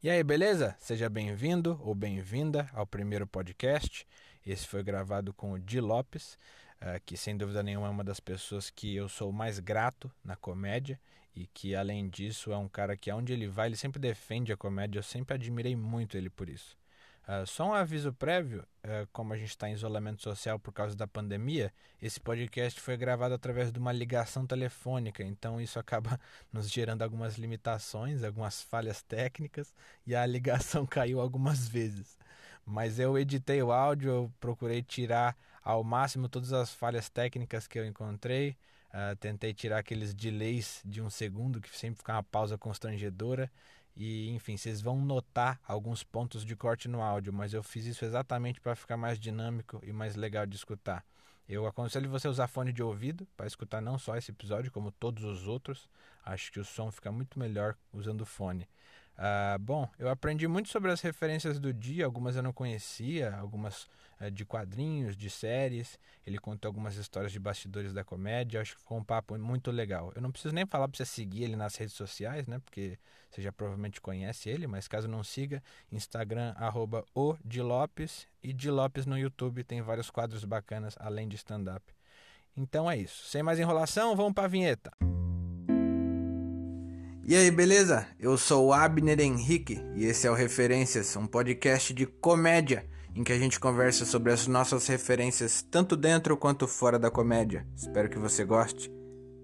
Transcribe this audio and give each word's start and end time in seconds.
E 0.00 0.08
aí, 0.08 0.22
beleza? 0.22 0.76
Seja 0.78 1.10
bem-vindo 1.10 1.76
ou 1.82 1.92
bem-vinda 1.92 2.70
ao 2.72 2.86
primeiro 2.86 3.26
podcast. 3.26 4.06
Esse 4.46 4.64
foi 4.64 4.84
gravado 4.84 5.34
com 5.34 5.50
o 5.50 5.58
Di 5.58 5.80
Lopes, 5.80 6.38
uh, 6.80 7.00
que 7.04 7.16
sem 7.16 7.36
dúvida 7.36 7.64
nenhuma 7.64 7.88
é 7.88 7.90
uma 7.90 8.04
das 8.04 8.20
pessoas 8.20 8.70
que 8.70 8.94
eu 8.94 9.08
sou 9.08 9.32
mais 9.32 9.58
grato 9.58 10.08
na 10.22 10.36
comédia 10.36 11.00
e 11.34 11.48
que, 11.48 11.74
além 11.74 12.08
disso, 12.08 12.52
é 12.52 12.56
um 12.56 12.68
cara 12.68 12.96
que, 12.96 13.10
aonde 13.10 13.32
ele 13.32 13.48
vai, 13.48 13.66
ele 13.66 13.76
sempre 13.76 13.98
defende 13.98 14.52
a 14.52 14.56
comédia. 14.56 15.00
Eu 15.00 15.02
sempre 15.02 15.34
admirei 15.34 15.74
muito 15.74 16.16
ele 16.16 16.30
por 16.30 16.48
isso. 16.48 16.76
Uh, 17.28 17.46
só 17.46 17.68
um 17.68 17.74
aviso 17.74 18.10
prévio: 18.10 18.64
uh, 18.84 19.06
como 19.12 19.34
a 19.34 19.36
gente 19.36 19.50
está 19.50 19.68
em 19.68 19.74
isolamento 19.74 20.22
social 20.22 20.58
por 20.58 20.72
causa 20.72 20.96
da 20.96 21.06
pandemia, 21.06 21.70
esse 22.00 22.18
podcast 22.18 22.80
foi 22.80 22.96
gravado 22.96 23.34
através 23.34 23.70
de 23.70 23.78
uma 23.78 23.92
ligação 23.92 24.46
telefônica, 24.46 25.22
então 25.22 25.60
isso 25.60 25.78
acaba 25.78 26.18
nos 26.50 26.70
gerando 26.70 27.02
algumas 27.02 27.36
limitações, 27.36 28.24
algumas 28.24 28.62
falhas 28.62 29.02
técnicas 29.02 29.74
e 30.06 30.14
a 30.16 30.24
ligação 30.24 30.86
caiu 30.88 31.20
algumas 31.20 31.68
vezes. 31.68 32.16
Mas 32.64 32.98
eu 32.98 33.18
editei 33.18 33.62
o 33.62 33.72
áudio, 33.72 34.10
eu 34.10 34.32
procurei 34.40 34.82
tirar 34.82 35.36
ao 35.62 35.84
máximo 35.84 36.30
todas 36.30 36.54
as 36.54 36.72
falhas 36.72 37.10
técnicas 37.10 37.66
que 37.66 37.78
eu 37.78 37.84
encontrei. 37.84 38.56
Uh, 38.88 39.14
tentei 39.16 39.52
tirar 39.52 39.78
aqueles 39.78 40.14
delays 40.14 40.80
de 40.82 41.02
um 41.02 41.10
segundo, 41.10 41.60
que 41.60 41.76
sempre 41.76 41.98
fica 41.98 42.12
uma 42.12 42.22
pausa 42.22 42.56
constrangedora. 42.56 43.50
E, 44.00 44.30
enfim, 44.30 44.56
vocês 44.56 44.80
vão 44.80 44.96
notar 44.96 45.60
alguns 45.66 46.04
pontos 46.04 46.44
de 46.44 46.54
corte 46.54 46.86
no 46.86 47.02
áudio, 47.02 47.32
mas 47.32 47.52
eu 47.52 47.64
fiz 47.64 47.84
isso 47.84 48.04
exatamente 48.04 48.60
para 48.60 48.76
ficar 48.76 48.96
mais 48.96 49.18
dinâmico 49.18 49.80
e 49.82 49.92
mais 49.92 50.14
legal 50.14 50.46
de 50.46 50.54
escutar. 50.54 51.04
Eu 51.48 51.66
aconselho 51.66 52.08
você 52.08 52.28
usar 52.28 52.46
fone 52.46 52.72
de 52.72 52.80
ouvido 52.80 53.26
para 53.36 53.48
escutar 53.48 53.80
não 53.80 53.98
só 53.98 54.16
esse 54.16 54.30
episódio, 54.30 54.70
como 54.70 54.92
todos 54.92 55.24
os 55.24 55.48
outros. 55.48 55.88
Acho 56.24 56.52
que 56.52 56.60
o 56.60 56.64
som 56.64 56.92
fica 56.92 57.10
muito 57.10 57.40
melhor 57.40 57.74
usando 57.92 58.24
fone. 58.24 58.68
Uh, 59.18 59.58
bom, 59.58 59.90
eu 59.98 60.08
aprendi 60.08 60.46
muito 60.46 60.68
sobre 60.68 60.92
as 60.92 61.00
referências 61.00 61.58
do 61.58 61.74
dia, 61.74 62.04
algumas 62.04 62.36
eu 62.36 62.42
não 62.42 62.52
conhecia, 62.52 63.34
algumas 63.34 63.88
de 64.32 64.44
quadrinhos, 64.44 65.16
de 65.16 65.30
séries. 65.30 65.98
Ele 66.26 66.38
contou 66.38 66.68
algumas 66.68 66.96
histórias 66.96 67.30
de 67.30 67.38
bastidores 67.38 67.92
da 67.92 68.02
comédia. 68.02 68.60
Acho 68.60 68.74
que 68.74 68.80
ficou 68.80 68.98
um 68.98 69.04
papo 69.04 69.38
muito 69.38 69.70
legal. 69.70 70.12
Eu 70.14 70.20
não 70.20 70.32
preciso 70.32 70.54
nem 70.54 70.66
falar 70.66 70.88
para 70.88 70.96
você 70.96 71.04
seguir 71.04 71.44
ele 71.44 71.56
nas 71.56 71.76
redes 71.76 71.94
sociais, 71.94 72.46
né? 72.46 72.58
Porque 72.58 72.98
você 73.30 73.40
já 73.40 73.52
provavelmente 73.52 74.00
conhece 74.00 74.48
ele, 74.48 74.66
mas 74.66 74.88
caso 74.88 75.06
não 75.06 75.22
siga, 75.22 75.62
Instagram, 75.92 76.54
arroba 76.56 77.04
o 77.14 77.36
de 77.44 77.62
Lopes 77.62 78.26
e 78.42 78.52
de 78.52 78.70
Lopes 78.70 79.06
no 79.06 79.16
YouTube. 79.16 79.62
Tem 79.62 79.80
vários 79.80 80.10
quadros 80.10 80.44
bacanas 80.44 80.96
além 80.98 81.28
de 81.28 81.36
stand-up. 81.36 81.84
Então 82.56 82.90
é 82.90 82.96
isso. 82.96 83.26
Sem 83.26 83.42
mais 83.42 83.60
enrolação, 83.60 84.16
vamos 84.16 84.32
para 84.32 84.44
a 84.44 84.48
vinheta. 84.48 84.90
E 87.24 87.36
aí, 87.36 87.50
beleza? 87.50 88.08
Eu 88.18 88.38
sou 88.38 88.68
o 88.68 88.72
Abner 88.72 89.20
Henrique 89.20 89.78
e 89.94 90.06
esse 90.06 90.26
é 90.26 90.30
o 90.30 90.34
Referências, 90.34 91.14
um 91.14 91.26
podcast 91.26 91.92
de 91.92 92.06
comédia 92.06 92.88
em 93.14 93.24
que 93.24 93.32
a 93.32 93.38
gente 93.38 93.58
conversa 93.58 94.04
sobre 94.04 94.32
as 94.32 94.46
nossas 94.46 94.86
referências 94.86 95.62
tanto 95.62 95.96
dentro 95.96 96.36
quanto 96.36 96.66
fora 96.68 96.98
da 96.98 97.10
comédia. 97.10 97.66
Espero 97.76 98.08
que 98.08 98.18
você 98.18 98.44
goste. 98.44 98.90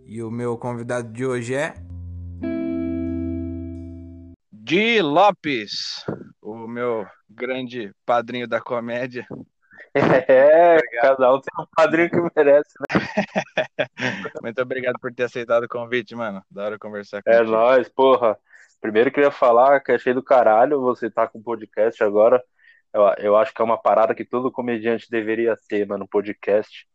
E 0.07 0.23
o 0.23 0.31
meu 0.31 0.57
convidado 0.59 1.13
de 1.13 1.25
hoje 1.25 1.55
é. 1.55 1.75
Di 4.53 5.01
Lopes, 5.03 6.05
o 6.41 6.67
meu 6.67 7.07
grande 7.29 7.93
padrinho 8.07 8.49
da 8.49 8.61
comédia. 8.61 9.27
É, 9.97 10.81
cada 11.01 11.33
um 11.33 11.41
tem 11.41 11.55
um 11.57 11.67
padrinho 11.73 12.11
que 12.11 12.21
merece, 12.35 12.75
né? 12.81 13.01
Muito 14.43 14.61
obrigado 14.61 14.99
por 14.99 15.15
ter 15.15 15.23
aceitado 15.23 15.65
o 15.65 15.69
convite, 15.69 16.17
mano. 16.17 16.43
Da 16.51 16.65
hora 16.65 16.79
conversar 16.81 17.23
com 17.23 17.31
É 17.31 17.45
nóis, 17.45 17.89
porra. 17.89 18.37
Primeiro 18.81 19.13
queria 19.13 19.31
falar 19.31 19.79
que 19.81 19.93
achei 19.93 20.13
do 20.13 20.23
caralho 20.23 20.81
você 20.81 21.09
tá 21.09 21.29
com 21.29 21.41
podcast 21.41 22.03
agora. 22.03 22.43
Eu, 22.95 23.03
eu 23.19 23.37
acho 23.37 23.53
que 23.53 23.61
é 23.61 23.65
uma 23.65 23.77
parada 23.81 24.15
que 24.15 24.25
todo 24.25 24.53
comediante 24.53 25.11
deveria 25.11 25.57
ter, 25.69 25.87
mano, 25.87 26.09
podcast. 26.09 26.87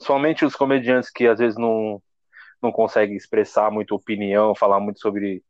Somente 0.00 0.44
os 0.44 0.56
comediantes 0.56 1.10
que 1.10 1.26
às 1.26 1.38
vezes 1.38 1.58
não, 1.58 2.02
não 2.62 2.72
conseguem 2.72 3.16
expressar 3.16 3.70
muita 3.70 3.94
opinião, 3.94 4.54
falar 4.54 4.80
muito 4.80 5.00
sobre, 5.00 5.44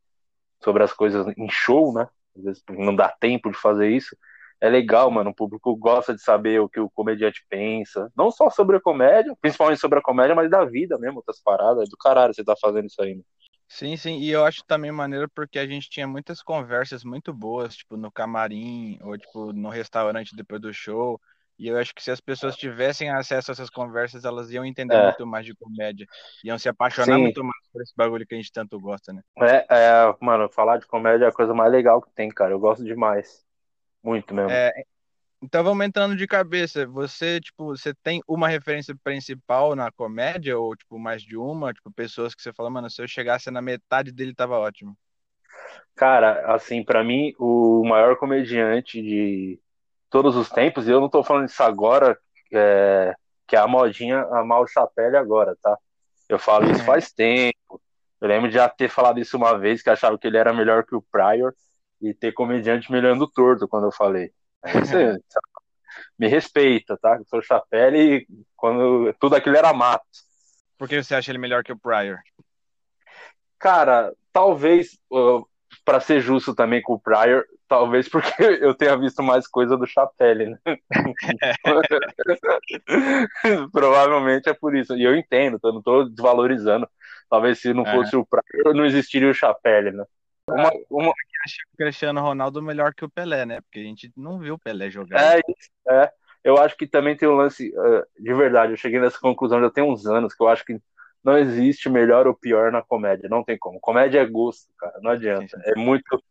sobre 0.62 0.82
as 0.82 0.92
coisas 0.92 1.26
em 1.36 1.48
show, 1.48 1.92
né? 1.92 2.08
Às 2.36 2.44
vezes 2.44 2.62
não 2.70 2.96
dá 2.96 3.08
tempo 3.08 3.50
de 3.50 3.58
fazer 3.58 3.90
isso 3.90 4.16
é 4.60 4.68
legal, 4.68 5.10
mano. 5.10 5.30
O 5.30 5.34
público 5.34 5.74
gosta 5.76 6.14
de 6.14 6.22
saber 6.22 6.60
o 6.60 6.68
que 6.68 6.78
o 6.78 6.90
comediante 6.90 7.44
pensa. 7.48 8.12
Não 8.14 8.30
só 8.30 8.50
sobre 8.50 8.76
a 8.76 8.80
comédia, 8.80 9.34
principalmente 9.40 9.80
sobre 9.80 9.98
a 9.98 10.02
comédia, 10.02 10.34
mas 10.34 10.50
da 10.50 10.64
vida 10.64 10.98
mesmo, 10.98 11.16
outras 11.18 11.40
paradas. 11.42 11.88
É 11.88 11.90
do 11.90 11.96
caralho 11.96 12.34
você 12.34 12.44
tá 12.44 12.54
fazendo 12.60 12.86
isso 12.86 13.00
aí, 13.02 13.14
né? 13.14 13.22
Sim, 13.72 13.96
sim. 13.96 14.18
E 14.18 14.28
eu 14.30 14.44
acho 14.44 14.64
também 14.64 14.90
maneiro 14.90 15.30
porque 15.30 15.58
a 15.58 15.66
gente 15.66 15.88
tinha 15.88 16.06
muitas 16.06 16.42
conversas 16.42 17.04
muito 17.04 17.32
boas, 17.32 17.76
tipo, 17.76 17.96
no 17.96 18.10
camarim, 18.10 18.98
ou 19.00 19.16
tipo, 19.16 19.52
no 19.52 19.68
restaurante 19.70 20.34
depois 20.34 20.60
do 20.60 20.74
show. 20.74 21.20
E 21.56 21.68
eu 21.68 21.78
acho 21.78 21.94
que 21.94 22.02
se 22.02 22.10
as 22.10 22.20
pessoas 22.20 22.56
tivessem 22.56 23.10
acesso 23.10 23.50
a 23.50 23.52
essas 23.52 23.70
conversas, 23.70 24.24
elas 24.24 24.50
iam 24.50 24.64
entender 24.64 24.96
é. 24.96 25.02
muito 25.02 25.24
mais 25.26 25.46
de 25.46 25.54
comédia. 25.54 26.06
Iam 26.42 26.58
se 26.58 26.68
apaixonar 26.68 27.16
Sim. 27.16 27.22
muito 27.22 27.44
mais 27.44 27.68
por 27.72 27.80
esse 27.80 27.92
bagulho 27.96 28.26
que 28.26 28.34
a 28.34 28.38
gente 28.38 28.52
tanto 28.52 28.78
gosta, 28.80 29.12
né? 29.12 29.22
É, 29.38 29.66
é, 29.68 30.16
mano, 30.20 30.48
falar 30.48 30.78
de 30.78 30.86
comédia 30.86 31.26
é 31.26 31.28
a 31.28 31.32
coisa 31.32 31.54
mais 31.54 31.70
legal 31.70 32.02
que 32.02 32.10
tem, 32.10 32.28
cara. 32.28 32.52
Eu 32.52 32.58
gosto 32.58 32.84
demais. 32.84 33.46
Muito 34.02 34.34
mesmo. 34.34 34.50
É, 34.50 34.72
então 35.42 35.64
vamos 35.64 35.86
entrando 35.86 36.16
de 36.16 36.26
cabeça. 36.26 36.86
Você, 36.86 37.40
tipo, 37.40 37.76
você 37.76 37.94
tem 37.94 38.22
uma 38.28 38.48
referência 38.48 38.94
principal 39.02 39.74
na 39.74 39.90
comédia 39.90 40.58
ou 40.58 40.76
tipo 40.76 40.98
mais 40.98 41.22
de 41.22 41.36
uma, 41.36 41.72
tipo 41.72 41.90
pessoas 41.90 42.34
que 42.34 42.42
você 42.42 42.52
fala, 42.52 42.70
mano, 42.70 42.90
se 42.90 43.02
eu 43.02 43.08
chegasse 43.08 43.50
na 43.50 43.62
metade 43.62 44.12
dele 44.12 44.34
tava 44.34 44.58
ótimo. 44.58 44.96
Cara, 45.96 46.54
assim, 46.54 46.84
para 46.84 47.02
mim 47.02 47.34
o 47.38 47.82
maior 47.84 48.16
comediante 48.16 49.02
de 49.02 49.60
todos 50.08 50.36
os 50.36 50.48
tempos, 50.50 50.86
e 50.86 50.90
eu 50.90 51.00
não 51.00 51.08
tô 51.08 51.22
falando 51.22 51.46
disso 51.46 51.62
agora, 51.62 52.18
é, 52.52 53.14
que 53.46 53.56
é 53.56 53.58
a 53.58 53.66
modinha 53.66 54.22
amar 54.32 54.60
o 54.60 54.66
Chapelle 54.66 55.16
agora, 55.16 55.56
tá? 55.62 55.76
Eu 56.28 56.38
falo 56.38 56.70
isso 56.70 56.82
é. 56.82 56.84
faz 56.84 57.12
tempo. 57.12 57.80
Eu 58.20 58.28
lembro 58.28 58.48
de 58.48 58.54
já 58.54 58.68
ter 58.68 58.88
falado 58.88 59.18
isso 59.18 59.36
uma 59.36 59.58
vez, 59.58 59.82
que 59.82 59.90
achava 59.90 60.18
que 60.18 60.26
ele 60.26 60.36
era 60.36 60.52
melhor 60.52 60.84
que 60.84 60.94
o 60.94 61.02
Pryor 61.02 61.54
e 62.00 62.12
ter 62.12 62.32
comediante 62.32 62.90
melhorando 62.90 63.26
torto 63.26 63.66
quando 63.66 63.86
eu 63.86 63.92
falei. 63.92 64.32
Você 64.62 65.18
me 66.18 66.28
respeita, 66.28 66.98
tá? 66.98 67.16
Eu 67.16 67.24
sou 67.26 67.42
chapéu 67.42 67.94
e 67.94 68.26
quando 68.56 69.14
tudo 69.18 69.36
aquilo 69.36 69.56
era 69.56 69.72
mato. 69.72 70.04
Por 70.76 70.88
que 70.88 71.02
você 71.02 71.14
acha 71.14 71.30
ele 71.30 71.38
melhor 71.38 71.64
que 71.64 71.72
o 71.72 71.78
Pryor? 71.78 72.18
Cara, 73.58 74.12
talvez, 74.32 74.98
uh, 75.10 75.46
para 75.84 76.00
ser 76.00 76.20
justo 76.20 76.54
também 76.54 76.82
com 76.82 76.94
o 76.94 77.00
Pryor, 77.00 77.44
talvez 77.68 78.08
porque 78.08 78.32
eu 78.60 78.74
tenha 78.74 78.96
visto 78.96 79.22
mais 79.22 79.46
coisa 79.46 79.76
do 79.76 79.86
Chapelle, 79.86 80.50
né? 80.50 80.58
Provavelmente 83.72 84.48
é 84.48 84.54
por 84.54 84.74
isso. 84.74 84.96
E 84.96 85.04
eu 85.04 85.16
entendo, 85.16 85.58
eu 85.62 85.72
não 85.72 85.82
tô 85.82 86.04
desvalorizando. 86.04 86.88
Talvez 87.28 87.60
se 87.60 87.72
não 87.72 87.86
é. 87.86 87.94
fosse 87.94 88.14
é. 88.14 88.18
o 88.18 88.26
Pryor, 88.26 88.74
não 88.74 88.84
existiria 88.84 89.30
o 89.30 89.34
Chapelle, 89.34 89.92
né? 89.92 90.04
Uma, 90.48 90.70
uma... 90.90 91.12
o 91.72 91.76
Cristiano 91.76 92.20
Ronaldo 92.20 92.62
melhor 92.62 92.94
que 92.94 93.04
o 93.04 93.10
Pelé, 93.10 93.46
né? 93.46 93.60
Porque 93.60 93.80
a 93.80 93.82
gente 93.82 94.12
não 94.16 94.38
viu 94.38 94.54
o 94.54 94.58
Pelé 94.58 94.90
jogar. 94.90 95.36
É, 95.36 95.40
é. 95.90 96.12
Eu 96.42 96.56
acho 96.58 96.76
que 96.76 96.86
também 96.86 97.16
tem 97.16 97.28
um 97.28 97.36
lance, 97.36 97.70
uh, 97.70 98.06
de 98.18 98.34
verdade, 98.34 98.72
eu 98.72 98.76
cheguei 98.76 98.98
nessa 98.98 99.18
conclusão 99.18 99.60
já 99.60 99.70
tem 99.70 99.84
uns 99.84 100.06
anos, 100.06 100.34
que 100.34 100.42
eu 100.42 100.48
acho 100.48 100.64
que 100.64 100.80
não 101.22 101.36
existe 101.36 101.88
melhor 101.88 102.26
ou 102.26 102.34
pior 102.34 102.72
na 102.72 102.82
comédia, 102.82 103.28
não 103.28 103.44
tem 103.44 103.58
como. 103.58 103.78
Comédia 103.78 104.20
é 104.20 104.26
gosto, 104.26 104.70
cara, 104.78 104.98
não 105.02 105.10
adianta. 105.10 105.60
É 105.64 105.74
muito 105.74 106.22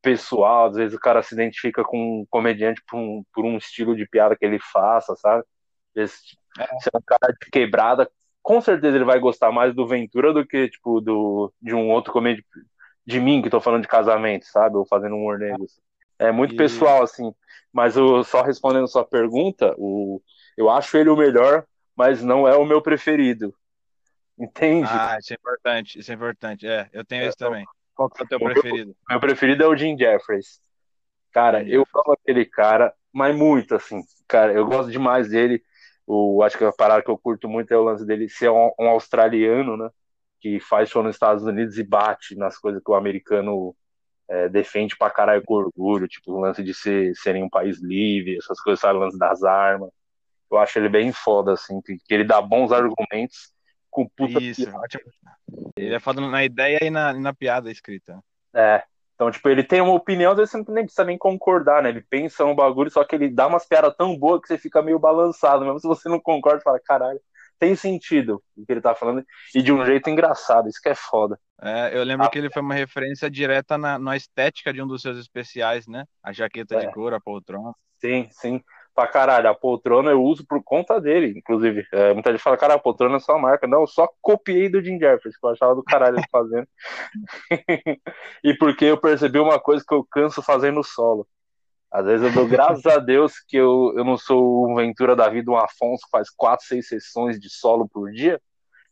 pessoal, 0.00 0.66
às 0.66 0.76
vezes 0.76 0.94
o 0.96 1.00
cara 1.00 1.20
se 1.20 1.34
identifica 1.34 1.82
com 1.82 2.20
um 2.20 2.26
comediante 2.30 2.80
por 2.86 2.96
um, 2.96 3.24
por 3.34 3.44
um 3.44 3.56
estilo 3.56 3.96
de 3.96 4.06
piada 4.06 4.36
que 4.36 4.44
ele 4.44 4.60
faça, 4.60 5.16
sabe? 5.16 5.42
Esse, 5.96 6.36
é. 6.58 6.64
Se 6.78 6.90
é 6.92 6.96
um 6.96 7.02
cara 7.04 7.32
de 7.32 7.50
quebrada, 7.50 8.08
com 8.40 8.60
certeza 8.60 8.96
ele 8.96 9.04
vai 9.04 9.18
gostar 9.18 9.50
mais 9.50 9.74
do 9.74 9.86
Ventura 9.86 10.32
do 10.32 10.46
que, 10.46 10.68
tipo, 10.68 11.00
do, 11.00 11.52
de 11.60 11.74
um 11.74 11.90
outro 11.90 12.12
comediante 12.12 12.46
de 13.06 13.20
mim 13.20 13.40
que 13.40 13.48
tô 13.48 13.60
falando 13.60 13.82
de 13.82 13.88
casamento, 13.88 14.46
sabe? 14.46 14.76
Ou 14.76 14.84
fazendo 14.84 15.14
humor 15.14 15.38
negro. 15.38 15.66
É 16.18 16.32
muito 16.32 16.54
e... 16.54 16.56
pessoal, 16.56 17.02
assim. 17.02 17.32
Mas 17.72 17.96
eu, 17.96 18.24
só 18.24 18.42
respondendo 18.42 18.88
sua 18.88 19.04
pergunta, 19.04 19.74
o, 19.78 20.20
eu 20.56 20.70
acho 20.70 20.96
ele 20.96 21.10
o 21.10 21.16
melhor, 21.16 21.64
mas 21.94 22.22
não 22.22 22.48
é 22.48 22.56
o 22.56 22.64
meu 22.64 22.82
preferido. 22.82 23.54
Entende? 24.38 24.88
Ah, 24.90 25.18
isso 25.18 25.32
é 25.32 25.36
importante, 25.36 25.98
isso 25.98 26.10
é 26.10 26.14
importante. 26.14 26.66
É, 26.66 26.88
eu 26.92 27.04
tenho 27.04 27.22
é, 27.22 27.26
esse 27.28 27.36
também. 27.36 27.64
Qual 27.94 28.10
que 28.10 28.22
é 28.22 28.24
o 28.24 28.28
teu 28.28 28.38
preferido? 28.38 28.86
Meu, 28.86 28.96
meu, 29.10 29.20
preferido 29.20 29.62
é 29.62 29.66
o 29.66 29.76
Jim 29.76 29.96
Jeffries. 29.96 30.60
Cara, 31.32 31.64
Jim 31.64 31.70
eu 31.70 31.86
amo 31.94 32.12
aquele 32.12 32.44
cara, 32.44 32.92
mas 33.12 33.34
muito, 33.34 33.74
assim. 33.74 34.02
Cara, 34.28 34.52
eu 34.52 34.66
gosto 34.66 34.90
demais 34.90 35.28
dele. 35.28 35.62
O, 36.06 36.42
acho 36.42 36.58
que 36.58 36.64
a 36.64 36.72
parada 36.72 37.02
que 37.02 37.10
eu 37.10 37.18
curto 37.18 37.48
muito 37.48 37.72
é 37.72 37.76
o 37.76 37.84
lance 37.84 38.04
dele 38.04 38.28
ser 38.28 38.50
um, 38.50 38.70
um 38.78 38.88
australiano, 38.88 39.76
né? 39.76 39.90
Que 40.40 40.60
faz 40.60 40.88
show 40.88 41.02
nos 41.02 41.16
Estados 41.16 41.44
Unidos 41.44 41.78
e 41.78 41.84
bate 41.84 42.36
nas 42.36 42.58
coisas 42.58 42.82
que 42.82 42.90
o 42.90 42.94
americano 42.94 43.74
é, 44.28 44.48
defende 44.48 44.96
pra 44.96 45.10
caralho 45.10 45.42
com 45.44 45.54
orgulho, 45.54 46.08
tipo 46.08 46.32
o 46.32 46.40
lance 46.40 46.62
de 46.62 46.74
ser, 46.74 47.14
serem 47.16 47.44
um 47.44 47.48
país 47.48 47.80
livre, 47.80 48.36
essas 48.36 48.60
coisas, 48.60 48.80
sabe, 48.80 48.98
o 48.98 49.02
lance 49.02 49.18
das 49.18 49.42
armas. 49.44 49.90
Eu 50.50 50.58
acho 50.58 50.78
ele 50.78 50.88
bem 50.88 51.12
foda, 51.12 51.52
assim, 51.52 51.80
que, 51.80 51.96
que 51.98 52.14
ele 52.14 52.24
dá 52.24 52.40
bons 52.40 52.70
argumentos 52.72 53.52
com 53.90 54.08
puta 54.08 54.40
Isso, 54.40 54.64
piada. 54.64 54.86
Ele 55.76 55.94
é 55.94 56.00
foda 56.00 56.20
na 56.20 56.44
ideia 56.44 56.78
e 56.82 56.90
na, 56.90 57.12
na 57.12 57.34
piada 57.34 57.70
escrita. 57.70 58.18
É, 58.54 58.82
Então, 59.14 59.30
tipo, 59.30 59.48
ele 59.48 59.64
tem 59.64 59.80
uma 59.80 59.94
opinião, 59.94 60.32
às 60.32 60.36
vezes 60.36 60.50
você 60.50 60.58
não 60.58 60.74
nem 60.74 60.84
precisa 60.84 61.04
nem 61.04 61.18
concordar, 61.18 61.82
né? 61.82 61.88
Ele 61.88 62.02
pensa 62.02 62.44
um 62.44 62.54
bagulho, 62.54 62.90
só 62.90 63.04
que 63.04 63.14
ele 63.14 63.28
dá 63.28 63.46
umas 63.46 63.66
piadas 63.66 63.94
tão 63.96 64.16
boas 64.16 64.40
que 64.40 64.48
você 64.48 64.58
fica 64.58 64.82
meio 64.82 64.98
balançado. 64.98 65.64
Mesmo 65.64 65.80
se 65.80 65.88
você 65.88 66.08
não 66.08 66.20
concorda, 66.20 66.60
fala, 66.60 66.78
caralho, 66.78 67.20
tem 67.58 67.74
sentido 67.74 68.42
o 68.56 68.64
que 68.64 68.72
ele 68.72 68.80
tá 68.80 68.94
falando, 68.94 69.24
e 69.54 69.62
de 69.62 69.72
um 69.72 69.84
jeito 69.84 70.08
engraçado, 70.10 70.68
isso 70.68 70.80
que 70.80 70.88
é 70.88 70.94
foda. 70.94 71.38
É, 71.62 71.96
eu 71.96 72.04
lembro 72.04 72.26
ah, 72.26 72.30
que 72.30 72.38
ele 72.38 72.50
foi 72.50 72.62
uma 72.62 72.74
referência 72.74 73.30
direta 73.30 73.78
na, 73.78 73.98
na 73.98 74.16
estética 74.16 74.72
de 74.72 74.82
um 74.82 74.86
dos 74.86 75.02
seus 75.02 75.18
especiais, 75.18 75.86
né? 75.86 76.04
A 76.22 76.32
jaqueta 76.32 76.76
é. 76.76 76.78
de 76.80 76.92
couro, 76.92 77.16
a 77.16 77.20
poltrona. 77.20 77.72
Sim, 77.98 78.28
sim. 78.30 78.62
Pra 78.94 79.06
caralho, 79.06 79.48
a 79.48 79.54
poltrona 79.54 80.10
eu 80.10 80.22
uso 80.22 80.46
por 80.46 80.62
conta 80.62 80.98
dele, 80.98 81.34
inclusive. 81.36 81.86
É, 81.92 82.14
muita 82.14 82.30
gente 82.30 82.42
fala, 82.42 82.56
cara, 82.56 82.74
a 82.74 82.78
poltrona 82.78 83.16
é 83.16 83.20
sua 83.20 83.38
marca. 83.38 83.66
Não, 83.66 83.82
eu 83.82 83.86
só 83.86 84.08
copiei 84.22 84.70
do 84.70 84.82
Jim 84.82 84.98
Jeffries, 84.98 85.36
que 85.36 85.46
eu 85.46 85.50
achava 85.50 85.74
do 85.74 85.82
caralho 85.82 86.16
ele 86.16 86.26
fazendo. 86.30 86.66
e 88.42 88.54
porque 88.54 88.86
eu 88.86 88.98
percebi 88.98 89.38
uma 89.38 89.60
coisa 89.60 89.84
que 89.86 89.94
eu 89.94 90.02
canso 90.02 90.42
fazendo 90.42 90.82
solo. 90.82 91.26
Às 91.90 92.04
vezes 92.04 92.26
eu 92.26 92.32
dou 92.32 92.48
graças 92.48 92.84
a 92.86 92.98
Deus 92.98 93.34
que 93.46 93.56
eu, 93.56 93.92
eu 93.96 94.04
não 94.04 94.16
sou 94.16 94.70
o 94.70 94.74
Ventura 94.76 95.14
da 95.14 95.28
vida, 95.28 95.50
um 95.50 95.56
Afonso 95.56 96.04
que 96.04 96.10
faz 96.10 96.28
quatro, 96.30 96.66
seis 96.66 96.88
sessões 96.88 97.38
de 97.38 97.48
solo 97.48 97.88
por 97.88 98.10
dia, 98.10 98.40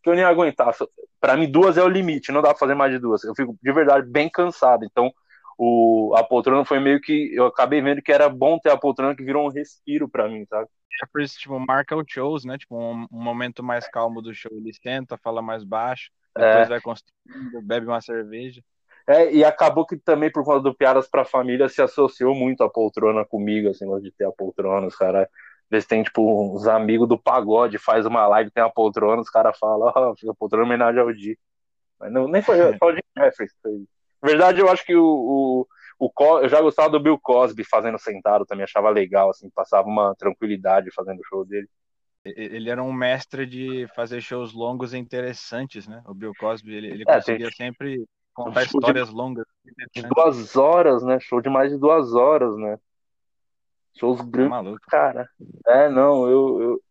que 0.03 0.09
eu 0.09 0.15
nem 0.15 0.25
aguentar. 0.25 0.75
Para 1.21 1.37
mim, 1.37 1.51
duas 1.51 1.77
é 1.77 1.83
o 1.83 1.89
limite, 1.89 2.33
não 2.33 2.43
dá 2.43 2.51
pra 2.51 2.59
fazer 2.59 2.75
mais 2.75 2.93
de 2.93 2.99
duas. 2.99 3.25
Eu 3.25 3.35
fico 3.35 3.57
de 3.63 3.73
verdade 3.73 4.07
bem 4.09 4.31
cansado. 4.31 4.85
Então, 4.85 5.13
o, 5.59 6.15
a 6.17 6.25
poltrona 6.25 6.65
foi 6.65 6.81
meio 6.81 7.01
que. 7.01 7.31
Eu 7.35 7.47
acabei 7.47 7.81
vendo 7.81 8.03
que 8.03 8.13
era 8.13 8.29
bom 8.29 8.59
ter 8.59 8.71
a 8.71 8.77
poltrona 8.77 9.15
que 9.15 9.25
virou 9.25 9.47
um 9.47 9.51
respiro 9.51 10.09
para 10.09 10.29
mim, 10.29 10.45
sabe? 10.47 10.69
É 11.03 11.07
por 11.07 11.21
isso, 11.21 11.39
tipo, 11.39 11.59
marca 11.59 11.97
os 11.97 12.05
shows, 12.09 12.45
né? 12.45 12.57
Tipo, 12.57 12.77
um, 12.77 13.07
um, 13.11 13.23
momento 13.23 13.63
mais 13.63 13.89
calmo 13.89 14.23
do 14.23 14.33
show, 14.35 14.53
ele 14.53 14.73
senta, 14.73 15.19
fala 15.19 15.43
mais 15.43 15.65
baixo, 15.65 16.11
depois 16.37 16.67
é. 16.67 16.69
vai 16.69 16.81
construindo, 16.81 17.63
bebe 17.63 17.87
uma 17.87 18.01
cerveja. 18.01 18.63
É, 19.07 19.33
e 19.33 19.45
acabou 19.45 19.87
que 19.87 19.97
também, 19.97 20.33
por 20.33 20.45
conta 20.45 20.61
do 20.61 20.75
Piadas 20.75 21.09
pra 21.09 21.25
Família, 21.25 21.69
se 21.69 21.83
associou 21.83 22.35
muito 22.35 22.65
a 22.65 22.71
poltrona 22.71 23.25
comigo, 23.25 23.69
assim, 23.69 23.87
de 24.01 24.11
ter 24.11 24.25
a 24.25 24.33
poltrona, 24.33 24.87
os 24.87 24.97
caras. 24.97 25.29
Eles 25.71 25.87
têm, 25.87 26.03
tipo, 26.03 26.55
uns 26.55 26.67
amigos 26.67 27.09
do 27.09 27.19
pagode, 27.19 27.79
faz 27.79 28.07
uma 28.07 28.27
live, 28.29 28.51
tem 28.51 28.63
a 28.63 28.71
poltrona, 28.71 29.21
os 29.21 29.31
caras 29.31 29.59
falam, 29.59 29.93
ó, 29.95 30.15
oh, 30.15 30.31
a 30.31 30.35
poltrona 30.35 30.65
homenagem 30.65 31.01
ao 31.01 31.13
Di. 31.13 31.39
Mas 31.99 32.13
não, 32.13 32.29
nem 32.29 32.43
foi, 32.43 32.57
só 32.79 32.87
o 32.87 32.93
Jim 32.93 33.01
Jeffries. 33.17 33.53
Na 34.23 34.29
verdade, 34.29 34.61
eu 34.61 34.69
acho 34.69 34.85
que 34.85 34.95
o, 34.95 35.05
o, 35.05 35.67
o, 35.99 36.39
eu 36.39 36.49
já 36.49 36.61
gostava 36.61 36.91
do 36.91 37.01
Bill 37.01 37.19
Cosby 37.19 37.65
fazendo 37.65 37.99
sentado, 37.99 38.47
também 38.47 38.65
achava 38.65 38.89
legal, 38.89 39.31
assim, 39.31 39.51
passava 39.51 39.89
uma 39.89 40.15
tranquilidade 40.17 40.93
fazendo 40.95 41.21
o 41.21 41.25
show 41.25 41.45
dele. 41.45 41.69
Ele 42.25 42.71
era 42.71 42.83
um 42.83 42.93
mestre 42.93 43.45
de 43.45 43.87
fazer 43.95 44.23
shows 44.23 44.55
longos 44.55 44.95
e 44.95 44.99
interessantes, 44.99 45.87
né? 45.87 46.03
O 46.07 46.15
Bill 46.15 46.33
Cosby, 46.39 46.75
ele, 46.75 46.87
ele 46.87 47.05
é, 47.07 47.15
conseguia 47.17 47.51
tem... 47.51 47.67
sempre 47.67 48.05
Contar 48.35 48.61
um 48.61 48.65
histórias 48.65 49.09
de, 49.09 49.15
longas. 49.15 49.47
De 49.95 50.03
duas 50.03 50.57
horas, 50.57 51.03
né? 51.05 51.19
Show 51.21 51.41
de 51.41 51.49
mais 51.49 51.71
de 51.71 51.79
duas 51.79 52.15
horas, 52.15 52.57
né? 52.57 52.79
Shows 53.97 54.19
tá 54.19 54.25
grandes, 54.27 54.51
maluco. 54.51 54.81
cara. 54.89 55.29
É, 55.67 55.89
não, 55.89 56.29
eu, 56.29 56.63
eu. 56.63 56.83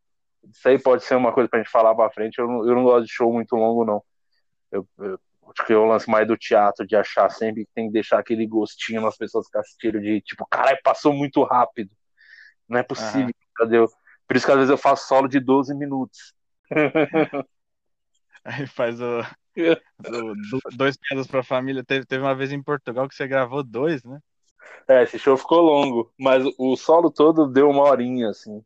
Isso 0.50 0.68
aí 0.68 0.80
pode 0.80 1.04
ser 1.04 1.16
uma 1.16 1.34
coisa 1.34 1.50
pra 1.50 1.60
gente 1.60 1.70
falar 1.70 1.94
pra 1.94 2.10
frente. 2.10 2.40
Eu 2.40 2.48
não, 2.48 2.68
eu 2.68 2.76
não 2.76 2.84
gosto 2.84 3.06
de 3.06 3.12
show 3.14 3.32
muito 3.32 3.56
longo, 3.56 3.84
não. 3.84 4.02
Eu, 4.72 4.88
eu 5.00 5.20
acho 5.50 5.68
que 5.68 5.74
eu 5.74 5.86
lance 5.86 6.10
mais 6.10 6.26
do 6.26 6.38
teatro, 6.38 6.88
de 6.88 6.96
achar 6.96 7.30
sempre 7.30 7.66
que 7.66 7.72
tem 7.76 7.88
que 7.88 7.94
deixar 7.94 8.20
aquele 8.20 8.48
gostinho 8.48 9.02
nas 9.02 9.18
pessoas 9.18 9.48
que 9.50 9.58
assistiram, 9.58 10.00
de 10.00 10.22
tipo, 10.22 10.48
caralho, 10.50 10.80
passou 10.82 11.14
muito 11.14 11.44
rápido. 11.44 11.92
Não 12.68 12.80
é 12.80 12.84
possível, 12.84 13.28
uhum. 13.28 13.34
cadê? 13.56 13.78
Por 14.26 14.38
isso 14.38 14.46
que 14.46 14.52
às 14.52 14.58
vezes 14.58 14.72
eu 14.72 14.78
faço 14.78 15.08
solo 15.08 15.28
de 15.28 15.42
12 15.42 15.76
minutos. 15.76 16.34
Aí 18.46 18.66
faz 18.68 19.00
o, 19.00 19.22
dois 20.78 20.98
piadas 20.98 21.28
pra 21.28 21.44
família. 21.44 21.84
Teve, 21.84 22.06
teve 22.06 22.24
uma 22.24 22.36
vez 22.36 22.52
em 22.52 22.62
Portugal 22.62 23.08
que 23.08 23.16
você 23.16 23.28
gravou 23.28 23.64
dois, 23.64 24.04
né? 24.04 24.20
É, 24.88 25.04
esse 25.04 25.18
show 25.18 25.38
ficou 25.38 25.62
longo, 25.62 26.12
mas 26.20 26.44
o 26.58 26.76
solo 26.76 27.10
todo 27.10 27.48
deu 27.48 27.70
uma 27.70 27.84
horinha, 27.84 28.30
assim. 28.30 28.64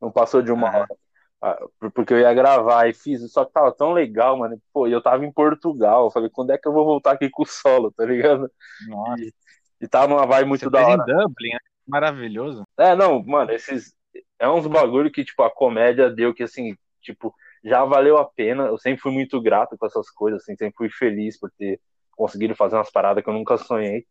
Não 0.00 0.10
passou 0.10 0.42
de 0.42 0.52
uma 0.52 0.68
ah, 0.68 0.78
hora. 0.78 0.96
Ah, 1.42 1.58
porque 1.94 2.14
eu 2.14 2.20
ia 2.20 2.32
gravar 2.34 2.88
e 2.88 2.94
fiz, 2.94 3.30
só 3.32 3.44
que 3.44 3.52
tava 3.52 3.72
tão 3.72 3.92
legal, 3.92 4.38
mano. 4.38 4.60
Pô, 4.72 4.86
e 4.86 4.92
eu 4.92 5.02
tava 5.02 5.24
em 5.24 5.32
Portugal. 5.32 6.06
Eu 6.06 6.10
falei, 6.10 6.30
quando 6.30 6.50
é 6.50 6.58
que 6.58 6.68
eu 6.68 6.72
vou 6.72 6.84
voltar 6.84 7.12
aqui 7.12 7.28
com 7.30 7.42
o 7.42 7.46
solo, 7.46 7.90
tá 7.92 8.04
ligado? 8.04 8.50
Nossa. 8.88 9.22
E, 9.22 9.32
e 9.80 9.88
tava 9.88 10.08
numa 10.08 10.26
vibe 10.26 10.48
muito 10.48 10.64
Você 10.64 10.70
da 10.70 10.86
hora. 10.86 11.02
em 11.02 11.06
Dublin, 11.06 11.52
né? 11.52 11.58
Maravilhoso. 11.86 12.64
É, 12.78 12.94
não, 12.94 13.22
mano, 13.24 13.52
esses. 13.52 13.94
É 14.38 14.48
uns 14.48 14.66
bagulho 14.66 15.10
que, 15.10 15.24
tipo, 15.24 15.42
a 15.42 15.50
comédia 15.50 16.10
deu 16.10 16.34
que, 16.34 16.42
assim, 16.42 16.76
tipo, 17.00 17.34
já 17.66 17.84
valeu 17.84 18.16
a 18.16 18.24
pena. 18.24 18.66
Eu 18.66 18.78
sempre 18.78 19.00
fui 19.00 19.12
muito 19.12 19.40
grato 19.40 19.76
com 19.76 19.86
essas 19.86 20.08
coisas, 20.10 20.42
assim, 20.42 20.56
sempre 20.56 20.76
fui 20.76 20.88
feliz 20.88 21.38
por 21.38 21.50
ter 21.58 21.80
conseguido 22.12 22.54
fazer 22.54 22.76
umas 22.76 22.90
paradas 22.90 23.22
que 23.22 23.28
eu 23.28 23.34
nunca 23.34 23.58
sonhei. 23.58 24.06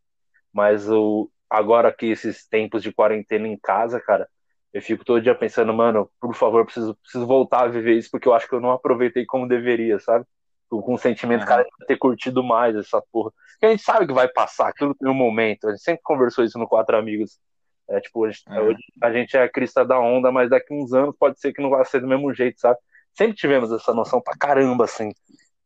Mas 0.54 0.90
o, 0.90 1.32
agora 1.50 1.94
que 1.94 2.08
esses 2.08 2.48
tempos 2.48 2.84
de 2.84 2.94
quarentena 2.94 3.48
em 3.48 3.58
casa, 3.58 4.00
cara, 4.00 4.28
eu 4.74 4.82
fico 4.82 5.06
todo 5.06 5.22
dia 5.22 5.34
pensando, 5.34 5.74
mano, 5.74 6.10
por 6.20 6.36
favor, 6.36 6.66
preciso, 6.66 6.96
preciso 6.96 7.26
voltar 7.26 7.64
a 7.64 7.68
viver 7.68 7.94
isso, 7.94 8.12
porque 8.12 8.28
eu 8.28 8.34
acho 8.34 8.48
que 8.48 8.54
eu 8.54 8.60
não 8.60 8.72
aproveitei 8.72 9.26
como 9.26 9.48
deveria, 9.48 10.00
sabe? 10.00 10.26
Com 10.70 10.94
o 10.94 10.98
sentimento, 10.98 11.42
uhum. 11.42 11.48
cara, 11.48 11.64
de 11.64 11.86
ter 11.88 11.98
curtido 11.98 12.44
mais 12.44 12.76
essa 12.76 13.02
porra. 13.12 13.32
Porque 13.54 13.68
a 13.68 13.70
gente 13.70 13.84
sabe 13.84 14.06
que 14.06 14.14
vai 14.14 14.28
passar, 14.28 14.68
aquilo 14.68 14.94
tem 14.94 15.10
um 15.10 15.14
momento. 15.14 15.68
A 15.68 15.72
gente 15.72 15.84
sempre 15.84 16.02
conversou 16.04 16.44
isso 16.44 16.60
no 16.60 16.68
Quatro 16.68 16.98
Amigos. 16.98 17.40
É, 17.88 18.02
tipo, 18.02 18.26
a 18.26 18.32
gente, 18.32 18.44
uhum. 18.50 18.68
hoje 18.68 18.80
a 19.02 19.14
gente 19.14 19.38
é 19.38 19.44
a 19.44 19.50
crista 19.50 19.86
da 19.86 19.98
onda, 19.98 20.30
mas 20.32 20.50
daqui 20.50 20.74
uns 20.74 20.92
anos 20.92 21.16
pode 21.18 21.40
ser 21.40 21.54
que 21.54 21.62
não 21.62 21.70
vai 21.70 21.86
ser 21.86 22.02
do 22.02 22.08
mesmo 22.08 22.34
jeito, 22.34 22.60
sabe? 22.60 22.78
Sempre 23.16 23.36
tivemos 23.36 23.72
essa 23.72 23.94
noção 23.94 24.22
pra 24.22 24.38
caramba, 24.38 24.86
assim, 24.86 25.12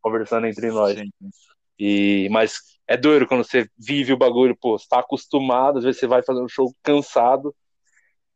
conversando 0.02 0.48
entre 0.48 0.72
nós. 0.72 0.98
Sim. 0.98 1.10
E, 1.78 2.28
mas 2.30 2.60
é 2.88 2.98
doido 2.98 3.26
quando 3.28 3.44
você 3.44 3.70
vive 3.78 4.14
o 4.14 4.18
bagulho, 4.18 4.56
pô, 4.56 4.78
você 4.78 4.86
tá 4.90 5.00
acostumado, 5.00 5.78
às 5.78 5.84
vezes 5.84 6.00
você 6.00 6.08
vai 6.08 6.22
fazer 6.22 6.42
um 6.42 6.48
show 6.48 6.74
cansado, 6.84 7.56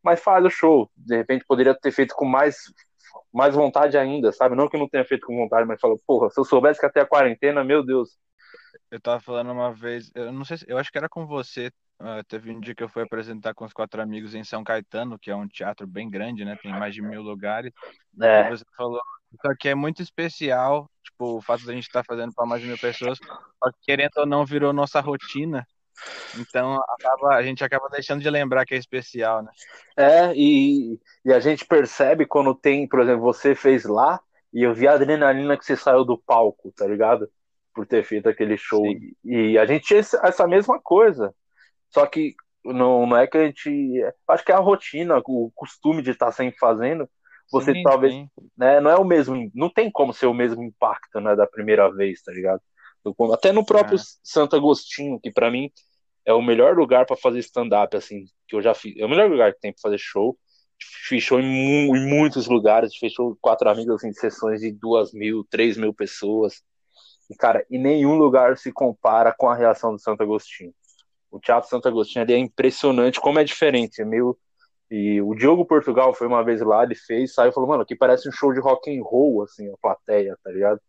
mas 0.02 0.22
faz 0.22 0.46
o 0.46 0.50
show. 0.50 0.90
De 0.96 1.18
repente 1.18 1.46
poderia 1.46 1.76
ter 1.76 1.92
feito 1.92 2.16
com 2.16 2.26
mais, 2.26 2.56
mais 3.34 3.54
vontade 3.54 3.98
ainda, 3.98 4.32
sabe? 4.32 4.56
Não 4.56 4.70
que 4.70 4.76
eu 4.76 4.80
não 4.80 4.90
tenha 4.90 5.06
feito 5.06 5.28
com 5.28 5.36
vontade, 5.36 5.68
mas 5.68 5.80
falou, 5.80 6.00
porra, 6.08 6.30
se 6.30 6.40
eu 6.40 6.46
soubesse 6.46 6.80
que 6.80 6.86
até 6.86 7.02
a 7.02 7.06
quarentena, 7.06 7.64
meu 7.64 7.84
Deus. 7.84 8.18
Eu 8.90 9.02
tava 9.02 9.20
falando 9.20 9.52
uma 9.52 9.74
vez, 9.74 10.10
eu 10.16 10.32
não 10.32 10.46
sei, 10.46 10.58
eu 10.68 10.78
acho 10.78 10.92
que 10.92 10.98
era 10.98 11.10
com 11.10 11.26
você 11.26 11.72
Uh, 12.04 12.22
teve 12.28 12.52
um 12.52 12.60
dia 12.60 12.76
que 12.76 12.84
eu 12.84 12.90
fui 12.90 13.02
apresentar 13.02 13.54
com 13.54 13.64
os 13.64 13.72
quatro 13.72 14.02
amigos 14.02 14.36
em 14.36 14.44
São 14.44 14.62
Caetano, 14.62 15.18
que 15.18 15.32
é 15.32 15.36
um 15.36 15.48
teatro 15.48 15.88
bem 15.88 16.10
grande, 16.10 16.44
né? 16.44 16.60
Tem 16.62 16.74
mais 16.74 16.94
de 16.94 17.02
mil 17.02 17.22
lugares. 17.22 17.72
É. 18.22 18.48
E 18.48 18.50
você 18.50 18.66
falou, 18.76 19.00
isso 19.32 19.48
aqui 19.48 19.70
é 19.70 19.76
muito 19.76 20.02
especial, 20.02 20.92
tipo, 21.02 21.38
o 21.38 21.42
fato 21.42 21.64
de 21.64 21.72
a 21.72 21.74
gente 21.74 21.88
estar 21.88 22.04
tá 22.04 22.06
fazendo 22.06 22.34
para 22.34 22.46
mais 22.46 22.62
de 22.62 22.68
mil 22.68 22.78
pessoas, 22.78 23.18
só 23.18 23.72
que 23.72 23.78
querendo 23.86 24.18
ou 24.18 24.26
não 24.26 24.46
virou 24.46 24.74
nossa 24.74 25.00
rotina. 25.00 25.66
Então 26.38 26.76
acaba, 26.90 27.36
a 27.36 27.42
gente 27.42 27.64
acaba 27.64 27.88
deixando 27.88 28.22
de 28.22 28.30
lembrar 28.30 28.66
que 28.66 28.76
é 28.76 28.78
especial, 28.78 29.42
né? 29.42 29.52
É, 29.96 30.34
e, 30.36 31.00
e 31.24 31.32
a 31.32 31.40
gente 31.40 31.66
percebe 31.66 32.26
quando 32.26 32.54
tem, 32.54 32.86
por 32.86 33.00
exemplo, 33.00 33.22
você 33.22 33.56
fez 33.56 33.86
lá 33.86 34.20
e 34.54 34.64
eu 34.64 34.74
vi 34.74 34.90
a 34.90 34.94
adrenalina 34.96 35.56
que 35.56 35.64
você 35.64 35.78
saiu 35.78 36.04
do 36.04 36.18
palco, 36.18 36.70
tá 36.76 36.86
ligado? 36.86 37.30
Por 37.74 37.88
ter 37.88 38.04
feito 38.04 38.28
aquele 38.28 38.58
show. 38.58 38.84
Sim. 38.86 39.14
E 39.24 39.58
a 39.58 39.66
gente 39.66 39.86
tinha 39.86 40.00
essa 40.00 40.46
mesma 40.46 40.82
coisa. 40.82 41.34
Só 41.94 42.06
que 42.08 42.36
não, 42.66 43.06
não 43.06 43.18
é 43.18 43.28
que 43.28 43.38
a 43.38 43.46
gente. 43.46 44.02
Acho 44.28 44.44
que 44.44 44.52
é 44.52 44.56
a 44.56 44.60
rotina, 44.60 45.22
o 45.26 45.52
costume 45.54 46.02
de 46.02 46.12
estar 46.12 46.32
sempre 46.32 46.58
fazendo. 46.58 47.10
Você 47.52 47.74
sim, 47.74 47.84
talvez. 47.84 48.14
Sim. 48.14 48.30
Né, 48.58 48.80
não 48.80 48.90
é 48.90 48.96
o 48.96 49.06
mesmo. 49.06 49.52
Não 49.54 49.70
tem 49.70 49.92
como 49.92 50.14
ser 50.14 50.26
o 50.26 50.34
mesmo 50.34 50.64
impacto 50.64 51.20
né, 51.20 51.36
da 51.36 51.46
primeira 51.46 51.92
vez, 51.94 52.22
tá 52.24 52.32
ligado? 52.32 52.62
Até 53.34 53.52
no 53.52 53.66
próprio 53.66 53.98
é. 53.98 54.02
Santo 54.24 54.56
Agostinho, 54.56 55.20
que 55.20 55.32
para 55.32 55.52
mim 55.52 55.70
é 56.26 56.34
o 56.34 56.42
melhor 56.42 56.76
lugar 56.76 57.06
para 57.06 57.18
fazer 57.18 57.40
stand-up, 57.40 57.96
assim, 57.98 58.24
que 58.48 58.56
eu 58.56 58.62
já 58.62 58.74
fiz. 58.74 58.98
É 58.98 59.06
o 59.06 59.10
melhor 59.10 59.30
lugar 59.30 59.54
que 59.54 59.60
tem 59.60 59.74
para 59.74 59.82
fazer 59.82 59.98
show. 60.00 60.38
Show 61.20 61.40
em, 61.40 61.46
mu 61.46 61.96
em 61.96 62.08
muitos 62.08 62.48
lugares, 62.48 62.96
fechou 62.96 63.38
quatro 63.42 63.70
amigos, 63.70 63.96
assim, 63.96 64.14
sessões 64.14 64.62
de 64.62 64.72
duas 64.72 65.14
mil, 65.14 65.46
três 65.50 65.78
mil 65.78 65.94
pessoas. 65.94 66.64
E, 67.30 67.36
cara, 67.36 67.66
e 67.70 67.78
nenhum 67.78 68.16
lugar 68.16 68.58
se 68.58 68.72
compara 68.72 69.34
com 69.38 69.50
a 69.50 69.56
reação 69.56 69.92
do 69.92 70.00
Santo 70.00 70.24
Agostinho 70.24 70.74
o 71.34 71.40
Teatro 71.40 71.70
Santo 71.70 71.88
Agostinho 71.88 72.24
ali 72.24 72.34
é 72.34 72.38
impressionante 72.38 73.20
como 73.20 73.40
é 73.40 73.44
diferente, 73.44 74.02
é 74.02 74.06
meio 74.06 74.38
e 74.92 75.20
o 75.22 75.34
Diogo 75.34 75.66
Portugal 75.66 76.14
foi 76.14 76.28
uma 76.28 76.44
vez 76.44 76.62
lá, 76.62 76.84
ele 76.84 76.94
fez, 76.94 77.34
saiu 77.34 77.50
e 77.50 77.52
falou, 77.52 77.68
mano, 77.68 77.82
aqui 77.82 77.96
parece 77.96 78.30
um 78.30 78.32
show 78.32 78.54
de 78.54 78.60
rock 78.60 78.96
and 78.96 79.02
roll, 79.04 79.42
assim, 79.42 79.68
a 79.74 79.78
plateia, 79.82 80.38
tá 80.44 80.52
ligado? 80.52 80.80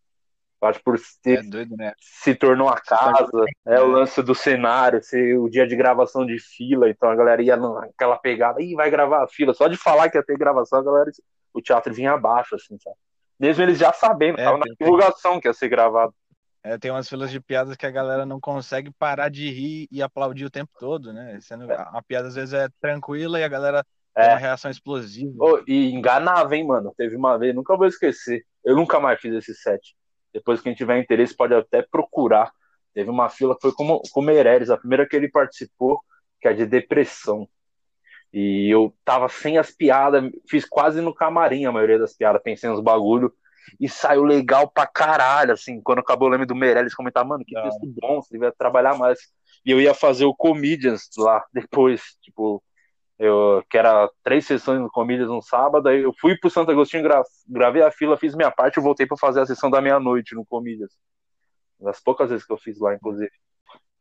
Acho 0.60 0.82
por 0.82 0.98
ter, 1.22 1.38
é 1.38 1.42
doido, 1.42 1.74
né? 1.76 1.92
se 1.98 2.34
tornou 2.34 2.68
a 2.68 2.78
casa, 2.78 3.30
é 3.66 3.80
o 3.80 3.86
lance 3.86 4.22
do 4.22 4.34
cenário, 4.34 5.02
ser 5.02 5.38
o 5.38 5.48
dia 5.48 5.66
de 5.66 5.74
gravação 5.74 6.26
de 6.26 6.38
fila, 6.38 6.88
então 6.90 7.08
a 7.08 7.14
galera 7.14 7.42
ia 7.42 7.56
naquela 7.56 8.18
pegada, 8.18 8.60
e 8.60 8.74
vai 8.74 8.90
gravar 8.90 9.24
a 9.24 9.28
fila, 9.28 9.54
só 9.54 9.68
de 9.68 9.76
falar 9.76 10.10
que 10.10 10.18
ia 10.18 10.24
ter 10.24 10.36
gravação, 10.36 10.80
a 10.80 10.84
galera, 10.84 11.10
o 11.54 11.62
teatro 11.62 11.92
vinha 11.92 12.12
abaixo, 12.12 12.54
assim, 12.56 12.78
sabe? 12.78 12.96
Mesmo 13.40 13.62
eles 13.62 13.78
já 13.78 13.92
sabendo, 13.92 14.38
é, 14.38 14.44
tava 14.44 14.58
na 14.58 14.64
divulgação 14.78 15.40
que 15.40 15.48
ia 15.48 15.54
ser 15.54 15.68
gravado. 15.68 16.14
É, 16.64 16.78
tem 16.78 16.90
umas 16.90 17.06
filas 17.06 17.30
de 17.30 17.38
piadas 17.38 17.76
que 17.76 17.85
a 17.85 17.90
galera 17.90 18.25
não 18.25 18.40
consegue 18.40 18.90
parar 18.90 19.28
de 19.28 19.50
rir 19.50 19.87
e 19.92 20.02
aplaudir 20.02 20.47
o 20.47 20.50
tempo 20.50 20.73
todo, 20.80 21.12
né? 21.12 21.38
Sendo, 21.42 21.71
a 21.71 22.02
piada 22.02 22.28
às 22.28 22.35
vezes 22.35 22.54
é 22.54 22.68
tranquila 22.80 23.38
e 23.38 23.44
a 23.44 23.49
galera 23.49 23.85
é. 24.16 24.23
tem 24.23 24.30
uma 24.30 24.38
reação 24.38 24.71
explosiva. 24.71 25.35
Oh, 25.38 25.62
e 25.68 25.92
enganava, 25.92 26.56
hein, 26.56 26.66
mano? 26.66 26.94
Teve 26.97 27.16
uma 27.16 27.37
vez, 27.38 27.54
nunca 27.54 27.76
vou 27.76 27.87
esquecer. 27.87 28.47
Eu 28.64 28.76
nunca 28.76 28.99
mais 28.99 29.21
fiz 29.21 29.35
esse 29.35 29.54
set. 29.54 29.94
Depois, 30.33 30.62
quem 30.62 30.75
tiver 30.75 30.99
interesse 30.99 31.37
pode 31.37 31.52
até 31.52 31.83
procurar. 31.83 32.50
Teve 32.94 33.11
uma 33.11 33.28
fila 33.28 33.54
que 33.54 33.61
foi 33.61 33.73
com, 33.73 34.00
com 34.11 34.21
o 34.21 34.25
Meirelles, 34.25 34.71
a 34.71 34.78
primeira 34.78 35.06
que 35.06 35.14
ele 35.14 35.30
participou, 35.30 36.00
que 36.40 36.49
é 36.49 36.54
de 36.54 36.64
depressão. 36.64 37.47
E 38.33 38.73
eu 38.73 38.94
tava 39.04 39.28
sem 39.28 39.59
as 39.59 39.71
piadas, 39.71 40.25
fiz 40.49 40.64
quase 40.64 41.02
no 41.02 41.14
camarim 41.14 41.66
a 41.66 41.73
maioria 41.73 41.99
das 41.99 42.16
piadas, 42.16 42.42
pensei 42.42 42.71
nos 42.71 42.80
bagulho, 42.80 43.33
e 43.80 43.88
saiu 43.88 44.25
legal 44.25 44.71
pra 44.71 44.87
caralho, 44.87 45.52
assim, 45.52 45.80
quando 45.83 46.00
acabou 46.00 46.28
o 46.28 46.30
leme 46.30 46.47
do 46.47 46.54
Meirelles, 46.54 46.94
comentar, 46.94 47.25
mano, 47.25 47.44
que 47.44 47.54
texto 47.54 47.87
bom, 48.00 48.21
você 48.21 48.35
devia 48.35 48.52
trabalhar 48.52 48.97
mais. 48.97 49.18
E 49.64 49.71
eu 49.71 49.80
ia 49.80 49.94
fazer 49.94 50.25
o 50.25 50.35
Comedians 50.35 51.09
lá 51.16 51.44
depois, 51.52 52.02
tipo, 52.23 52.62
eu, 53.18 53.62
que 53.71 53.78
era 53.78 54.11
três 54.23 54.47
sessões 54.47 54.80
no 54.80 54.90
Comedians 54.90 55.28
no 55.28 55.42
sábado, 55.42 55.88
aí 55.88 56.02
eu 56.02 56.12
fui 56.18 56.37
pro 56.37 56.50
Santo 56.50 56.71
Agostinho, 56.71 57.02
gra, 57.02 57.23
gravei 57.49 57.83
a 57.83 57.90
fila, 57.90 58.16
fiz 58.16 58.35
minha 58.35 58.50
parte 58.50 58.78
e 58.78 58.83
voltei 58.83 59.06
para 59.06 59.16
fazer 59.16 59.40
a 59.40 59.47
sessão 59.47 59.71
da 59.71 59.80
meia-noite 59.80 60.35
no 60.35 60.44
Comedians. 60.44 60.92
Das 61.80 62.00
poucas 62.00 62.30
vezes 62.30 62.47
que 62.47 62.52
eu 62.52 62.59
fiz 62.59 62.78
lá, 62.78 62.94
inclusive. 62.94 63.30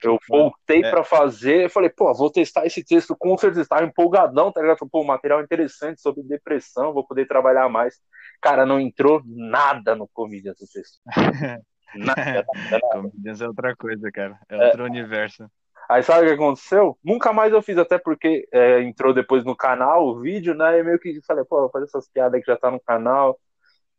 Eu 0.04 0.18
voltei 0.28 0.84
é. 0.84 0.90
para 0.90 1.04
fazer, 1.04 1.70
falei, 1.70 1.90
pô, 1.90 2.14
vou 2.14 2.30
testar 2.30 2.66
esse 2.66 2.84
texto 2.84 3.16
com 3.18 3.38
certeza, 3.38 3.62
estava 3.62 3.86
empolgadão, 3.86 4.52
tá 4.52 4.62
ligado? 4.62 4.80
Pô, 4.92 5.04
material 5.04 5.42
interessante 5.42 6.02
sobre 6.02 6.24
depressão, 6.24 6.94
vou 6.94 7.06
poder 7.06 7.26
trabalhar 7.26 7.70
mais. 7.70 7.96
Cara, 8.44 8.66
não 8.66 8.80
entrou 8.80 9.22
nada 9.26 9.96
no 9.96 10.08
Comedians 10.08 10.60
o 10.62 10.68
texto. 10.68 11.00
nada, 11.96 12.46
nada, 12.70 12.80
Comedians 12.92 13.42
é 13.42 13.48
outra 13.48 13.76
coisa, 13.76 14.12
cara. 14.12 14.38
É, 14.50 14.56
é. 14.56 14.66
outro 14.68 14.84
universo. 14.84 15.50
Aí 15.90 16.04
sabe 16.04 16.26
o 16.26 16.28
que 16.28 16.34
aconteceu? 16.34 16.98
Nunca 17.04 17.34
mais 17.34 17.54
eu 17.54 17.62
fiz, 17.62 17.78
até 17.78 17.98
porque 17.98 18.48
é, 18.52 18.82
entrou 18.82 19.14
depois 19.14 19.44
no 19.44 19.56
canal 19.56 20.08
o 20.08 20.20
vídeo, 20.20 20.54
né? 20.54 20.80
E 20.80 20.84
meio 20.84 21.00
que 21.00 21.22
falei, 21.26 21.44
pô, 21.44 21.62
vou 21.62 21.70
fazer 21.70 21.86
essas 21.86 22.08
piadas 22.10 22.40
que 22.40 22.52
já 22.52 22.58
tá 22.58 22.70
no 22.70 22.80
canal. 22.80 23.40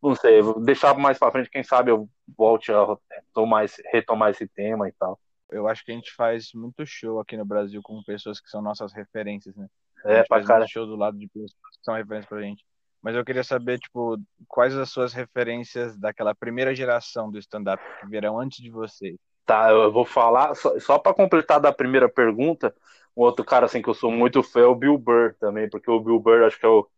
Não 0.02 0.14
sei, 0.14 0.42
vou 0.42 0.60
deixar 0.60 0.94
mais 0.94 1.18
pra 1.18 1.30
frente, 1.30 1.48
quem 1.48 1.62
sabe 1.62 1.90
eu 1.90 2.06
volte 2.36 2.70
a 2.70 2.96
retomar 3.10 3.64
esse, 3.64 3.82
retomar 3.90 4.30
esse 4.30 4.46
tema 4.46 4.86
e 4.86 4.92
tal 4.92 5.18
eu 5.54 5.68
acho 5.68 5.84
que 5.84 5.92
a 5.92 5.94
gente 5.94 6.12
faz 6.12 6.52
muito 6.52 6.84
show 6.84 7.20
aqui 7.20 7.36
no 7.36 7.44
Brasil 7.44 7.80
com 7.82 8.02
pessoas 8.02 8.40
que 8.40 8.50
são 8.50 8.60
nossas 8.60 8.92
referências, 8.92 9.54
né? 9.54 9.68
É, 10.04 10.22
pra 10.24 10.42
cara. 10.42 10.66
show 10.66 10.86
do 10.86 10.96
lado 10.96 11.16
de 11.16 11.28
pessoas 11.28 11.52
que 11.52 11.84
são 11.84 11.94
referências 11.94 12.28
pra 12.28 12.42
gente. 12.42 12.64
Mas 13.04 13.14
eu 13.14 13.23
queria 13.23 13.44
saber, 13.44 13.78
tipo, 13.78 14.18
quais 14.49 14.75
as 14.75 14.88
suas 14.88 15.12
referências 15.12 15.94
daquela 15.94 16.34
primeira 16.34 16.75
geração 16.75 17.30
do 17.30 17.38
stand-up 17.38 17.82
que 18.00 18.06
vieram 18.06 18.40
antes 18.40 18.62
de 18.62 18.70
vocês? 18.70 19.16
Tá, 19.44 19.70
eu 19.70 19.92
vou 19.92 20.06
falar, 20.06 20.54
só, 20.54 20.80
só 20.80 20.99
para 20.99 21.12
completar 21.12 21.61
da 21.61 21.70
primeira 21.70 22.08
pergunta, 22.08 22.75
um 23.14 23.20
outro 23.20 23.44
cara 23.44 23.66
assim 23.66 23.82
que 23.82 23.90
eu 23.90 23.94
sou 23.94 24.11
muito 24.11 24.42
fã 24.42 24.61
é 24.62 24.64
o 24.64 24.75
Bill 24.75 24.96
Burr 24.96 25.34
também, 25.38 25.68
porque 25.68 25.90
o 25.90 26.00
Bill 26.00 26.18
Burr 26.18 26.44
acho 26.44 26.58
que 26.58 26.64
é 26.64 26.68
o, 26.68 26.88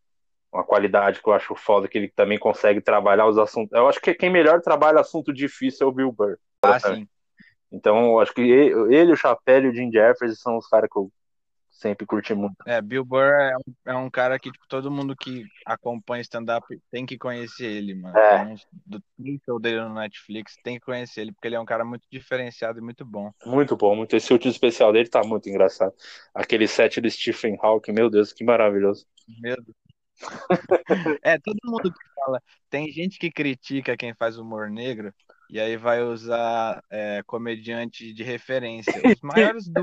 uma 0.53 0.63
qualidade 0.63 1.21
que 1.21 1.29
eu 1.29 1.33
acho 1.33 1.57
foda, 1.57 1.89
que 1.89 1.99
ele 1.99 2.09
também 2.09 2.39
consegue 2.39 2.81
trabalhar 2.81 3.27
os 3.27 3.37
assuntos. 3.37 3.73
Eu 3.77 3.89
acho 3.89 4.01
que 4.01 4.15
quem 4.15 4.31
melhor 4.31 4.61
trabalha 4.61 5.01
assunto 5.01 5.33
difícil 5.33 5.89
é 5.89 5.91
o 5.91 5.93
Bill 5.93 6.13
Burr. 6.13 6.39
Ah, 6.63 6.79
sim. 6.79 7.09
Então, 7.73 8.21
acho 8.21 8.33
que 8.33 8.43
ele, 8.43 9.13
o 9.13 9.17
Chapéu 9.17 9.65
e 9.65 9.69
o 9.71 9.75
Jim 9.75 9.91
Jeffers 9.91 10.39
são 10.39 10.57
os 10.57 10.69
caras 10.69 10.89
que 10.89 10.97
eu 10.97 11.11
sempre 11.77 12.07
curti 12.07 12.35
muito. 12.35 12.57
É, 12.67 12.81
Bill 12.81 13.05
Burr 13.05 13.33
é 13.33 13.57
um, 13.57 13.93
é 13.93 13.95
um 13.95 14.11
cara 14.11 14.39
que 14.39 14.51
tipo, 14.51 14.67
todo 14.69 14.91
mundo 14.91 15.15
que 15.15 15.45
acompanha 15.65 16.23
stand-up 16.23 16.67
tem 16.91 17.05
que 17.05 17.19
conhecer 17.19 17.67
ele, 17.67 17.95
mano. 17.95 18.17
É. 18.17 18.55
Do 18.87 19.03
show 19.45 19.61
dele 19.61 19.81
no 19.83 19.95
Netflix, 19.95 20.57
tem 20.63 20.79
que 20.79 20.85
conhecer 20.85 21.23
ele, 21.23 21.33
porque 21.33 21.49
ele 21.49 21.57
é 21.57 21.61
um 21.61 21.65
cara 21.65 21.85
muito 21.85 22.05
diferenciado 22.11 22.79
e 22.79 22.83
muito 22.83 23.05
bom. 23.05 23.31
Muito 23.45 23.77
bom, 23.77 23.95
muito. 23.95 24.17
Esse 24.17 24.33
último 24.33 24.51
especial 24.51 24.93
dele 24.93 25.09
tá 25.09 25.23
muito 25.23 25.49
engraçado. 25.49 25.93
Aquele 26.35 26.67
set 26.67 27.01
do 27.01 27.11
Stephen 27.11 27.59
Hawking, 27.61 27.93
meu 27.93 28.11
Deus, 28.11 28.33
que 28.33 28.45
maravilhoso. 28.45 29.07
Meu 29.41 29.57
Deus. 29.57 29.77
é, 31.23 31.39
todo 31.39 31.59
mundo 31.65 31.93
que 31.93 32.15
fala. 32.15 32.43
Tem 32.71 32.91
gente 32.91 33.19
que 33.19 33.31
critica 33.31 33.97
quem 33.97 34.15
faz 34.15 34.39
humor 34.39 34.71
negro, 34.71 35.13
e 35.51 35.61
aí 35.61 35.77
vai 35.77 36.03
usar 36.03 36.83
é, 36.91 37.23
comediante 37.27 38.13
de 38.13 38.23
referência. 38.23 38.93
Os 39.05 39.21
maiores 39.23 39.69
do 39.69 39.83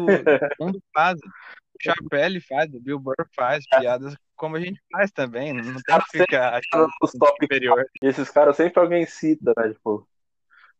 mundo 0.59 0.81
fazem. 0.93 1.27
O 1.75 1.81
Chapelle 1.81 2.39
faz, 2.39 2.73
o 2.73 2.79
Bill 2.79 2.99
Burr 2.99 3.15
faz, 3.35 3.65
piadas 3.67 4.15
como 4.35 4.57
a 4.57 4.59
gente 4.59 4.81
faz 4.91 5.11
também. 5.11 5.53
Não 5.53 5.63
tem 5.63 5.99
que 5.99 6.17
ficar 6.17 6.55
achando 6.55 6.89
os 7.01 7.11
top 7.11 7.37
superior. 7.41 7.85
E 8.01 8.07
esses 8.07 8.29
caras 8.29 8.57
sempre 8.57 8.81
alguém 8.81 9.05
cita, 9.05 9.53
né? 9.55 9.69
Tipo, 9.69 10.05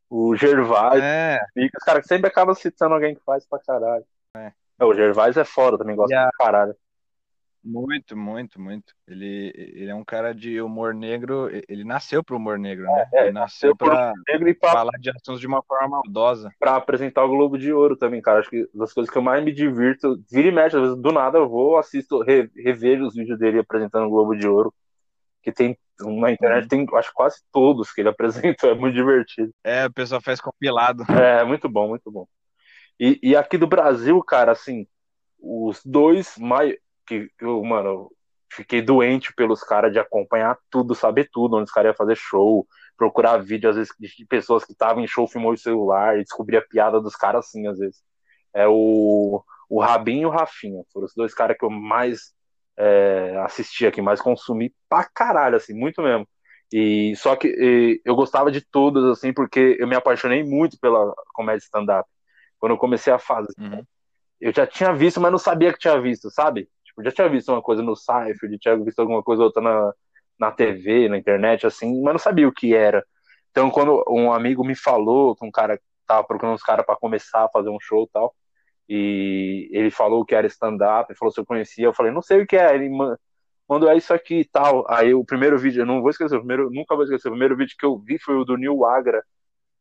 o 0.10 0.36
Gervais. 0.36 1.02
É. 1.02 1.40
Os 1.56 1.84
caras 1.86 2.06
sempre 2.06 2.28
acabam 2.28 2.54
citando 2.54 2.94
alguém 2.94 3.16
que 3.16 3.24
faz 3.24 3.48
pra 3.48 3.60
caralho. 3.60 4.06
É. 4.36 4.52
é 4.80 4.86
o 4.86 4.94
Gervais 4.94 5.38
é 5.38 5.46
foda, 5.46 5.78
também 5.78 5.96
gosta 5.96 6.14
pra 6.14 6.46
caralho. 6.46 6.76
Muito, 7.64 8.18
muito, 8.18 8.60
muito. 8.60 8.94
Ele, 9.08 9.54
ele 9.56 9.90
é 9.90 9.96
um 9.96 10.04
cara 10.04 10.34
de 10.34 10.60
humor 10.60 10.94
negro. 10.94 11.50
Ele 11.70 11.86
nasceu 11.86 12.22
pro 12.22 12.36
humor 12.36 12.60
negro, 12.60 12.84
né? 12.86 13.10
É, 13.14 13.24
ele 13.24 13.32
nasceu 13.32 13.74
para 13.76 14.12
falar 14.60 14.98
de 15.00 15.10
assuntos 15.10 15.40
de 15.40 15.48
uma 15.48 15.64
forma 15.64 15.88
maldosa. 15.88 16.52
Para 16.60 16.76
apresentar 16.76 17.24
o 17.24 17.30
Globo 17.30 17.58
de 17.58 17.72
Ouro 17.72 17.96
também, 17.96 18.22
cara. 18.22 18.40
Acho 18.40 18.50
que 18.50 18.70
das 18.74 18.92
coisas 18.92 19.10
que 19.10 19.18
eu 19.18 19.22
mais 19.22 19.42
me 19.44 19.54
divirto, 19.54 20.22
vira 20.30 20.50
e 20.50 20.52
mexe, 20.52 20.76
às 20.76 20.82
vezes 20.82 20.98
do 20.98 21.12
nada 21.14 21.38
eu 21.38 21.48
vou, 21.48 21.78
assisto, 21.78 22.22
re, 22.22 22.52
revejo 22.54 23.06
os 23.06 23.16
vídeos 23.16 23.40
dele 23.40 23.60
apresentando 23.60 24.08
o 24.08 24.10
Globo 24.10 24.36
de 24.36 24.46
Ouro. 24.46 24.74
Que 25.42 25.52
tem 25.52 25.78
na 26.00 26.32
internet, 26.32 26.68
tem 26.68 26.86
acho 26.96 27.14
quase 27.14 27.42
todos 27.52 27.94
que 27.94 28.02
ele 28.02 28.10
apresentou, 28.60 28.72
é 28.72 28.76
muito 28.76 28.96
divertido. 28.96 29.54
É, 29.64 29.86
o 29.86 29.94
pessoal 29.94 30.22
faz 30.22 30.42
compilado. 30.42 31.04
É, 31.14 31.46
muito 31.46 31.70
bom, 31.70 31.88
muito 31.88 32.12
bom. 32.12 32.28
E, 33.00 33.20
e 33.24 33.36
aqui 33.36 33.58
do 33.58 33.68
Brasil, 33.68 34.22
cara, 34.22 34.52
assim, 34.52 34.86
os 35.40 35.82
dois 35.84 36.38
mais 36.38 36.76
que 37.06 37.30
eu, 37.40 37.64
mano, 37.64 38.12
fiquei 38.52 38.82
doente 38.82 39.34
pelos 39.34 39.64
caras 39.64 39.92
de 39.92 40.00
acompanhar 40.00 40.58
tudo, 40.70 40.96
saber 40.96 41.30
tudo, 41.32 41.56
onde 41.58 41.66
os 41.66 41.72
caras 41.72 41.90
iam 41.90 41.96
fazer 41.96 42.16
show, 42.16 42.68
procurar 42.98 43.38
vídeo, 43.38 43.70
às 43.70 43.76
vezes, 43.76 43.94
de 44.00 44.26
pessoas 44.26 44.64
que 44.64 44.72
estavam 44.72 45.04
em 45.04 45.08
show, 45.08 45.28
filmou 45.28 45.54
o 45.54 45.58
celular 45.58 46.18
e 46.18 46.24
descobrir 46.24 46.58
a 46.58 46.62
piada 46.62 47.02
dos 47.02 47.16
caras 47.16 47.46
assim, 47.46 47.68
às 47.68 47.78
vezes. 47.78 48.02
É 48.54 48.68
o, 48.68 49.44
o 49.70 49.82
Rabin 49.82 50.22
e 50.22 50.26
o 50.26 50.30
Rafinha, 50.30 50.84
foram 50.94 51.06
os 51.06 51.14
dois 51.16 51.34
caras 51.34 51.58
que 51.58 51.66
eu 51.66 51.70
mais 51.70 52.34
é, 52.78 53.36
assisti 53.44 53.86
aqui, 53.86 54.02
mais 54.02 54.22
consumi 54.22 54.74
pra 54.88 55.04
caralho, 55.04 55.56
assim, 55.56 55.74
muito 55.74 56.02
mesmo. 56.02 56.28
E 56.72 57.16
só 57.18 57.36
que 57.36 57.48
e, 57.48 58.02
eu 58.04 58.16
gostava 58.16 58.52
de 58.52 58.62
todos, 58.62 59.06
assim, 59.06 59.34
porque 59.34 59.78
eu 59.80 59.88
me 59.88 59.96
apaixonei 59.96 60.44
muito 60.44 60.80
pela 60.80 61.14
comédia 61.34 61.64
stand-up. 61.64 62.10
Quando 62.58 62.72
eu 62.72 62.78
comecei 62.78 63.12
a 63.12 63.20
fazer. 63.20 63.54
Uhum. 63.60 63.84
Eu 64.40 64.54
já 64.54 64.66
tinha 64.66 64.94
visto, 64.94 65.22
mas 65.22 65.32
não 65.32 65.38
sabia 65.38 65.72
que 65.72 65.80
tinha 65.80 66.00
visto, 66.02 66.32
sabe? 66.32 66.68
Tipo, 66.94 67.04
já 67.04 67.12
tinha 67.12 67.30
visto 67.30 67.52
uma 67.52 67.62
coisa 67.62 67.82
no 67.82 67.96
Cypher, 67.96 68.58
tinha 68.60 68.78
visto 68.78 69.00
alguma 69.00 69.24
coisa 69.24 69.44
outra 69.44 69.62
na, 69.62 69.94
na 70.40 70.52
TV, 70.52 71.10
na 71.10 71.18
internet, 71.18 71.66
assim, 71.66 72.02
mas 72.02 72.14
não 72.14 72.20
sabia 72.20 72.48
o 72.48 72.54
que 72.54 72.76
era. 72.76 73.04
Então, 73.52 73.70
quando 73.72 74.04
um 74.08 74.32
amigo 74.32 74.64
me 74.64 74.76
falou 74.76 75.36
que 75.36 75.46
um 75.46 75.52
cara 75.52 75.80
tava 76.08 76.24
procurando 76.24 76.56
uns 76.56 76.64
caras 76.64 76.86
para 76.86 76.96
começar 76.96 77.46
a 77.46 77.50
fazer 77.50 77.70
um 77.70 77.80
show 77.80 78.04
e 78.04 78.10
tal, 78.12 78.36
e 78.88 79.70
ele 79.72 79.90
falou 79.90 80.26
que 80.26 80.36
era 80.36 80.48
stand-up, 80.48 81.10
ele 81.10 81.18
falou 81.18 81.32
se 81.32 81.40
eu 81.40 81.46
conhecia, 81.46 81.86
eu 81.86 81.94
falei, 81.94 82.12
não 82.12 82.22
sei 82.22 82.42
o 82.42 82.48
que 82.48 82.58
é, 82.58 82.76
ele 82.76 82.90
mandou 83.68 83.90
é 83.90 83.98
isso 83.98 84.14
aqui 84.14 84.42
e 84.42 84.46
tal. 84.46 84.86
Aí 84.90 85.14
o 85.14 85.26
primeiro 85.26 85.58
vídeo, 85.58 85.82
eu 85.82 85.86
não 85.86 86.02
vou 86.02 86.10
esquecer, 86.10 86.36
o 86.36 86.40
primeiro, 86.40 86.70
nunca 86.70 86.96
vou 86.96 87.04
esquecer, 87.04 87.28
o 87.28 87.32
primeiro 87.32 87.56
vídeo 87.56 87.76
que 87.78 87.86
eu 87.86 87.98
vi 87.98 88.20
foi 88.20 88.36
o 88.36 88.44
do 88.44 88.58
Neil 88.58 88.86
Agra, 88.86 89.24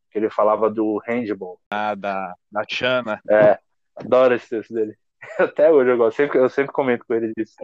que 0.09 0.17
ele 0.17 0.29
falava 0.29 0.69
do 0.69 0.99
handball. 1.05 1.59
Ah, 1.69 1.95
da, 1.95 2.33
da 2.51 2.63
Chana. 2.67 3.21
É, 3.29 3.59
adoro 3.95 4.35
esse 4.35 4.49
texto 4.49 4.73
dele. 4.73 4.95
Até 5.39 5.71
hoje 5.71 5.91
eu 5.91 5.97
gosto, 5.97 6.17
sempre, 6.17 6.37
eu 6.37 6.49
sempre 6.49 6.71
comento 6.71 7.05
com 7.05 7.13
ele 7.13 7.31
disso. 7.35 7.55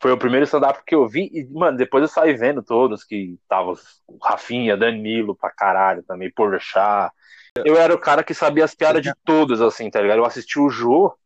Foi 0.00 0.12
o 0.12 0.18
primeiro 0.18 0.44
stand-up 0.44 0.82
que 0.86 0.94
eu 0.94 1.06
vi, 1.08 1.30
e, 1.32 1.46
mano, 1.50 1.76
depois 1.76 2.02
eu 2.02 2.08
saí 2.08 2.34
vendo 2.34 2.62
todos 2.62 3.04
que 3.04 3.38
tava 3.48 3.74
Rafinha, 4.22 4.76
Danilo 4.76 5.36
pra 5.36 5.50
caralho 5.50 6.02
também, 6.02 6.30
Porchat. 6.30 7.12
Eu 7.64 7.76
era 7.76 7.94
o 7.94 7.98
cara 7.98 8.22
que 8.22 8.34
sabia 8.34 8.64
as 8.64 8.74
piadas 8.74 9.02
de 9.02 9.12
todos, 9.24 9.60
assim, 9.60 9.90
tá 9.90 10.00
ligado? 10.00 10.18
Eu 10.18 10.24
assisti 10.24 10.58
o 10.58 10.68
Jô, 10.68 11.16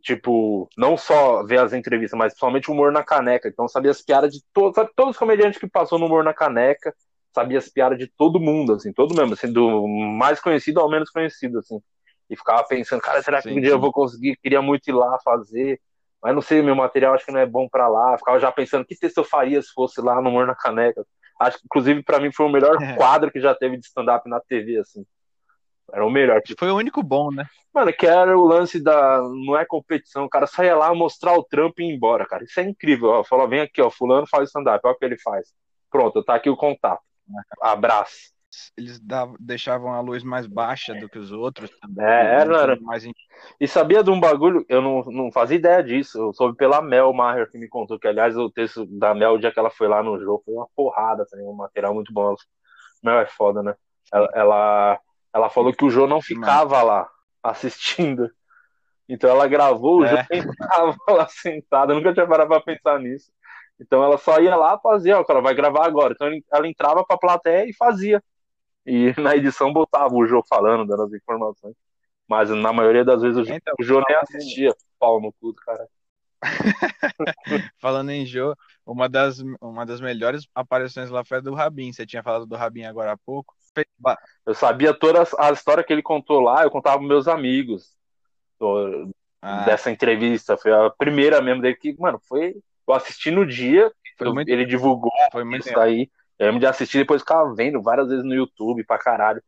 tipo, 0.00 0.68
não 0.76 0.96
só 0.96 1.44
ver 1.44 1.60
as 1.60 1.72
entrevistas, 1.72 2.18
mas 2.18 2.32
principalmente 2.32 2.70
o 2.70 2.74
humor 2.74 2.90
na 2.92 3.02
caneca. 3.04 3.48
Então 3.48 3.68
sabia 3.68 3.90
as 3.90 4.02
piadas 4.02 4.32
de 4.32 4.42
todos, 4.52 4.74
sabe, 4.74 4.90
todos 4.96 5.12
os 5.12 5.18
comediantes 5.18 5.58
que 5.58 5.68
passou 5.68 5.98
no 5.98 6.06
humor 6.06 6.24
na 6.24 6.34
caneca, 6.34 6.94
sabia 7.32 7.58
as 7.58 7.68
piadas 7.68 7.98
de 7.98 8.06
todo 8.06 8.40
mundo, 8.40 8.74
assim, 8.74 8.92
todo 8.92 9.14
mesmo, 9.14 9.34
assim, 9.34 9.52
do 9.52 9.86
mais 9.86 10.40
conhecido 10.40 10.80
ao 10.80 10.90
menos 10.90 11.10
conhecido, 11.10 11.58
assim 11.58 11.80
e 12.28 12.36
ficava 12.36 12.64
pensando, 12.64 13.00
cara, 13.00 13.22
será 13.22 13.42
que 13.42 13.48
sim, 13.48 13.58
um 13.58 13.60
dia 13.60 13.70
sim. 13.70 13.76
eu 13.76 13.80
vou 13.80 13.92
conseguir? 13.92 14.36
Queria 14.36 14.62
muito 14.62 14.88
ir 14.88 14.92
lá 14.92 15.18
fazer, 15.24 15.80
mas 16.22 16.34
não 16.34 16.40
sei, 16.40 16.62
meu 16.62 16.74
material 16.74 17.14
acho 17.14 17.26
que 17.26 17.32
não 17.32 17.40
é 17.40 17.46
bom 17.46 17.68
para 17.68 17.88
lá. 17.88 18.16
Ficava 18.16 18.40
já 18.40 18.50
pensando 18.50 18.84
que 18.84 18.96
texto 18.96 19.18
eu 19.18 19.24
faria 19.24 19.60
se 19.60 19.72
fosse 19.72 20.00
lá 20.00 20.20
no 20.20 20.30
Mor 20.30 20.46
na 20.46 20.54
Caneca. 20.54 21.04
Acho 21.40 21.58
que, 21.58 21.64
inclusive, 21.66 22.02
para 22.02 22.20
mim 22.20 22.32
foi 22.32 22.46
o 22.46 22.50
melhor 22.50 22.80
é. 22.82 22.94
quadro 22.94 23.30
que 23.30 23.40
já 23.40 23.54
teve 23.54 23.76
de 23.76 23.86
stand-up 23.86 24.28
na 24.28 24.40
TV, 24.40 24.78
assim. 24.78 25.04
Era 25.92 26.06
o 26.06 26.10
melhor. 26.10 26.40
Tipo... 26.40 26.58
Foi 26.58 26.70
o 26.70 26.76
único 26.76 27.02
bom, 27.02 27.30
né? 27.30 27.44
Mano, 27.74 27.92
que 27.92 28.06
era 28.06 28.38
o 28.38 28.46
lance 28.46 28.82
da. 28.82 29.20
Não 29.20 29.56
é 29.56 29.66
competição, 29.66 30.24
o 30.24 30.28
cara 30.28 30.46
saia 30.46 30.74
lá 30.74 30.94
mostrar 30.94 31.34
o 31.34 31.44
trampo 31.44 31.82
e 31.82 31.84
ir 31.84 31.94
embora, 31.94 32.24
cara. 32.24 32.44
Isso 32.44 32.58
é 32.58 32.62
incrível. 32.62 33.10
Ó. 33.10 33.24
Falou, 33.24 33.48
vem 33.48 33.60
aqui, 33.60 33.82
ó. 33.82 33.90
Fulano 33.90 34.26
faz 34.26 34.48
stand-up, 34.48 34.80
olha 34.82 34.94
o 34.94 34.98
que 34.98 35.04
ele 35.04 35.18
faz. 35.18 35.52
Pronto, 35.90 36.24
tá 36.24 36.36
aqui 36.36 36.48
o 36.48 36.56
contato. 36.56 37.02
Abraço 37.60 38.33
eles 38.76 39.00
davam, 39.00 39.36
deixavam 39.40 39.92
a 39.92 40.00
luz 40.00 40.22
mais 40.22 40.46
baixa 40.46 40.94
do 40.94 41.08
que 41.08 41.18
os 41.18 41.32
outros 41.32 41.70
também. 41.80 42.04
É, 42.04 42.40
era, 42.40 42.56
era. 42.58 42.80
Mais... 42.80 43.04
E 43.60 43.68
sabia 43.68 44.02
de 44.02 44.10
um 44.10 44.20
bagulho, 44.20 44.64
eu 44.68 44.80
não, 44.82 45.02
não 45.04 45.32
fazia 45.32 45.56
ideia 45.56 45.82
disso, 45.82 46.18
eu 46.18 46.32
soube 46.32 46.56
pela 46.56 46.82
Mel 46.82 47.12
Maher 47.12 47.50
que 47.50 47.58
me 47.58 47.68
contou, 47.68 47.98
que 47.98 48.08
aliás 48.08 48.36
o 48.36 48.50
texto 48.50 48.86
da 48.86 49.14
Mel, 49.14 49.34
o 49.34 49.38
dia 49.38 49.52
que 49.52 49.58
ela 49.58 49.70
foi 49.70 49.88
lá 49.88 50.02
no 50.02 50.18
jogo, 50.20 50.42
foi 50.44 50.54
uma 50.54 50.68
porrada 50.74 51.26
também, 51.26 51.46
um 51.46 51.52
material 51.54 51.94
muito 51.94 52.12
bom. 52.12 52.34
Mel 53.02 53.18
é 53.20 53.26
foda, 53.26 53.62
né? 53.62 53.74
Ela, 54.12 54.30
ela, 54.34 55.00
ela 55.34 55.50
falou 55.50 55.72
que 55.72 55.84
o 55.84 55.90
João 55.90 56.06
não 56.06 56.20
ficava 56.20 56.82
lá 56.82 57.08
assistindo. 57.42 58.30
Então 59.08 59.28
ela 59.28 59.46
gravou 59.46 60.00
o 60.00 60.04
É. 60.04 60.08
jogo 60.08 60.22
e 60.32 60.56
tava 60.68 60.96
lá 61.08 61.28
sentada, 61.28 61.92
eu 61.92 61.96
nunca 61.96 62.14
tinha 62.14 62.26
parado 62.26 62.48
pra 62.48 62.60
pensar 62.60 62.98
nisso. 62.98 63.30
Então 63.78 64.02
ela 64.04 64.16
só 64.16 64.40
ia 64.40 64.54
lá 64.54 64.78
fazia, 64.78 65.18
ó, 65.18 65.24
ela 65.28 65.40
vai 65.40 65.54
gravar 65.54 65.84
agora. 65.86 66.14
Então 66.14 66.28
ela 66.52 66.68
entrava 66.68 67.04
pra 67.04 67.18
plateia 67.18 67.68
e 67.68 67.74
fazia. 67.74 68.22
E 68.86 69.12
na 69.20 69.36
edição 69.36 69.72
botava 69.72 70.14
o 70.14 70.26
Jô 70.26 70.42
falando, 70.48 70.86
dando 70.86 71.02
as 71.04 71.12
informações. 71.12 71.74
Mas 72.28 72.50
na 72.50 72.72
maioria 72.72 73.04
das 73.04 73.20
vezes 73.22 73.36
o 73.36 73.52
Então, 73.52 73.74
o 73.78 73.82
Jô 73.82 74.02
nem 74.08 74.16
assistia. 74.16 74.74
Pau 74.98 75.20
no 75.20 75.32
cu 75.32 75.52
do 75.52 75.56
cara. 75.56 75.86
Falando 77.78 78.10
em 78.10 78.24
Jô, 78.26 78.54
uma 78.86 79.08
das, 79.08 79.38
uma 79.60 79.84
das 79.86 80.00
melhores 80.00 80.46
aparições 80.54 81.10
lá 81.10 81.24
foi 81.24 81.38
a 81.38 81.40
do 81.40 81.54
Rabin. 81.54 81.92
Você 81.92 82.06
tinha 82.06 82.22
falado 82.22 82.46
do 82.46 82.56
Rabin 82.56 82.84
agora 82.84 83.12
há 83.12 83.16
pouco. 83.16 83.54
Eu 84.46 84.54
sabia 84.54 84.94
toda 84.94 85.24
a 85.38 85.50
história 85.52 85.82
que 85.82 85.92
ele 85.92 86.02
contou 86.02 86.40
lá, 86.40 86.62
eu 86.62 86.70
contava 86.70 86.98
pros 86.98 87.08
meus 87.08 87.28
amigos. 87.28 87.92
do- 88.58 89.10
Ah, 89.42 89.64
Dessa 89.66 89.90
entrevista. 89.90 90.56
Foi 90.56 90.72
a 90.72 90.88
primeira 90.90 91.42
mesmo 91.42 91.60
dele 91.60 91.74
que, 91.76 91.94
mano, 91.98 92.18
foi. 92.26 92.54
Eu 92.86 92.94
assisti 92.94 93.30
no 93.30 93.44
dia, 93.46 93.92
Foi 94.16 94.28
eu- 94.28 94.34
muito- 94.34 94.48
ele 94.48 94.64
divulgou 94.64 95.10
foi 95.32 95.44
muito 95.44 95.66
isso 95.66 95.78
aí. 95.78 96.10
Eu 96.38 96.46
lembro 96.46 96.60
de 96.60 96.66
assistir 96.66 96.98
depois 96.98 97.22
ficava 97.22 97.54
vendo 97.54 97.82
várias 97.82 98.08
vezes 98.08 98.24
no 98.24 98.34
YouTube 98.34 98.84
pra 98.84 98.98
caralho. 98.98 99.42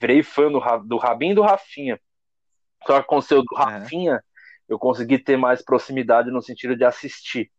Virei 0.00 0.22
fã 0.22 0.50
do, 0.50 0.60
do 0.84 0.96
Rabin 0.96 1.30
e 1.30 1.34
do 1.34 1.42
Rafinha. 1.42 2.00
Só 2.86 2.94
que 2.94 3.00
aconteceu 3.00 3.42
do 3.42 3.56
Aham. 3.56 3.78
Rafinha, 3.78 4.22
eu 4.68 4.78
consegui 4.78 5.18
ter 5.18 5.36
mais 5.36 5.62
proximidade 5.62 6.30
no 6.30 6.42
sentido 6.42 6.76
de 6.76 6.84
assistir. 6.84 7.50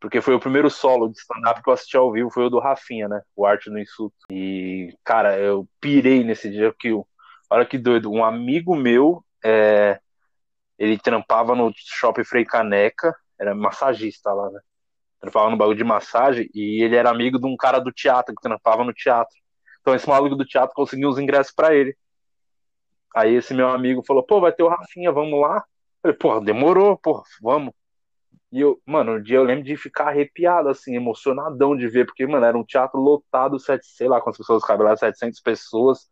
Porque 0.00 0.20
foi 0.20 0.34
o 0.34 0.40
primeiro 0.40 0.70
solo 0.70 1.08
de 1.08 1.18
stand-up 1.18 1.62
que 1.62 1.68
eu 1.68 1.74
assisti 1.74 1.96
ao 1.96 2.12
vivo, 2.12 2.30
foi 2.30 2.44
o 2.44 2.50
do 2.50 2.60
Rafinha, 2.60 3.08
né? 3.08 3.20
O 3.34 3.44
Arte 3.44 3.68
no 3.68 3.78
Insulto. 3.78 4.16
E, 4.30 4.96
cara, 5.04 5.38
eu 5.38 5.68
pirei 5.80 6.22
nesse 6.22 6.50
dia 6.50 6.72
que. 6.78 6.90
Olha 7.50 7.66
que 7.66 7.78
doido. 7.78 8.10
Um 8.10 8.24
amigo 8.24 8.76
meu, 8.76 9.24
é, 9.44 9.98
ele 10.78 10.98
trampava 10.98 11.54
no 11.54 11.72
Shopping 11.74 12.24
Frei 12.24 12.44
Caneca, 12.44 13.16
era 13.38 13.54
massagista 13.54 14.32
lá, 14.32 14.50
né? 14.50 14.60
Trampava 15.20 15.50
no 15.50 15.56
bagulho 15.56 15.76
de 15.76 15.84
massagem 15.84 16.48
e 16.54 16.82
ele 16.82 16.96
era 16.96 17.10
amigo 17.10 17.38
de 17.38 17.46
um 17.46 17.56
cara 17.56 17.78
do 17.78 17.92
teatro, 17.92 18.34
que 18.34 18.42
trampava 18.42 18.84
no 18.84 18.92
teatro. 18.92 19.34
Então 19.80 19.94
esse 19.94 20.08
maluco 20.08 20.36
do 20.36 20.44
teatro 20.44 20.74
conseguiu 20.74 21.08
os 21.08 21.18
ingressos 21.18 21.52
pra 21.52 21.74
ele. 21.74 21.96
Aí 23.16 23.34
esse 23.34 23.54
meu 23.54 23.68
amigo 23.68 24.02
falou, 24.06 24.22
pô, 24.22 24.40
vai 24.40 24.52
ter 24.52 24.62
o 24.62 24.68
Rafinha, 24.68 25.10
vamos 25.10 25.40
lá? 25.40 25.56
Eu 25.56 25.62
falei, 26.02 26.16
porra, 26.16 26.40
demorou, 26.44 26.96
porra, 26.96 27.22
vamos. 27.42 27.72
E 28.50 28.60
eu, 28.60 28.80
mano, 28.86 29.16
um 29.16 29.22
dia 29.22 29.36
eu 29.36 29.44
lembro 29.44 29.64
de 29.64 29.76
ficar 29.76 30.08
arrepiado, 30.08 30.68
assim, 30.68 30.96
emocionadão 30.96 31.76
de 31.76 31.86
ver, 31.88 32.06
porque, 32.06 32.26
mano, 32.26 32.46
era 32.46 32.56
um 32.56 32.64
teatro 32.64 32.98
lotado, 32.98 33.58
sete, 33.58 33.86
sei 33.86 34.08
lá 34.08 34.20
quantas 34.20 34.38
pessoas 34.38 34.64
cabem 34.64 34.86
lá, 34.86 34.96
700 34.96 35.40
pessoas, 35.40 36.08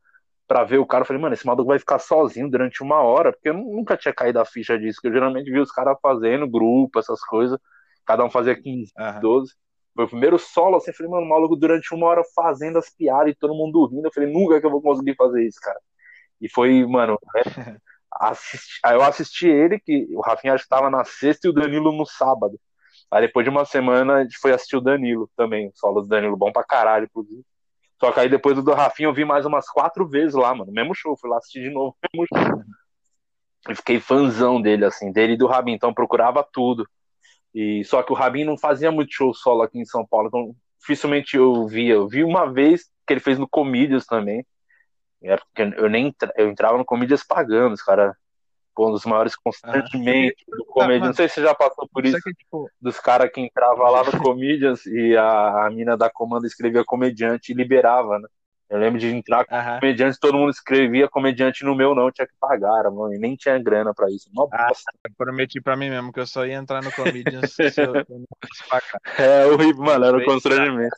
pra 0.46 0.64
ver 0.64 0.78
o 0.78 0.86
cara. 0.86 1.02
Eu 1.02 1.06
falei, 1.06 1.22
mano, 1.22 1.34
esse 1.34 1.46
maluco 1.46 1.68
vai 1.68 1.78
ficar 1.78 1.98
sozinho 1.98 2.50
durante 2.50 2.82
uma 2.82 3.00
hora, 3.00 3.32
porque 3.32 3.48
eu 3.48 3.54
nunca 3.54 3.96
tinha 3.96 4.12
caído 4.12 4.38
a 4.38 4.44
ficha 4.44 4.78
disso, 4.78 5.00
que 5.00 5.08
eu 5.08 5.12
geralmente 5.12 5.50
vi 5.50 5.58
os 5.58 5.72
caras 5.72 5.96
fazendo 6.02 6.48
grupo, 6.48 6.98
essas 6.98 7.20
coisas, 7.22 7.58
cada 8.06 8.24
um 8.24 8.30
fazia 8.30 8.54
15, 8.54 8.92
Aham. 8.98 9.20
12. 9.20 9.52
Foi 9.94 10.04
o 10.04 10.08
primeiro 10.08 10.38
solo, 10.38 10.76
assim, 10.76 10.90
eu 10.90 10.94
falei, 10.94 11.10
mano, 11.10 11.26
maluco 11.26 11.56
durante 11.56 11.94
uma 11.94 12.06
hora 12.06 12.22
fazendo 12.34 12.78
as 12.78 12.90
piadas 12.90 13.32
e 13.32 13.34
todo 13.34 13.54
mundo 13.54 13.86
rindo. 13.86 14.06
Eu 14.06 14.12
falei, 14.12 14.30
nunca 14.30 14.60
que 14.60 14.66
eu 14.66 14.70
vou 14.70 14.82
conseguir 14.82 15.14
fazer 15.16 15.46
isso, 15.46 15.58
cara. 15.60 15.78
E 16.40 16.48
foi, 16.50 16.84
mano, 16.86 17.18
é, 17.34 17.42
assisti, 18.12 18.78
aí 18.84 18.94
eu 18.94 19.02
assisti 19.02 19.48
ele, 19.48 19.80
que 19.80 20.06
o 20.14 20.20
Rafinha 20.20 20.52
acho 20.52 20.64
que 20.64 20.68
tava 20.68 20.90
na 20.90 21.04
sexta 21.04 21.46
e 21.46 21.50
o 21.50 21.52
Danilo 21.52 21.92
no 21.92 22.04
sábado. 22.04 22.60
Aí 23.10 23.22
depois 23.22 23.44
de 23.44 23.50
uma 23.50 23.64
semana 23.64 24.16
a 24.16 24.22
gente 24.22 24.36
foi 24.38 24.52
assistir 24.52 24.76
o 24.76 24.80
Danilo 24.80 25.30
também, 25.36 25.68
o 25.68 25.72
solo 25.74 26.02
do 26.02 26.08
Danilo, 26.08 26.36
bom 26.36 26.52
pra 26.52 26.64
caralho, 26.64 27.06
inclusive. 27.06 27.42
Só 27.98 28.12
que 28.12 28.20
aí 28.20 28.28
depois 28.28 28.62
do 28.62 28.74
Rafinha 28.74 29.08
eu 29.08 29.14
vi 29.14 29.24
mais 29.24 29.46
umas 29.46 29.68
quatro 29.70 30.06
vezes 30.06 30.34
lá, 30.34 30.54
mano, 30.54 30.70
mesmo 30.70 30.94
show, 30.94 31.16
fui 31.16 31.30
lá 31.30 31.38
assistir 31.38 31.62
de 31.62 31.70
novo, 31.70 31.96
mesmo 32.12 32.26
show. 32.28 32.62
E 33.68 33.74
fiquei 33.74 33.98
fãzão 33.98 34.62
dele, 34.62 34.84
assim, 34.84 35.10
dele 35.10 35.32
e 35.32 35.36
do 35.36 35.48
Rabin, 35.48 35.72
então 35.72 35.92
procurava 35.92 36.46
tudo. 36.52 36.88
E 37.58 37.82
só 37.84 38.02
que 38.02 38.12
o 38.12 38.14
Rabin 38.14 38.44
não 38.44 38.58
fazia 38.58 38.92
muito 38.92 39.14
show 39.14 39.32
solo 39.32 39.62
aqui 39.62 39.78
em 39.78 39.84
São 39.86 40.06
Paulo, 40.06 40.28
então 40.28 40.54
dificilmente 40.78 41.38
eu 41.38 41.66
via. 41.66 41.94
Eu 41.94 42.06
vi 42.06 42.22
uma 42.22 42.52
vez 42.52 42.90
que 43.06 43.14
ele 43.14 43.20
fez 43.20 43.38
no 43.38 43.48
Comedians 43.48 44.04
também. 44.04 44.44
É 45.22 45.38
porque 45.38 45.62
eu 45.62 45.88
nem 45.88 46.14
eu 46.36 46.50
entrava 46.50 46.76
no 46.76 46.84
Comedians 46.84 47.24
pagando, 47.24 47.72
os 47.72 47.82
cara, 47.82 48.14
um 48.78 48.90
dos 48.90 49.06
maiores 49.06 49.34
constrangimentos 49.34 50.44
do 50.46 50.66
Comedians. 50.66 51.06
Não 51.06 51.14
sei 51.14 51.30
se 51.30 51.36
você 51.36 51.44
já 51.44 51.54
passou 51.54 51.88
por 51.90 52.04
isso 52.04 52.20
que, 52.22 52.34
tipo, 52.34 52.70
dos 52.78 53.00
caras 53.00 53.30
que 53.32 53.40
entrava 53.40 53.88
lá 53.88 54.04
no 54.04 54.22
Comedians 54.22 54.84
e 54.84 55.16
a, 55.16 55.64
a 55.64 55.70
mina 55.70 55.96
da 55.96 56.10
comanda 56.10 56.46
escrevia 56.46 56.84
comediante 56.84 57.52
e 57.52 57.54
liberava, 57.54 58.18
né? 58.18 58.28
Eu 58.68 58.78
lembro 58.78 58.98
de 58.98 59.06
entrar 59.08 59.44
com 59.44 59.54
aham. 59.54 59.78
comediante, 59.80 60.18
todo 60.18 60.36
mundo 60.36 60.50
escrevia 60.50 61.08
comediante 61.08 61.64
no 61.64 61.74
meu, 61.74 61.94
não, 61.94 62.10
tinha 62.10 62.26
que 62.26 62.34
pagar, 62.40 62.90
mano, 62.90 63.14
e 63.14 63.18
nem 63.18 63.36
tinha 63.36 63.58
grana 63.58 63.94
pra 63.94 64.10
isso. 64.10 64.28
Uma 64.32 64.48
Ah, 64.50 64.68
bosta. 64.68 64.90
eu 65.04 65.10
prometi 65.16 65.60
pra 65.60 65.76
mim 65.76 65.88
mesmo 65.88 66.12
que 66.12 66.18
eu 66.18 66.26
só 66.26 66.44
ia 66.44 66.54
entrar 66.54 66.82
no 66.82 66.90
Comedians 66.90 67.52
se 67.52 67.80
eu, 67.80 67.94
não 67.94 68.04
fosse 68.04 68.68
pagar. 68.68 69.00
É 69.18 69.46
horrível, 69.46 69.84
mano, 69.84 70.04
era 70.04 70.16
um 70.16 70.24
constrangimento. 70.24 70.96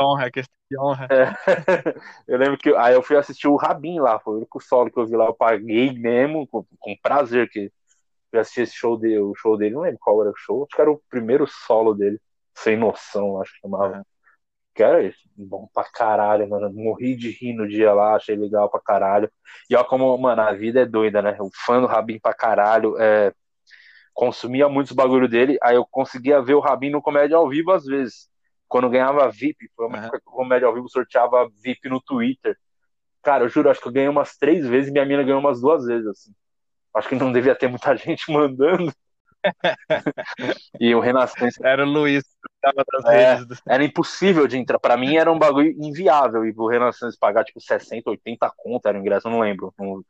Honra, 0.00 0.30
questão 0.30 0.56
de 0.70 0.78
honra. 0.78 1.08
É. 1.10 1.26
Eu 2.26 2.38
lembro 2.38 2.58
que 2.58 2.74
aí 2.74 2.94
eu 2.94 3.02
fui 3.02 3.16
assistir 3.16 3.46
o 3.46 3.56
Rabin 3.56 4.00
lá, 4.00 4.18
foi 4.18 4.34
o 4.34 4.36
único 4.38 4.60
solo 4.60 4.90
que 4.90 4.98
eu 4.98 5.06
vi 5.06 5.14
lá, 5.14 5.26
eu 5.26 5.34
paguei 5.34 5.92
mesmo, 5.92 6.46
com, 6.46 6.64
com 6.78 6.96
prazer, 7.00 7.48
que 7.48 7.70
eu 8.32 8.40
assisti 8.40 8.62
esse 8.62 8.74
show 8.74 8.98
dele, 8.98 9.18
o 9.18 9.34
show 9.36 9.56
dele, 9.56 9.74
não 9.74 9.82
lembro 9.82 9.98
qual 10.00 10.20
era 10.22 10.30
o 10.30 10.36
show, 10.36 10.64
acho 10.64 10.74
que 10.74 10.80
era 10.80 10.90
o 10.90 11.00
primeiro 11.08 11.46
solo 11.46 11.94
dele, 11.94 12.20
sem 12.54 12.76
noção, 12.76 13.40
acho 13.40 13.52
que 13.52 13.60
chamava. 13.60 13.98
Uhum. 13.98 14.02
Que 14.76 14.82
era 14.82 15.10
bom 15.34 15.66
pra 15.72 15.84
caralho, 15.84 16.48
mano. 16.48 16.70
Morri 16.72 17.16
de 17.16 17.30
rir 17.30 17.54
no 17.54 17.66
dia 17.66 17.94
lá, 17.94 18.14
achei 18.14 18.36
legal 18.36 18.70
pra 18.70 18.78
caralho. 18.78 19.30
E 19.70 19.74
ó, 19.74 19.82
como, 19.82 20.16
mano, 20.18 20.42
a 20.42 20.52
vida 20.52 20.82
é 20.82 20.86
doida, 20.86 21.22
né? 21.22 21.34
O 21.40 21.48
fã 21.64 21.80
do 21.80 21.86
Rabin 21.86 22.18
pra 22.18 22.34
caralho, 22.34 22.94
é, 23.00 23.32
consumia 24.12 24.68
muitos 24.68 24.92
bagulho 24.92 25.28
dele, 25.28 25.58
aí 25.62 25.76
eu 25.76 25.86
conseguia 25.90 26.42
ver 26.42 26.54
o 26.54 26.60
Rabin 26.60 26.90
no 26.90 27.02
comédia 27.02 27.36
ao 27.38 27.48
vivo 27.48 27.72
às 27.72 27.84
vezes. 27.86 28.28
Quando 28.68 28.90
ganhava 28.90 29.30
VIP, 29.30 29.70
foi 29.74 29.86
uma 29.86 29.98
época 29.98 30.20
que 30.20 30.28
o 30.28 30.32
comédia 30.32 30.68
ao 30.68 30.74
vivo 30.74 30.88
sorteava 30.90 31.48
VIP 31.62 31.88
no 31.88 32.00
Twitter. 32.00 32.56
Cara, 33.22 33.44
eu 33.44 33.48
juro, 33.48 33.70
acho 33.70 33.80
que 33.80 33.88
eu 33.88 33.92
ganhei 33.92 34.08
umas 34.08 34.36
três 34.36 34.66
vezes 34.66 34.88
e 34.90 34.92
minha 34.92 35.06
mina 35.06 35.22
ganhou 35.22 35.40
umas 35.40 35.60
duas 35.60 35.86
vezes, 35.86 36.06
assim. 36.06 36.32
Acho 36.94 37.08
que 37.08 37.14
não 37.14 37.32
devia 37.32 37.54
ter 37.54 37.68
muita 37.68 37.94
gente 37.96 38.30
mandando. 38.30 38.92
e 40.80 40.94
o 40.94 41.00
Renascença 41.00 41.66
Era 41.66 41.84
o 41.84 41.88
Luiz 41.88 42.22
que 42.22 42.48
tava 42.60 42.84
das 42.92 43.04
É. 43.06 43.44
Do... 43.44 43.56
era 43.68 43.84
impossível 43.84 44.46
de 44.46 44.56
entrar. 44.56 44.78
Pra 44.78 44.96
mim 44.96 45.16
era 45.16 45.30
um 45.30 45.38
bagulho 45.38 45.70
inviável. 45.78 46.44
E 46.44 46.52
o 46.56 46.68
Renascença 46.68 47.16
pagar 47.20 47.44
tipo 47.44 47.60
60, 47.60 48.10
80 48.10 48.50
conto 48.56 48.86
era 48.86 48.98
o 48.98 49.00
ingresso, 49.00 49.28
eu 49.28 49.32
não 49.32 49.40
lembro. 49.40 49.72
Não- 49.78 50.02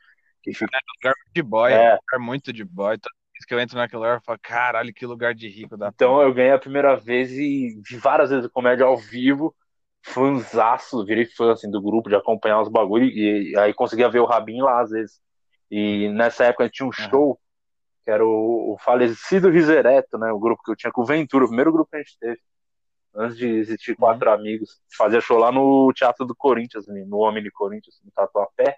Que 0.43 0.53
fica... 0.53 0.79
lugar 0.97 1.15
de 1.35 1.43
boy, 1.43 1.73
É. 1.73 1.93
um 1.93 1.97
lugar 1.97 2.19
muito 2.27 2.53
de 2.53 2.65
boy. 2.65 2.99
Toda 2.99 3.15
vez 3.33 3.45
que 3.47 3.55
eu 3.55 3.61
entro 3.61 3.77
naquele 3.77 3.99
lugar, 3.99 4.17
eu 4.17 4.23
falo, 4.25 4.39
caralho, 4.43 4.95
que 4.95 5.07
lugar 5.07 5.35
de 5.35 5.49
rico 5.49 5.77
da 5.77 5.89
Então 5.89 6.21
eu 6.23 6.33
ganhei 6.33 6.53
a 6.53 6.59
primeira 6.59 6.97
vez 6.97 7.31
e 7.33 7.81
vi 7.89 7.97
várias 7.97 8.31
vezes 8.31 8.51
comédia 8.51 8.87
ao 8.87 8.97
vivo. 8.97 9.55
Fãzaço, 10.03 11.05
virei 11.05 11.27
fã 11.27 11.53
assim, 11.53 11.69
do 11.69 11.83
grupo, 11.83 12.09
de 12.09 12.15
acompanhar 12.15 12.61
os 12.61 12.69
bagulhos. 12.69 13.11
E, 13.13 13.51
e 13.53 13.59
aí 13.59 13.75
conseguia 13.75 14.09
ver 14.09 14.21
o 14.21 14.25
Rabin 14.25 14.63
lá 14.63 14.81
às 14.81 14.91
vezes. 14.91 15.21
E 15.69 16.09
nessa 16.11 16.45
época 16.45 16.71
tinha 16.71 16.89
um 16.89 16.93
show 16.93 17.41
que 18.07 18.11
era 18.13 18.25
o, 18.25 18.75
o 18.75 18.79
falecido 18.79 19.51
Risereto, 19.51 20.17
né? 20.17 20.31
O 20.31 20.39
grupo 20.39 20.63
que 20.63 20.71
eu 20.71 20.77
tinha 20.77 20.93
com 20.93 21.03
o 21.03 21.05
Ventura, 21.05 21.45
o 21.45 21.49
primeiro 21.49 21.73
grupo 21.73 21.91
que 21.91 21.97
a 21.97 21.99
gente 21.99 22.17
teve. 22.21 22.41
Antes 23.13 23.37
de 23.37 23.49
existir 23.49 23.97
quatro 23.97 24.31
amigos. 24.31 24.81
Fazia 24.97 25.21
show 25.21 25.37
lá 25.39 25.51
no 25.51 25.93
Teatro 25.93 26.25
do 26.25 26.33
Corinthians, 26.33 26.87
no 26.87 27.17
Homem 27.17 27.43
de 27.43 27.51
Corinthians, 27.51 28.01
no 28.05 28.13
Tatuapé. 28.13 28.77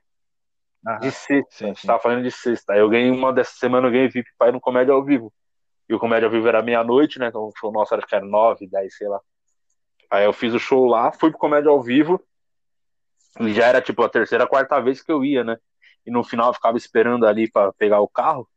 Aham. 0.86 1.00
De 1.00 1.10
sexta, 1.10 1.50
Sim, 1.50 1.64
a 1.64 1.68
gente 1.68 1.80
sim. 1.82 1.86
tava 1.86 2.00
falando 2.00 2.22
de 2.22 2.30
sexta. 2.30 2.72
Aí 2.72 2.78
eu 2.78 2.88
ganhei 2.88 3.10
uma 3.10 3.30
dessa 3.30 3.52
semana, 3.52 3.86
eu 3.88 3.90
ganhei 3.90 4.08
VIP 4.08 4.30
pra 4.38 4.48
ir 4.48 4.52
no 4.52 4.60
Comédia 4.60 4.94
ao 4.94 5.04
Vivo. 5.04 5.30
E 5.86 5.94
o 5.94 5.98
Comédia 5.98 6.26
ao 6.26 6.32
Vivo 6.32 6.48
era 6.48 6.62
meia-noite, 6.62 7.18
né? 7.18 7.28
Então 7.28 7.42
o 7.42 7.52
show 7.54 7.70
nosso 7.70 7.94
acho 7.94 8.06
que 8.06 8.14
era 8.14 8.24
nove, 8.24 8.66
dez, 8.66 8.96
sei 8.96 9.08
lá. 9.08 9.20
Aí 10.10 10.24
eu 10.24 10.32
fiz 10.32 10.54
o 10.54 10.58
show 10.58 10.86
lá, 10.86 11.12
fui 11.12 11.28
pro 11.30 11.38
Comédia 11.38 11.70
ao 11.70 11.82
Vivo. 11.82 12.18
E 13.40 13.52
já 13.52 13.66
era 13.66 13.82
tipo 13.82 14.02
a 14.02 14.08
terceira, 14.08 14.46
quarta 14.46 14.80
vez 14.80 15.02
que 15.02 15.12
eu 15.12 15.22
ia, 15.22 15.44
né? 15.44 15.58
E 16.06 16.10
no 16.10 16.24
final 16.24 16.48
eu 16.48 16.54
ficava 16.54 16.78
esperando 16.78 17.26
ali 17.26 17.50
pra 17.50 17.74
pegar 17.74 18.00
o 18.00 18.08
carro. 18.08 18.48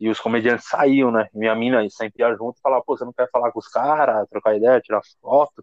E 0.00 0.08
os 0.08 0.18
comediantes 0.18 0.66
saíam, 0.66 1.10
né? 1.10 1.28
Minha 1.34 1.54
mina 1.54 1.86
sempre 1.90 2.22
ia 2.22 2.34
junto 2.34 2.56
e 2.58 2.60
falava, 2.62 2.82
pô, 2.84 2.96
você 2.96 3.04
não 3.04 3.12
quer 3.12 3.28
falar 3.30 3.52
com 3.52 3.58
os 3.58 3.68
caras, 3.68 4.26
trocar 4.30 4.56
ideia, 4.56 4.80
tirar 4.80 5.02
foto? 5.20 5.62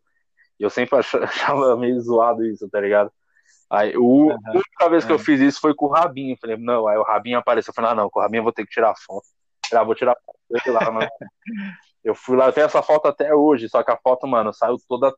E 0.59 0.63
eu 0.63 0.69
sempre 0.69 0.95
ach- 0.99 1.15
achava 1.15 1.75
meio 1.75 1.99
zoado 1.99 2.45
isso, 2.45 2.69
tá 2.69 2.79
ligado? 2.79 3.11
Aí, 3.69 3.97
o, 3.97 4.31
Aham. 4.31 4.39
a 4.45 4.51
única 4.51 4.89
vez 4.89 5.03
que 5.03 5.11
eu 5.11 5.15
É. 5.17 5.19
fiz 5.19 5.41
isso 5.41 5.59
foi 5.59 5.73
com 5.73 5.87
o 5.87 5.89
Rabinho. 5.89 6.33
Eu 6.33 6.37
falei, 6.39 6.55
não, 6.57 6.87
aí 6.87 6.97
o 6.97 7.03
Rabinho 7.03 7.37
apareceu. 7.39 7.71
Eu 7.71 7.75
falei, 7.75 7.91
ah, 7.91 7.95
não, 7.95 8.09
com 8.09 8.19
o 8.19 8.21
Rabinho 8.21 8.39
eu 8.41 8.43
vou 8.43 8.53
ter 8.53 8.63
que 8.63 8.71
tirar 8.71 8.93
foto. 8.95 9.25
Eu 9.25 9.69
falei, 9.69 9.81
ah, 9.81 9.85
vou 9.85 9.95
tirar 9.95 10.15
foto 10.25 10.37
dele 10.49 10.77
lá, 10.77 10.91
mano. 10.91 11.09
Eu 12.03 12.15
fui 12.15 12.37
lá, 12.37 12.45
eu 12.45 12.53
tenho 12.53 12.65
essa 12.65 12.81
foto 12.81 13.07
até 13.07 13.33
hoje, 13.33 13.67
só 13.67 13.83
que 13.83 13.91
a 13.91 13.97
foto, 13.97 14.25
mano, 14.27 14.53
saiu 14.53 14.77
toda 14.87 15.13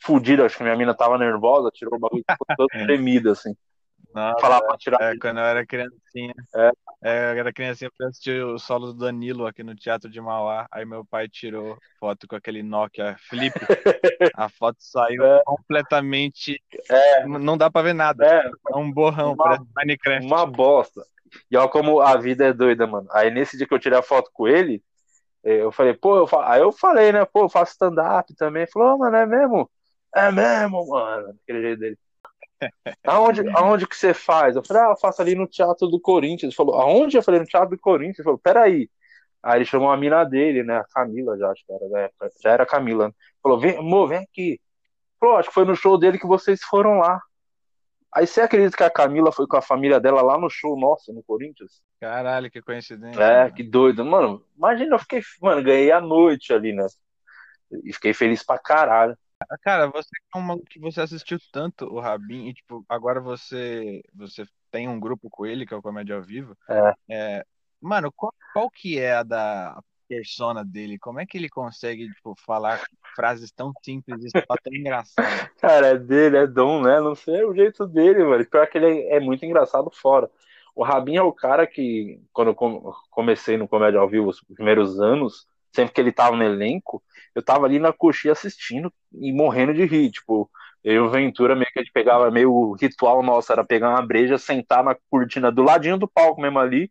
fodida. 0.00 0.44
Acho 0.44 0.58
que 0.58 0.62
minha 0.62 0.76
mina 0.76 0.94
tava 0.94 1.18
nervosa, 1.18 1.70
tirou 1.72 1.96
o 1.96 1.98
bagulho 1.98 2.22
e 2.28 2.32
ficou 2.32 2.46
todo 2.56 2.68
tremido, 2.86 3.30
assim. 3.30 3.56
Nossa, 4.18 4.40
Falar 4.40 4.60
pra 4.62 4.76
tirar. 4.76 5.00
é, 5.02 5.16
quando 5.18 5.38
eu 5.38 5.44
era 5.44 5.66
criancinha. 5.66 6.34
É. 6.54 6.70
É, 7.00 7.32
eu 7.34 7.38
era 7.38 7.52
criancinha 7.52 7.90
pra 7.96 8.08
assistir 8.08 8.44
o 8.44 8.58
solo 8.58 8.88
do 8.92 8.98
Danilo 8.98 9.46
aqui 9.46 9.62
no 9.62 9.74
Teatro 9.74 10.10
de 10.10 10.20
Mauá. 10.20 10.66
Aí 10.72 10.84
meu 10.84 11.04
pai 11.04 11.28
tirou 11.28 11.78
foto 12.00 12.26
com 12.26 12.34
aquele 12.36 12.62
Nokia 12.62 13.16
Flip. 13.28 13.54
A 14.34 14.48
foto 14.48 14.76
saiu 14.80 15.22
É. 15.24 15.42
completamente. 15.44 16.60
É. 16.90 17.26
Não 17.26 17.56
dá 17.56 17.70
pra 17.70 17.82
ver 17.82 17.92
nada. 17.94 18.26
É, 18.26 18.50
É 18.72 18.76
um 18.76 18.90
borrão, 18.92 19.34
Uma- 19.34 19.44
parece 19.44 19.64
Minecraft. 19.76 20.26
uma 20.26 20.44
bosta. 20.46 21.02
E 21.50 21.56
olha 21.56 21.68
como 21.68 22.00
a 22.00 22.16
vida 22.16 22.46
é 22.46 22.52
doida, 22.52 22.86
mano. 22.86 23.06
Aí 23.12 23.30
nesse 23.30 23.56
dia 23.56 23.66
que 23.66 23.74
eu 23.74 23.78
tirei 23.78 23.98
a 23.98 24.02
foto 24.02 24.30
com 24.32 24.48
ele, 24.48 24.82
eh, 25.44 25.62
eu 25.62 25.70
falei, 25.70 25.94
pô, 25.94 26.16
eu 26.16 26.26
fa... 26.26 26.50
aí 26.52 26.60
eu 26.60 26.72
falei, 26.72 27.12
né, 27.12 27.24
pô, 27.24 27.42
eu 27.44 27.48
faço 27.50 27.72
stand-up 27.72 28.34
também. 28.34 28.62
Ele 28.62 28.70
falou, 28.72 28.94
oh, 28.94 28.98
mano, 28.98 29.16
é 29.16 29.26
mesmo? 29.26 29.70
É 30.14 30.32
mesmo, 30.32 30.88
mano. 30.88 31.34
Aquele 31.44 31.60
jeito 31.62 31.78
dele. 31.80 31.98
Aonde, 33.04 33.48
aonde 33.50 33.86
que 33.86 33.96
você 33.96 34.12
faz? 34.12 34.56
Eu 34.56 34.64
falei, 34.64 34.82
ah, 34.82 34.90
eu 34.90 34.96
faço 34.96 35.22
ali 35.22 35.34
no 35.34 35.46
Teatro 35.46 35.88
do 35.88 36.00
Corinthians. 36.00 36.50
Ele 36.50 36.56
falou, 36.56 36.74
aonde? 36.74 37.16
Eu 37.16 37.22
falei, 37.22 37.40
no 37.40 37.46
Teatro 37.46 37.70
do 37.70 37.80
Corinthians. 37.80 38.18
Ele 38.18 38.24
falou, 38.24 38.38
peraí. 38.38 38.90
Aí 39.42 39.58
ele 39.58 39.64
chamou 39.64 39.90
a 39.90 39.96
mina 39.96 40.24
dele, 40.24 40.62
né, 40.62 40.78
a 40.78 40.84
Camila 40.84 41.38
já, 41.38 41.50
acho 41.50 41.64
que 41.64 41.72
era, 41.72 41.88
né? 41.88 42.08
já 42.42 42.50
era 42.50 42.64
a 42.64 42.66
Camila. 42.66 43.06
Ele 43.06 43.14
falou, 43.42 43.60
vem, 43.60 43.76
amor, 43.76 44.08
vem 44.08 44.18
aqui. 44.18 44.50
Ele 44.50 44.60
falou, 45.20 45.36
acho 45.36 45.48
que 45.48 45.54
foi 45.54 45.64
no 45.64 45.76
show 45.76 45.96
dele 45.96 46.18
que 46.18 46.26
vocês 46.26 46.60
foram 46.62 46.98
lá. 46.98 47.20
Aí 48.12 48.26
você 48.26 48.40
acredita 48.40 48.76
que 48.76 48.82
a 48.82 48.90
Camila 48.90 49.30
foi 49.30 49.46
com 49.46 49.56
a 49.56 49.62
família 49.62 50.00
dela 50.00 50.22
lá 50.22 50.38
no 50.38 50.48
show 50.48 50.78
nosso, 50.78 51.12
no 51.12 51.22
Corinthians? 51.22 51.82
Caralho, 52.00 52.50
que 52.50 52.62
coincidência. 52.62 53.22
É, 53.22 53.50
que 53.50 53.62
doido. 53.62 54.04
Mano, 54.04 54.44
imagina, 54.56 54.94
eu 54.94 54.98
fiquei, 54.98 55.20
mano, 55.42 55.62
ganhei 55.62 55.92
a 55.92 56.00
noite 56.00 56.52
ali, 56.52 56.72
né? 56.72 56.86
E 57.84 57.92
fiquei 57.92 58.14
feliz 58.14 58.42
pra 58.42 58.58
caralho. 58.58 59.16
Cara, 59.62 59.86
você 59.88 60.08
é 60.34 60.38
uma 60.38 60.58
que 60.60 60.78
você 60.80 61.00
assistiu 61.00 61.38
tanto 61.52 61.84
o 61.86 62.00
Rabin 62.00 62.48
e 62.48 62.54
tipo, 62.54 62.84
agora 62.88 63.20
você 63.20 64.02
você 64.14 64.44
tem 64.70 64.88
um 64.88 64.98
grupo 65.00 65.30
com 65.30 65.46
ele, 65.46 65.64
que 65.66 65.72
é 65.72 65.76
o 65.76 65.82
Comédia 65.82 66.16
ao 66.16 66.22
Vivo. 66.22 66.56
É. 66.68 66.92
É, 67.10 67.44
mano, 67.80 68.12
qual, 68.12 68.34
qual 68.52 68.70
que 68.70 68.98
é 68.98 69.14
a 69.14 69.22
da 69.22 69.80
persona 70.08 70.64
dele? 70.64 70.98
Como 70.98 71.20
é 71.20 71.26
que 71.26 71.38
ele 71.38 71.48
consegue, 71.48 72.08
tipo, 72.12 72.34
falar 72.44 72.80
frases 73.14 73.50
tão 73.52 73.72
simples 73.82 74.24
e 74.24 74.30
só 74.30 74.56
tão 74.62 74.74
engraçadas? 74.74 75.48
Cara, 75.60 75.88
é 75.88 75.98
dele, 75.98 76.36
é 76.38 76.46
dom, 76.46 76.82
né? 76.82 77.00
Não 77.00 77.14
sei, 77.14 77.40
é 77.40 77.46
o 77.46 77.54
jeito 77.54 77.86
dele, 77.86 78.24
mano. 78.24 78.44
Pior 78.46 78.66
que 78.68 78.78
ele 78.78 79.02
é 79.08 79.20
muito 79.20 79.44
engraçado 79.44 79.90
fora. 79.90 80.30
O 80.74 80.84
Rabin 80.84 81.16
é 81.16 81.22
o 81.22 81.32
cara 81.32 81.66
que, 81.66 82.20
quando 82.32 82.48
eu 82.48 82.54
com- 82.54 82.92
comecei 83.10 83.56
no 83.56 83.66
Comédia 83.66 83.98
ao 84.00 84.08
Vivo, 84.08 84.28
os 84.28 84.40
primeiros 84.42 85.00
anos, 85.00 85.46
sempre 85.74 85.94
que 85.94 86.00
ele 86.00 86.12
tava 86.12 86.36
no 86.36 86.42
elenco, 86.42 87.02
eu 87.34 87.42
tava 87.42 87.66
ali 87.66 87.78
na 87.78 87.92
coxinha 87.92 88.32
assistindo 88.32 88.92
e 89.12 89.32
morrendo 89.32 89.72
de 89.74 89.84
rir. 89.84 90.10
Tipo, 90.10 90.50
eu 90.82 90.94
e 90.94 90.98
o 91.00 91.10
Ventura 91.10 91.54
meio 91.54 91.66
que 91.72 91.78
a 91.78 91.82
gente 91.82 91.92
pegava, 91.92 92.30
meio 92.30 92.52
o 92.52 92.72
ritual 92.74 93.22
nosso 93.22 93.52
era 93.52 93.64
pegar 93.64 93.90
uma 93.90 94.06
breja, 94.06 94.38
sentar 94.38 94.82
na 94.84 94.96
cortina 95.10 95.50
do 95.52 95.62
ladinho 95.62 95.98
do 95.98 96.08
palco 96.08 96.40
mesmo 96.40 96.58
ali, 96.58 96.90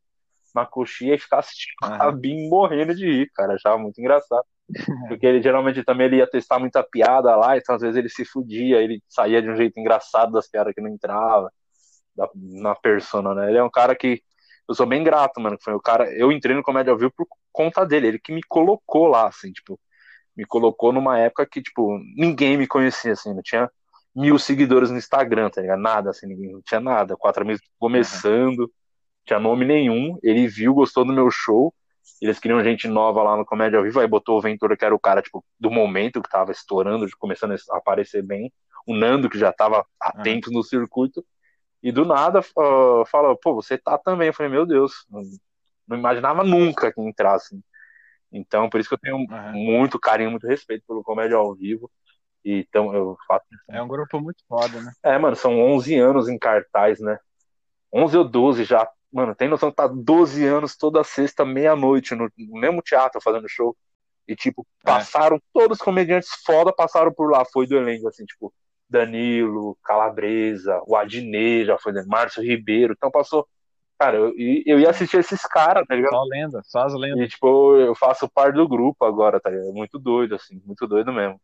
na 0.53 0.65
coxinha 0.65 1.15
e 1.15 1.19
ficar 1.19 1.39
assistindo 1.39 1.75
o. 1.83 1.97
Rabin 1.97 2.49
morrendo 2.49 2.95
de 2.95 3.05
rir, 3.05 3.31
cara. 3.33 3.53
Achava 3.55 3.77
muito 3.77 3.99
engraçado. 3.99 4.43
Porque 5.07 5.25
ele 5.25 5.41
geralmente 5.41 5.83
também 5.83 6.07
ele 6.07 6.17
ia 6.17 6.27
testar 6.29 6.59
muita 6.59 6.83
piada 6.83 7.35
lá, 7.35 7.57
então 7.57 7.75
às 7.75 7.81
vezes 7.81 7.95
ele 7.95 8.09
se 8.09 8.25
fudia, 8.25 8.81
ele 8.81 9.01
saía 9.07 9.41
de 9.41 9.49
um 9.49 9.55
jeito 9.55 9.79
engraçado 9.79 10.33
das 10.33 10.49
piadas 10.49 10.73
que 10.73 10.81
não 10.81 10.89
entrava 10.89 11.51
da- 12.15 12.29
na 12.35 12.75
persona, 12.75 13.33
né? 13.33 13.49
Ele 13.49 13.57
é 13.57 13.63
um 13.63 13.69
cara 13.69 13.95
que 13.95 14.21
eu 14.67 14.75
sou 14.75 14.85
bem 14.85 15.03
grato, 15.03 15.39
mano. 15.39 15.57
Foi 15.61 15.73
o 15.73 15.79
cara, 15.79 16.11
eu 16.13 16.31
entrei 16.31 16.55
no 16.55 16.63
Comédia 16.63 16.91
ao 16.91 16.97
Vivo 16.97 17.13
por 17.15 17.27
conta 17.51 17.85
dele, 17.85 18.07
ele 18.07 18.19
que 18.19 18.31
me 18.31 18.41
colocou 18.47 19.07
lá, 19.07 19.27
assim, 19.27 19.51
tipo, 19.51 19.79
me 20.35 20.45
colocou 20.45 20.91
numa 20.93 21.17
época 21.19 21.47
que, 21.49 21.61
tipo, 21.61 21.97
ninguém 22.15 22.57
me 22.57 22.67
conhecia, 22.67 23.13
assim, 23.13 23.33
não 23.33 23.41
tinha 23.41 23.69
mil 24.15 24.37
seguidores 24.37 24.91
no 24.91 24.97
Instagram, 24.97 25.49
tá 25.49 25.61
ligado? 25.61 25.79
Nada, 25.79 26.09
assim, 26.11 26.27
ninguém, 26.27 26.51
não 26.51 26.61
tinha 26.61 26.79
nada. 26.79 27.15
Quatro 27.15 27.43
amigos 27.43 27.61
começando, 27.79 28.71
tinha 29.25 29.39
nome 29.39 29.65
nenhum. 29.65 30.17
Ele 30.23 30.47
viu, 30.47 30.73
gostou 30.73 31.05
do 31.05 31.13
meu 31.13 31.29
show. 31.29 31.73
Eles 32.21 32.39
queriam 32.39 32.63
gente 32.63 32.87
nova 32.87 33.21
lá 33.21 33.35
no 33.37 33.45
Comédia 33.45 33.77
ao 33.77 33.83
Vivo, 33.83 33.99
aí 33.99 34.07
botou 34.07 34.37
o 34.37 34.41
Ventura, 34.41 34.75
que 34.75 34.83
era 34.83 34.95
o 34.95 34.99
cara, 34.99 35.21
tipo, 35.21 35.43
do 35.59 35.69
momento, 35.69 36.21
que 36.21 36.29
tava 36.29 36.51
estourando, 36.51 37.07
começando 37.19 37.55
a 37.71 37.77
aparecer 37.77 38.23
bem. 38.23 38.51
O 38.87 38.95
Nando, 38.95 39.29
que 39.29 39.37
já 39.37 39.51
tava 39.51 39.85
há 40.01 40.13
Aham. 40.15 40.23
tempos 40.23 40.51
no 40.51 40.63
circuito. 40.63 41.23
E 41.81 41.91
do 41.91 42.05
nada, 42.05 42.39
uh, 42.39 43.05
fala, 43.05 43.35
pô, 43.37 43.53
você 43.53 43.77
tá 43.77 43.97
também. 43.97 44.27
Eu 44.27 44.33
falei, 44.33 44.51
meu 44.51 44.65
Deus, 44.65 45.05
não, 45.09 45.21
não 45.87 45.97
imaginava 45.97 46.43
nunca 46.43 46.91
que 46.91 47.01
entrasse. 47.01 47.59
Então, 48.31 48.69
por 48.69 48.79
isso 48.79 48.89
que 48.89 48.95
eu 48.95 48.99
tenho 48.99 49.25
Aham. 49.29 49.53
muito 49.53 49.99
carinho, 49.99 50.31
muito 50.31 50.47
respeito 50.47 50.83
pelo 50.87 51.03
Comédia 51.03 51.37
ao 51.37 51.55
Vivo. 51.55 51.89
E 52.43 52.65
Então, 52.67 52.93
eu 52.93 53.17
faço. 53.27 53.45
É 53.69 53.81
um 53.81 53.87
grupo 53.87 54.19
muito 54.19 54.43
foda, 54.47 54.81
né? 54.81 54.91
É, 55.03 55.17
mano, 55.17 55.35
são 55.35 55.59
11 55.59 55.95
anos 55.97 56.27
em 56.27 56.37
cartaz, 56.37 56.99
né? 56.99 57.17
11 57.93 58.17
ou 58.17 58.23
12 58.27 58.63
já. 58.63 58.89
Mano, 59.11 59.33
tem 59.33 59.47
noção 59.47 59.69
que 59.69 59.77
tá 59.77 59.87
12 59.87 60.45
anos 60.45 60.75
toda 60.75 61.03
sexta, 61.03 61.45
meia-noite, 61.45 62.13
no, 62.15 62.29
mesmo 62.37 62.81
teatro 62.81 63.21
fazendo 63.21 63.47
show. 63.47 63.75
E, 64.27 64.35
tipo, 64.35 64.67
É. 64.85 64.91
passaram, 64.91 65.41
todos 65.53 65.77
os 65.79 65.83
comediantes 65.83 66.29
foda 66.45 66.73
passaram 66.73 67.13
por 67.13 67.31
lá. 67.31 67.45
Foi 67.45 67.65
do 67.65 67.77
elenco, 67.77 68.07
assim, 68.07 68.25
tipo, 68.25 68.53
Danilo, 68.89 69.77
Calabresa, 69.83 70.81
o 70.87 70.95
Adnet 70.95 71.65
já 71.65 71.77
foi, 71.77 71.91
né? 71.91 72.03
Márcio 72.07 72.43
Ribeiro. 72.43 72.93
Então 72.95 73.11
passou. 73.11 73.47
Cara, 73.99 74.15
eu, 74.17 74.29
e 74.37 74.63
eu 74.65 74.79
ia 74.79 74.91
assistir 74.91 75.17
esses 75.17 75.41
caras, 75.41 75.85
tá 75.87 75.95
ligado? 75.95 76.11
Só 76.11 76.23
lenda, 76.23 76.61
só 76.65 76.79
as 76.83 76.93
lendas. 76.93 77.19
E, 77.25 77.27
tipo, 77.29 77.75
eu 77.77 77.95
faço 77.95 78.29
parte 78.29 78.55
do 78.55 78.67
grupo 78.67 79.03
agora, 79.05 79.39
tá 79.39 79.49
ligado? 79.49 79.69
É 79.69 79.73
muito 79.73 79.97
doido, 79.97 80.35
assim, 80.35 80.61
muito 80.65 80.85
doido 80.87 81.11
mesmo. 81.11 81.41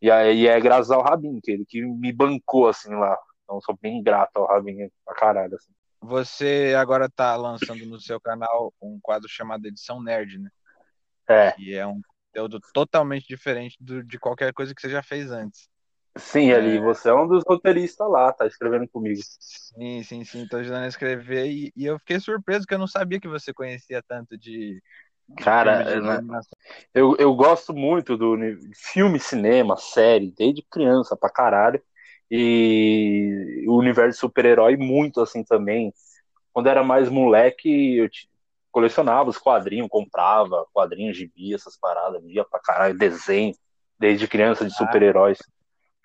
E 0.00 0.10
aí 0.10 0.46
é 0.46 0.60
graças 0.60 0.90
ao 0.90 1.02
Rabin, 1.02 1.40
que 1.42 1.50
ele 1.50 1.64
que 1.66 1.80
me 1.84 2.12
bancou, 2.12 2.68
assim, 2.68 2.94
lá. 2.94 3.16
Então, 3.44 3.56
eu 3.56 3.62
sou 3.62 3.76
bem 3.80 4.02
grato 4.02 4.36
ao 4.36 4.46
Rabin 4.46 4.88
pra 5.04 5.14
caralho, 5.14 5.56
assim. 5.56 5.72
Você 6.00 6.74
agora 6.76 7.08
tá 7.08 7.36
lançando 7.36 7.84
no 7.86 8.00
seu 8.00 8.20
canal 8.20 8.72
um 8.80 8.98
quadro 9.00 9.28
chamado 9.28 9.66
Edição 9.66 10.02
Nerd, 10.02 10.38
né? 10.38 10.50
É, 11.28 11.52
Que 11.52 11.74
é 11.74 11.86
um 11.86 12.00
conteúdo 12.32 12.60
totalmente 12.72 13.26
diferente 13.26 13.76
do- 13.80 14.02
de 14.02 14.18
qualquer 14.18 14.52
coisa 14.52 14.74
que 14.74 14.80
você 14.80 14.88
já 14.88 15.02
fez 15.02 15.30
antes. 15.30 15.68
Sim, 16.16 16.52
ali, 16.52 16.78
você 16.78 17.08
é 17.08 17.14
um 17.14 17.26
dos 17.26 17.44
roteiristas 17.46 18.08
lá, 18.10 18.32
tá 18.32 18.46
escrevendo 18.46 18.88
comigo. 18.88 19.20
Sim, 19.22 20.02
sim, 20.02 20.24
sim. 20.24 20.46
Tô 20.46 20.58
ajudando 20.58 20.84
a 20.84 20.88
escrever 20.88 21.46
e, 21.46 21.72
e 21.76 21.86
eu 21.86 21.98
fiquei 21.98 22.20
surpreso 22.20 22.66
que 22.66 22.74
eu 22.74 22.78
não 22.78 22.86
sabia 22.86 23.20
que 23.20 23.28
você 23.28 23.52
conhecia 23.52 24.02
tanto 24.02 24.36
de, 24.36 24.82
de 25.28 25.44
Cara, 25.44 25.82
de 25.82 26.00
né, 26.00 26.40
eu, 26.94 27.16
eu 27.18 27.34
gosto 27.34 27.72
muito 27.72 28.16
do 28.16 28.36
filme, 28.74 29.18
cinema, 29.18 29.76
série, 29.76 30.32
desde 30.36 30.62
criança 30.62 31.16
pra 31.16 31.30
caralho. 31.30 31.82
E 32.30 33.64
o 33.68 33.76
universo 33.76 34.12
de 34.12 34.16
super-herói 34.20 34.76
muito 34.76 35.20
assim 35.20 35.44
também. 35.44 35.92
Quando 36.52 36.68
era 36.68 36.82
mais 36.82 37.08
moleque, 37.08 37.96
eu 37.96 38.08
colecionava 38.70 39.28
os 39.28 39.38
quadrinhos, 39.38 39.88
comprava 39.88 40.66
quadrinhos, 40.72 41.16
gibi, 41.16 41.54
essas 41.54 41.78
paradas, 41.78 42.22
via 42.24 42.44
pra 42.44 42.58
caralho, 42.60 42.96
desenho, 42.96 43.54
desde 43.98 44.26
criança 44.26 44.64
de 44.64 44.74
super-heróis. 44.74 45.38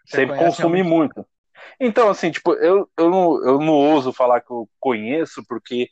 Você 0.07 0.17
Sempre 0.17 0.37
consumi 0.37 0.81
realmente. 0.81 0.83
muito. 0.83 1.25
Então, 1.79 2.09
assim, 2.09 2.31
tipo, 2.31 2.53
eu, 2.55 2.89
eu, 2.97 3.09
não, 3.09 3.45
eu 3.45 3.59
não 3.59 3.73
ouso 3.73 4.13
falar 4.13 4.41
que 4.41 4.51
eu 4.51 4.69
conheço, 4.79 5.43
porque 5.47 5.89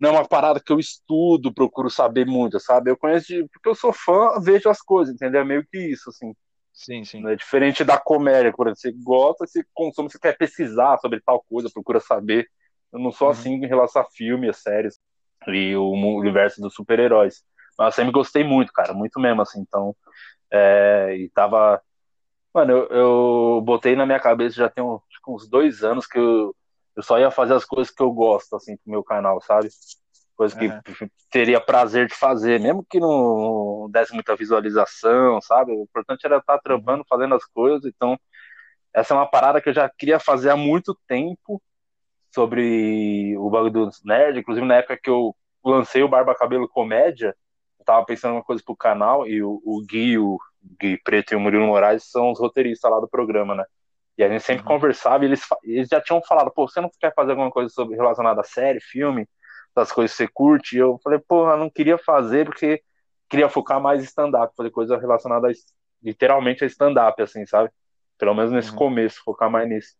não 0.00 0.10
é 0.10 0.12
uma 0.12 0.28
parada 0.28 0.60
que 0.60 0.72
eu 0.72 0.78
estudo, 0.78 1.52
procuro 1.54 1.90
saber 1.90 2.26
muito, 2.26 2.58
sabe? 2.60 2.90
Eu 2.90 2.96
conheço 2.96 3.26
de, 3.28 3.46
porque 3.52 3.68
eu 3.68 3.74
sou 3.74 3.92
fã, 3.92 4.40
vejo 4.40 4.68
as 4.68 4.80
coisas, 4.82 5.14
entendeu? 5.14 5.40
É 5.42 5.44
meio 5.44 5.66
que 5.70 5.78
isso, 5.78 6.10
assim. 6.10 6.34
Sim, 6.72 7.04
sim. 7.04 7.28
É 7.28 7.36
diferente 7.36 7.84
da 7.84 7.98
comédia, 7.98 8.52
por 8.52 8.66
exemplo, 8.68 8.80
você 8.80 8.92
gosta, 9.04 9.46
você 9.46 9.64
consome, 9.74 10.10
você 10.10 10.18
quer 10.18 10.36
pesquisar 10.36 10.98
sobre 10.98 11.20
tal 11.20 11.44
coisa, 11.48 11.70
procura 11.72 12.00
saber. 12.00 12.48
Eu 12.92 12.98
não 12.98 13.12
sou 13.12 13.28
Uhum. 13.28 13.32
assim 13.32 13.50
em 13.54 13.66
relação 13.66 14.02
a 14.02 14.06
filmes, 14.06 14.58
séries 14.58 14.98
e 15.48 15.74
o 15.76 15.90
universo 15.92 16.60
dos 16.60 16.74
super-heróis. 16.74 17.42
Mas 17.78 17.88
eu 17.88 17.92
sempre 17.92 18.12
gostei 18.12 18.44
muito, 18.44 18.72
cara, 18.72 18.92
muito 18.94 19.20
mesmo, 19.20 19.42
assim. 19.42 19.60
Então, 19.60 19.94
é, 20.50 21.16
e 21.16 21.30
tava. 21.30 21.80
Mano, 22.52 22.72
eu, 22.72 22.88
eu 22.88 23.60
botei 23.62 23.94
na 23.94 24.04
minha 24.04 24.18
cabeça 24.18 24.56
já 24.56 24.68
tem 24.68 24.84
que 24.84 25.30
uns 25.30 25.48
dois 25.48 25.84
anos 25.84 26.06
que 26.06 26.18
eu, 26.18 26.54
eu 26.96 27.02
só 27.02 27.18
ia 27.18 27.30
fazer 27.30 27.54
as 27.54 27.64
coisas 27.64 27.92
que 27.92 28.02
eu 28.02 28.10
gosto, 28.12 28.56
assim, 28.56 28.76
pro 28.76 28.90
meu 28.90 29.04
canal, 29.04 29.40
sabe? 29.40 29.68
Coisa 30.36 30.56
que 30.56 30.66
Aham. 30.66 30.82
teria 31.30 31.60
prazer 31.60 32.08
de 32.08 32.14
fazer, 32.14 32.58
mesmo 32.58 32.84
que 32.88 32.98
não 32.98 33.88
desse 33.92 34.12
muita 34.12 34.34
visualização, 34.34 35.40
sabe? 35.40 35.72
O 35.72 35.82
importante 35.82 36.24
era 36.24 36.38
estar 36.38 36.58
trampando, 36.58 37.04
fazendo 37.08 37.34
as 37.34 37.44
coisas. 37.44 37.84
Então, 37.84 38.18
essa 38.92 39.14
é 39.14 39.16
uma 39.16 39.30
parada 39.30 39.60
que 39.60 39.68
eu 39.68 39.74
já 39.74 39.88
queria 39.88 40.18
fazer 40.18 40.50
há 40.50 40.56
muito 40.56 40.98
tempo 41.06 41.62
sobre 42.34 43.36
o 43.36 43.48
bagulho 43.50 43.72
dos 43.72 44.02
nerd. 44.04 44.40
Inclusive, 44.40 44.66
na 44.66 44.76
época 44.76 44.98
que 45.00 45.10
eu 45.10 45.36
lancei 45.64 46.02
o 46.02 46.08
Barba 46.08 46.34
Cabelo 46.34 46.68
Comédia, 46.68 47.36
eu 47.78 47.84
tava 47.84 48.04
pensando 48.04 48.32
em 48.32 48.36
uma 48.36 48.44
coisa 48.44 48.62
pro 48.64 48.76
canal 48.76 49.26
e 49.26 49.42
o, 49.42 49.60
o 49.64 49.84
Gui, 49.86 50.18
o 50.18 50.38
Gui 50.80 50.98
Preto 51.02 51.32
e 51.32 51.36
o 51.36 51.40
Murilo 51.40 51.66
Moraes 51.66 52.04
são 52.10 52.30
os 52.30 52.38
roteiristas 52.38 52.90
lá 52.90 53.00
do 53.00 53.08
programa, 53.08 53.54
né? 53.54 53.64
E 54.18 54.24
a 54.24 54.28
gente 54.28 54.42
sempre 54.44 54.62
Uhum. 54.62 54.64
conversava 54.64 55.24
e 55.24 55.28
eles, 55.28 55.42
eles 55.64 55.88
já 55.88 56.00
tinham 56.00 56.22
falado, 56.22 56.50
pô, 56.52 56.68
você 56.68 56.80
não 56.80 56.90
quer 57.00 57.14
fazer 57.14 57.30
alguma 57.32 57.50
coisa 57.50 57.70
sobre, 57.70 57.96
relacionada 57.96 58.40
a 58.40 58.44
série, 58.44 58.80
filme, 58.80 59.28
das 59.74 59.90
coisas 59.92 60.16
que 60.16 60.24
você 60.24 60.28
curte? 60.32 60.76
E 60.76 60.80
eu 60.80 60.98
falei, 61.02 61.18
porra, 61.18 61.56
não 61.56 61.70
queria 61.70 61.96
fazer 61.98 62.44
porque 62.46 62.82
queria 63.28 63.48
focar 63.48 63.80
mais 63.80 64.02
em 64.02 64.04
stand-up, 64.04 64.52
fazer 64.56 64.70
coisa 64.70 64.98
relacionada 64.98 65.48
a, 65.48 65.52
literalmente 66.02 66.64
a 66.64 66.66
stand-up, 66.66 67.22
assim, 67.22 67.46
sabe? 67.46 67.70
Pelo 68.18 68.34
menos 68.34 68.52
nesse 68.52 68.72
Uhum. 68.72 68.76
começo, 68.76 69.22
focar 69.24 69.50
mais 69.50 69.68
nisso. 69.68 69.94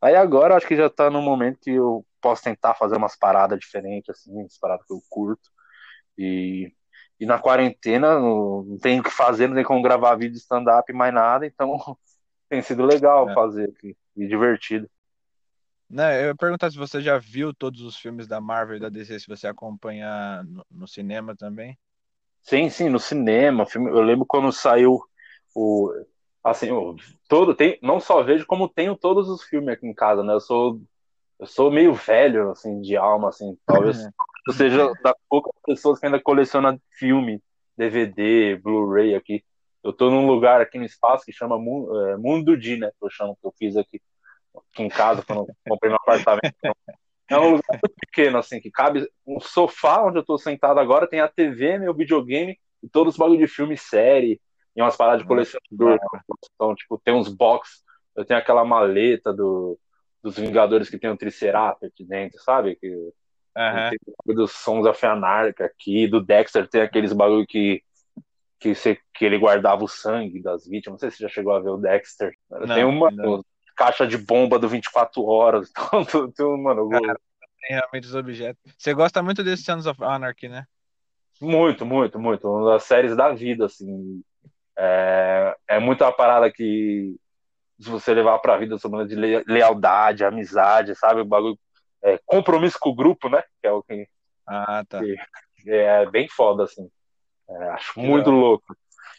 Aí 0.00 0.14
agora 0.14 0.54
eu 0.54 0.56
acho 0.56 0.66
que 0.66 0.76
já 0.76 0.88
tá 0.88 1.10
no 1.10 1.20
momento 1.22 1.58
que 1.60 1.70
eu 1.72 2.06
posso 2.20 2.42
tentar 2.44 2.74
fazer 2.74 2.96
umas 2.96 3.16
paradas 3.16 3.58
diferentes, 3.58 4.10
assim, 4.10 4.32
umas 4.32 4.58
paradas 4.58 4.86
que 4.86 4.92
eu 4.92 5.00
curto. 5.08 5.48
E, 6.18 6.72
e 7.18 7.26
na 7.26 7.38
quarentena 7.38 8.18
não 8.18 8.62
não 8.62 8.78
tenho 8.78 9.00
o 9.00 9.04
que 9.04 9.10
fazer, 9.10 9.48
não 9.48 9.54
tem 9.54 9.64
como 9.64 9.82
gravar 9.82 10.16
vídeo 10.16 10.32
de 10.32 10.38
stand-up 10.38 10.92
mais 10.92 11.12
nada, 11.12 11.46
então 11.46 11.76
tem 12.48 12.62
sido 12.62 12.84
legal 12.84 13.28
É. 13.30 13.34
fazer 13.34 13.70
aqui 13.70 13.96
e 14.16 14.26
divertido. 14.26 14.88
Não, 15.88 16.10
eu 16.12 16.26
ia 16.28 16.34
perguntar 16.34 16.70
se 16.70 16.76
você 16.76 17.00
já 17.00 17.16
viu 17.16 17.54
todos 17.54 17.80
os 17.80 17.96
filmes 17.96 18.26
da 18.26 18.40
Marvel 18.40 18.76
e 18.76 18.80
da 18.80 18.88
DC, 18.88 19.20
se 19.20 19.28
você 19.28 19.46
acompanha 19.46 20.42
no, 20.42 20.66
no 20.70 20.88
cinema 20.88 21.36
também. 21.36 21.78
Sim, 22.42 22.68
sim, 22.68 22.88
no 22.88 22.98
cinema. 22.98 23.66
Filme, 23.66 23.90
eu 23.90 24.02
lembro 24.02 24.26
quando 24.26 24.50
saiu 24.52 25.00
o. 25.54 25.92
Assim, 26.42 26.70
o, 26.70 26.94
todo, 27.28 27.54
tem, 27.54 27.78
não 27.82 27.98
só 27.98 28.22
vejo, 28.22 28.46
como 28.46 28.68
tenho 28.68 28.96
todos 28.96 29.28
os 29.28 29.42
filmes 29.42 29.70
aqui 29.74 29.86
em 29.86 29.94
casa, 29.94 30.22
né? 30.22 30.32
Eu 30.32 30.40
sou, 30.40 30.80
eu 31.40 31.46
sou 31.46 31.70
meio 31.72 31.92
velho, 31.92 32.50
assim, 32.50 32.80
de 32.80 32.96
alma, 32.96 33.28
assim. 33.30 33.56
Talvez 33.66 33.96
eu 34.46 34.52
seja 34.52 34.92
das 35.02 35.14
poucas 35.28 35.52
pessoas 35.64 35.98
que 35.98 36.06
ainda 36.06 36.20
coleciona 36.20 36.80
filme, 36.98 37.42
DVD, 37.76 38.56
Blu-ray 38.56 39.14
aqui. 39.14 39.44
Eu 39.82 39.92
tô 39.92 40.10
num 40.10 40.26
lugar 40.26 40.60
aqui 40.60 40.78
no 40.78 40.84
espaço 40.84 41.24
que 41.24 41.32
chama 41.32 41.58
Mundo, 41.58 42.00
é, 42.06 42.16
Mundo 42.16 42.56
D, 42.56 42.76
né? 42.76 42.90
Que 42.98 43.06
eu 43.06 43.10
chamo, 43.10 43.36
que 43.40 43.46
eu 43.46 43.54
fiz 43.58 43.76
aqui 43.76 44.00
aqui 44.72 44.82
em 44.82 44.88
casa, 44.88 45.22
quando 45.22 45.46
comprei 45.68 45.90
meu 45.90 45.98
apartamento. 46.00 46.54
É 47.28 47.38
um 47.38 47.50
lugar 47.50 47.62
muito 47.70 47.94
pequeno, 48.00 48.38
assim, 48.38 48.60
que 48.60 48.70
cabe 48.70 49.06
um 49.26 49.40
sofá 49.40 50.02
onde 50.04 50.18
eu 50.18 50.24
tô 50.24 50.38
sentado 50.38 50.78
agora, 50.78 51.08
tem 51.08 51.20
a 51.20 51.28
TV, 51.28 51.78
meu 51.78 51.92
videogame 51.92 52.58
e 52.82 52.88
todos 52.88 53.14
os 53.14 53.18
bagulho 53.18 53.38
de 53.38 53.48
filme, 53.48 53.76
série, 53.76 54.40
e 54.76 54.80
umas 54.80 54.96
paradas 54.96 55.22
de 55.22 55.26
colecionador. 55.26 55.98
Então, 56.54 56.74
tipo, 56.74 56.98
tem 56.98 57.14
uns 57.14 57.28
box, 57.28 57.82
eu 58.14 58.24
tenho 58.24 58.38
aquela 58.38 58.64
maleta 58.64 59.32
do, 59.32 59.78
dos 60.22 60.36
Vingadores 60.38 60.88
que 60.88 60.98
tem 60.98 61.10
um 61.10 61.16
Triceratops 61.16 61.90
aqui 61.90 62.04
dentro, 62.04 62.38
sabe? 62.38 62.76
Que, 62.76 63.12
uhum. 63.56 63.90
Tem 64.26 64.34
dos 64.34 64.52
Sons 64.52 64.86
of 64.86 65.06
Anarchy 65.06 65.62
aqui, 65.62 66.06
do 66.06 66.20
Dexter 66.20 66.68
tem 66.68 66.82
aqueles 66.82 67.12
bagulho 67.12 67.46
que 67.46 67.82
que, 68.58 68.74
você, 68.74 68.98
que 69.14 69.24
ele 69.24 69.38
guardava 69.38 69.84
o 69.84 69.88
sangue 69.88 70.42
das 70.42 70.66
vítimas. 70.66 70.94
Não 70.94 70.98
sei 70.98 71.10
se 71.10 71.18
você 71.18 71.24
já 71.24 71.28
chegou 71.28 71.54
a 71.54 71.60
ver 71.60 71.68
o 71.68 71.76
Dexter. 71.76 72.34
Não, 72.50 72.74
tem 72.74 72.84
uma, 72.84 73.10
não 73.10 73.44
caixa 73.76 74.06
de 74.06 74.16
bomba 74.16 74.58
do 74.58 74.68
24 74.68 75.22
horas. 75.24 75.70
Então, 75.94 76.32
tu, 76.32 76.56
mano, 76.56 76.88
Cara, 76.88 77.20
tem 77.60 77.76
realmente 77.76 78.06
os 78.06 78.14
objetos. 78.14 78.60
Você 78.76 78.94
gosta 78.94 79.22
muito 79.22 79.44
desse 79.44 79.62
Sons 79.62 79.86
of 79.86 80.02
Anarchy, 80.02 80.48
né? 80.48 80.64
Muito, 81.40 81.84
muito, 81.84 82.18
muito. 82.18 82.48
Uma 82.48 82.72
das 82.72 82.84
séries 82.84 83.14
da 83.14 83.32
vida, 83.32 83.66
assim. 83.66 84.22
É, 84.78 85.54
é 85.68 85.78
muito 85.78 86.02
uma 86.02 86.12
parada 86.12 86.50
que 86.50 87.14
se 87.78 87.90
você 87.90 88.14
levar 88.14 88.38
pra 88.38 88.56
vida 88.56 88.78
sobre 88.78 89.04
de 89.06 89.14
lealdade, 89.14 90.24
amizade, 90.24 90.94
sabe? 90.94 91.20
O 91.20 91.24
bagulho. 91.26 91.58
É, 92.06 92.20
compromisso 92.24 92.78
com 92.80 92.90
o 92.90 92.94
grupo, 92.94 93.28
né? 93.28 93.42
Que 93.60 93.66
é 93.66 93.72
o 93.72 93.82
que. 93.82 94.08
Ah, 94.46 94.84
tá. 94.88 95.00
Que, 95.00 95.16
é 95.70 96.06
bem 96.08 96.28
foda, 96.28 96.64
assim. 96.64 96.88
É, 97.48 97.68
acho 97.70 97.94
que 97.94 98.00
muito 98.00 98.30
legal. 98.30 98.40
louco. 98.40 98.76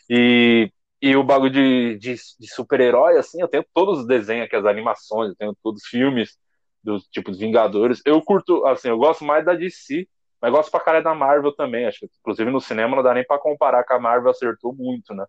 E 0.09 0.71
e 1.01 1.15
o 1.15 1.23
bagulho 1.23 1.51
de, 1.51 1.97
de, 1.97 2.15
de 2.39 2.47
super-herói, 2.47 3.17
assim, 3.17 3.39
eu 3.39 3.47
tenho 3.47 3.63
todos 3.73 3.99
os 3.99 4.07
desenhos 4.07 4.45
aqui, 4.45 4.55
as 4.55 4.65
animações, 4.65 5.29
eu 5.29 5.35
tenho 5.35 5.55
todos 5.61 5.83
os 5.83 5.87
filmes 5.87 6.37
dos 6.83 7.07
tipos 7.07 7.37
Vingadores. 7.37 8.01
Eu 8.05 8.21
curto, 8.21 8.65
assim, 8.65 8.89
eu 8.89 8.97
gosto 8.97 9.23
mais 9.23 9.45
da 9.45 9.53
DC, 9.53 10.07
mas 10.41 10.51
gosto 10.51 10.71
pra 10.71 10.79
caralho 10.79 11.03
da 11.03 11.13
Marvel 11.13 11.55
também. 11.55 11.85
Acho 11.85 11.99
que, 11.99 12.09
inclusive, 12.19 12.49
no 12.49 12.59
cinema 12.59 12.95
não 12.95 13.03
dá 13.03 13.13
nem 13.13 13.25
pra 13.25 13.37
comparar 13.37 13.83
que 13.83 13.93
a 13.93 13.99
Marvel 13.99 14.31
acertou 14.31 14.73
muito, 14.73 15.13
né? 15.13 15.25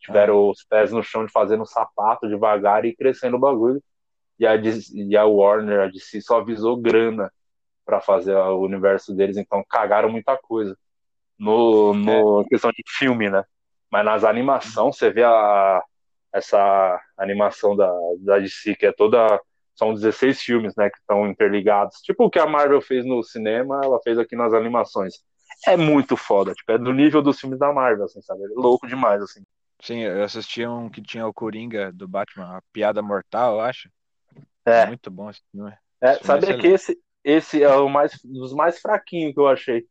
Tiveram 0.00 0.34
ah. 0.34 0.50
os 0.50 0.62
pés 0.64 0.92
no 0.92 1.02
chão 1.02 1.24
de 1.24 1.32
fazendo 1.32 1.64
sapato 1.64 2.28
devagar 2.28 2.84
e 2.84 2.94
crescendo 2.94 3.36
o 3.36 3.40
bagulho. 3.40 3.82
E 4.38 4.46
a, 4.46 4.54
e 4.56 5.16
a 5.16 5.24
Warner, 5.24 5.80
a 5.80 5.86
DC, 5.86 6.20
só 6.20 6.40
avisou 6.40 6.76
grana 6.76 7.32
para 7.84 8.00
fazer 8.00 8.34
o 8.34 8.60
universo 8.60 9.14
deles, 9.14 9.36
então 9.36 9.64
cagaram 9.68 10.08
muita 10.08 10.36
coisa. 10.36 10.76
No, 11.38 11.92
no 11.92 12.42
é. 12.42 12.44
questão 12.44 12.70
de 12.70 12.82
filme, 12.86 13.28
né? 13.28 13.44
Mas 13.90 14.04
nas 14.04 14.24
animações, 14.24 14.96
você 14.96 15.10
vê 15.10 15.22
a, 15.22 15.82
essa 16.32 17.00
animação 17.16 17.76
da, 17.76 17.92
da 18.20 18.38
DC, 18.38 18.74
que 18.74 18.86
é 18.86 18.92
toda. 18.92 19.40
São 19.76 19.92
16 19.92 20.40
filmes, 20.40 20.76
né, 20.76 20.88
que 20.88 20.98
estão 20.98 21.26
interligados. 21.26 21.96
Tipo 21.96 22.26
o 22.26 22.30
que 22.30 22.38
a 22.38 22.46
Marvel 22.46 22.80
fez 22.80 23.04
no 23.04 23.24
cinema, 23.24 23.80
ela 23.82 23.98
fez 24.04 24.18
aqui 24.20 24.36
nas 24.36 24.54
animações. 24.54 25.14
É 25.66 25.76
muito 25.76 26.16
foda, 26.16 26.52
tipo, 26.52 26.70
é 26.70 26.78
do 26.78 26.92
nível 26.92 27.20
dos 27.20 27.40
filmes 27.40 27.58
da 27.58 27.72
Marvel, 27.72 28.04
assim, 28.04 28.22
sabe? 28.22 28.44
É 28.44 28.46
louco 28.54 28.86
demais, 28.86 29.20
assim. 29.20 29.42
Sim, 29.82 29.98
eu 30.00 30.22
assisti 30.22 30.64
um 30.64 30.88
que 30.88 31.02
tinha 31.02 31.26
o 31.26 31.34
Coringa 31.34 31.92
do 31.92 32.06
Batman, 32.06 32.56
a 32.56 32.62
Piada 32.72 33.02
Mortal, 33.02 33.54
eu 33.54 33.60
acho. 33.60 33.88
É. 34.66 34.86
Muito 34.86 35.10
bom 35.10 35.30
esse 35.30 35.42
filme. 35.50 35.72
É, 36.00 36.14
sabe 36.14 36.50
é 36.50 36.58
que 36.58 36.66
esse, 36.66 36.98
esse 37.22 37.62
é 37.62 37.74
o 37.76 37.88
mais 37.88 38.18
dos 38.24 38.52
mais 38.52 38.78
fraquinhos 38.78 39.34
que 39.34 39.40
eu 39.40 39.48
achei. 39.48 39.86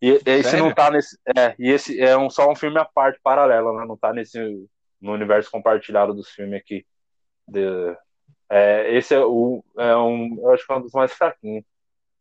E 0.00 0.20
esse 0.24 0.50
Sério? 0.50 0.66
não 0.66 0.74
tá 0.74 0.90
nesse. 0.90 1.18
É, 1.36 1.54
e 1.58 1.70
esse 1.70 2.00
é 2.00 2.16
um, 2.16 2.30
só 2.30 2.50
um 2.50 2.54
filme 2.54 2.78
à 2.78 2.84
parte, 2.84 3.20
paralelo, 3.22 3.76
né? 3.76 3.84
Não 3.84 3.96
tá 3.96 4.12
nesse. 4.12 4.38
no 5.00 5.12
universo 5.12 5.50
compartilhado 5.50 6.14
dos 6.14 6.30
filmes 6.30 6.60
aqui. 6.60 6.86
De, 7.46 7.96
é, 8.48 8.96
esse 8.96 9.14
é, 9.14 9.20
o, 9.20 9.64
é 9.76 9.96
um. 9.96 10.38
Eu 10.40 10.52
acho 10.52 10.64
que 10.64 10.72
é 10.72 10.76
um 10.76 10.82
dos 10.82 10.92
mais 10.92 11.12
fraquinhos. 11.12 11.64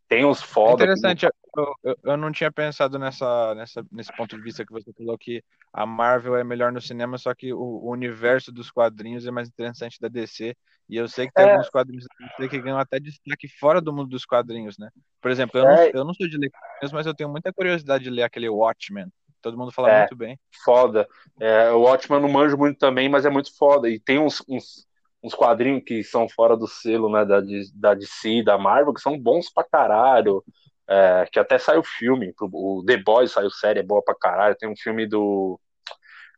Tem 0.07 0.23
uns 0.23 0.41
foda. 0.41 0.83
Interessante, 0.83 1.25
eu, 1.25 1.73
eu, 1.83 1.97
eu, 2.03 2.17
não 2.17 2.31
tinha 2.31 2.51
pensado 2.51 2.97
nessa, 2.97 3.53
nessa, 3.55 3.85
nesse 3.91 4.15
ponto 4.15 4.37
de 4.37 4.41
vista 4.41 4.65
que 4.65 4.71
você 4.71 4.91
falou 4.93 5.17
que 5.17 5.43
a 5.73 5.85
Marvel 5.85 6.37
é 6.37 6.43
melhor 6.43 6.71
no 6.71 6.79
cinema, 6.79 7.17
só 7.17 7.33
que 7.35 7.53
o, 7.53 7.59
o 7.59 7.91
universo 7.91 8.51
dos 8.51 8.71
quadrinhos 8.71 9.25
é 9.25 9.31
mais 9.31 9.49
interessante 9.49 9.99
da 9.99 10.07
DC. 10.07 10.55
E 10.89 10.95
eu 10.95 11.09
sei 11.09 11.27
que 11.27 11.33
tem 11.33 11.45
é. 11.45 11.51
alguns 11.51 11.69
quadrinhos 11.69 12.05
da 12.05 12.27
DC 12.27 12.49
que 12.49 12.61
ganham 12.61 12.79
até 12.79 12.99
destaque 12.99 13.49
fora 13.59 13.81
do 13.81 13.91
mundo 13.91 14.09
dos 14.09 14.25
quadrinhos, 14.25 14.77
né? 14.77 14.89
Por 15.21 15.29
exemplo, 15.29 15.59
eu, 15.59 15.67
é. 15.67 15.75
não, 15.75 15.99
eu 15.99 16.05
não 16.05 16.13
sou 16.13 16.27
de 16.27 16.37
ler 16.37 16.49
quadrinhos, 16.49 16.93
mas 16.93 17.05
eu 17.05 17.13
tenho 17.13 17.29
muita 17.29 17.51
curiosidade 17.51 18.05
de 18.05 18.09
ler 18.09 18.23
aquele 18.23 18.47
Watchmen. 18.47 19.07
Todo 19.41 19.57
mundo 19.57 19.71
fala 19.71 19.91
é. 19.91 19.99
muito 19.99 20.15
bem. 20.15 20.39
Foda. 20.63 21.07
É, 21.39 21.69
o 21.71 21.81
Watchmen 21.81 22.21
não 22.21 22.29
manjo 22.29 22.57
muito 22.57 22.77
também, 22.77 23.09
mas 23.09 23.25
é 23.25 23.29
muito 23.29 23.55
foda. 23.57 23.89
E 23.89 23.99
tem 23.99 24.17
uns, 24.19 24.41
uns 24.47 24.87
uns 25.23 25.33
quadrinhos 25.33 25.83
que 25.85 26.03
são 26.03 26.27
fora 26.29 26.55
do 26.55 26.67
selo 26.67 27.11
né, 27.11 27.25
da, 27.25 27.41
da 27.73 27.93
DC, 27.93 28.43
da 28.43 28.57
Marvel, 28.57 28.93
que 28.93 29.01
são 29.01 29.17
bons 29.17 29.51
pra 29.51 29.63
caralho. 29.63 30.43
É, 30.89 31.27
que 31.31 31.37
até 31.37 31.57
saiu 31.57 31.83
filme, 31.83 32.33
o 32.39 32.81
The 32.85 32.95
Boys 32.95 33.33
saiu 33.33 33.49
série, 33.49 33.79
é 33.79 33.83
boa 33.83 34.01
pra 34.01 34.15
caralho. 34.15 34.55
Tem 34.55 34.69
um 34.69 34.77
filme 34.77 35.05
do. 35.05 35.59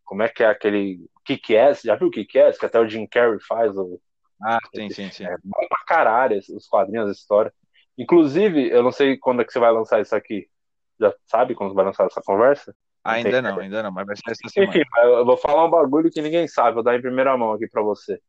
Como 0.04 0.24
é 0.24 0.30
que 0.30 0.44
é 0.44 0.48
aquele. 0.48 1.00
kick 1.24 1.56
ass 1.56 1.82
Já 1.84 1.96
viu 1.96 2.08
o 2.08 2.12
kick 2.12 2.40
ass 2.40 2.58
Que 2.58 2.66
até 2.66 2.80
o 2.80 2.88
Jim 2.88 3.06
Carrey 3.06 3.40
faz. 3.48 3.76
O... 3.78 4.02
Ah, 4.44 4.58
sim, 4.74 4.90
sim, 4.90 5.12
sim. 5.12 5.26
É 5.26 5.36
bom 5.44 5.68
pra 5.68 5.84
caralho 5.86 6.38
os 6.38 6.68
quadrinhos, 6.68 7.10
a 7.10 7.12
história. 7.12 7.54
Inclusive, 7.98 8.70
eu 8.70 8.82
não 8.82 8.92
sei 8.92 9.18
quando 9.18 9.42
é 9.42 9.46
que 9.46 9.52
você 9.52 9.60
vai 9.60 9.72
lançar 9.72 10.02
isso 10.02 10.16
aqui. 10.16 10.48
Já 11.00 11.14
sabe 11.28 11.54
quando 11.54 11.76
vai 11.76 11.86
lançar 11.86 12.08
essa 12.08 12.22
conversa? 12.22 12.74
ainda 13.04 13.42
não, 13.42 13.60
ainda 13.60 13.84
não, 13.84 13.92
mas 13.92 14.06
vai 14.06 14.16
ser 14.16 14.32
essa 14.32 14.50
semana. 14.50 14.72
Enfim, 14.72 14.86
eu 15.04 15.26
vou 15.26 15.38
falar 15.38 15.66
um 15.66 15.70
bagulho 15.70 16.12
que 16.12 16.22
ninguém 16.22 16.48
sabe, 16.48 16.74
vou 16.74 16.84
dar 16.84 16.96
em 16.96 17.02
primeira 17.02 17.38
mão 17.38 17.54
aqui 17.54 17.68
pra 17.68 17.82
você. 17.82 18.20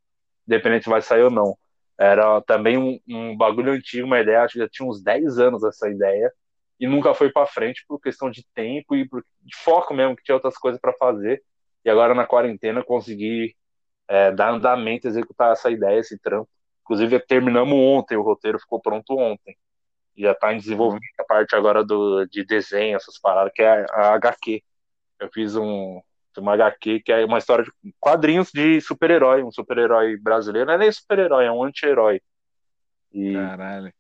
Independente 0.51 0.85
se 0.85 0.91
vai 0.91 1.01
sair 1.01 1.23
ou 1.23 1.31
não. 1.31 1.57
Era 1.97 2.41
também 2.43 2.77
um, 2.77 2.99
um 3.09 3.37
bagulho 3.37 3.73
antigo, 3.73 4.07
uma 4.07 4.19
ideia, 4.19 4.43
acho 4.43 4.55
que 4.55 4.59
já 4.59 4.69
tinha 4.69 4.89
uns 4.89 5.01
10 5.01 5.39
anos 5.39 5.63
essa 5.63 5.89
ideia, 5.89 6.33
e 6.81 6.87
nunca 6.89 7.15
foi 7.15 7.31
para 7.31 7.47
frente 7.47 7.85
por 7.87 8.01
questão 8.01 8.31
de 8.31 8.45
tempo 8.53 8.97
e 8.97 9.09
por, 9.09 9.25
de 9.43 9.57
foco 9.57 9.95
mesmo, 9.95 10.17
que 10.17 10.25
tinha 10.25 10.35
outras 10.35 10.57
coisas 10.57 10.81
para 10.81 10.93
fazer. 10.95 11.41
E 11.85 11.91
agora 11.91 12.15
na 12.15 12.27
quarentena 12.27 12.83
consegui 12.83 13.55
é, 14.09 14.33
dar 14.33 14.51
andamento, 14.51 15.07
executar 15.07 15.53
essa 15.53 15.71
ideia, 15.71 16.01
esse 16.01 16.19
trampo. 16.19 16.49
Inclusive 16.83 17.21
terminamos 17.21 17.75
ontem, 17.75 18.17
o 18.17 18.23
roteiro 18.23 18.59
ficou 18.59 18.81
pronto 18.81 19.17
ontem. 19.17 19.57
E 20.17 20.23
já 20.23 20.33
está 20.33 20.53
em 20.53 20.59
desenvolvimento 20.59 21.21
a 21.21 21.25
parte 21.25 21.55
agora 21.55 21.85
do, 21.85 22.27
de 22.27 22.45
desenho, 22.45 22.97
essas 22.97 23.19
paradas, 23.21 23.53
que 23.55 23.63
é 23.63 23.87
a 23.91 24.15
HQ. 24.15 24.63
Eu 25.21 25.31
fiz 25.33 25.55
um, 25.55 26.01
uma 26.39 26.55
HQ 26.55 27.01
que 27.01 27.13
é 27.13 27.25
uma 27.25 27.39
história 27.39 27.65
de 27.65 27.95
quadrinhos 27.99 28.51
de 28.53 28.81
super-herói, 28.81 29.43
um 29.43 29.51
super-herói 29.51 30.17
brasileiro, 30.17 30.67
não 30.67 30.75
é 30.75 30.79
nem 30.79 30.93
super-herói, 30.93 31.47
é 31.47 31.53
um 31.53 31.65
anti-herói. 31.65 32.21
E, 33.13 33.33
Caralho. 33.33 33.93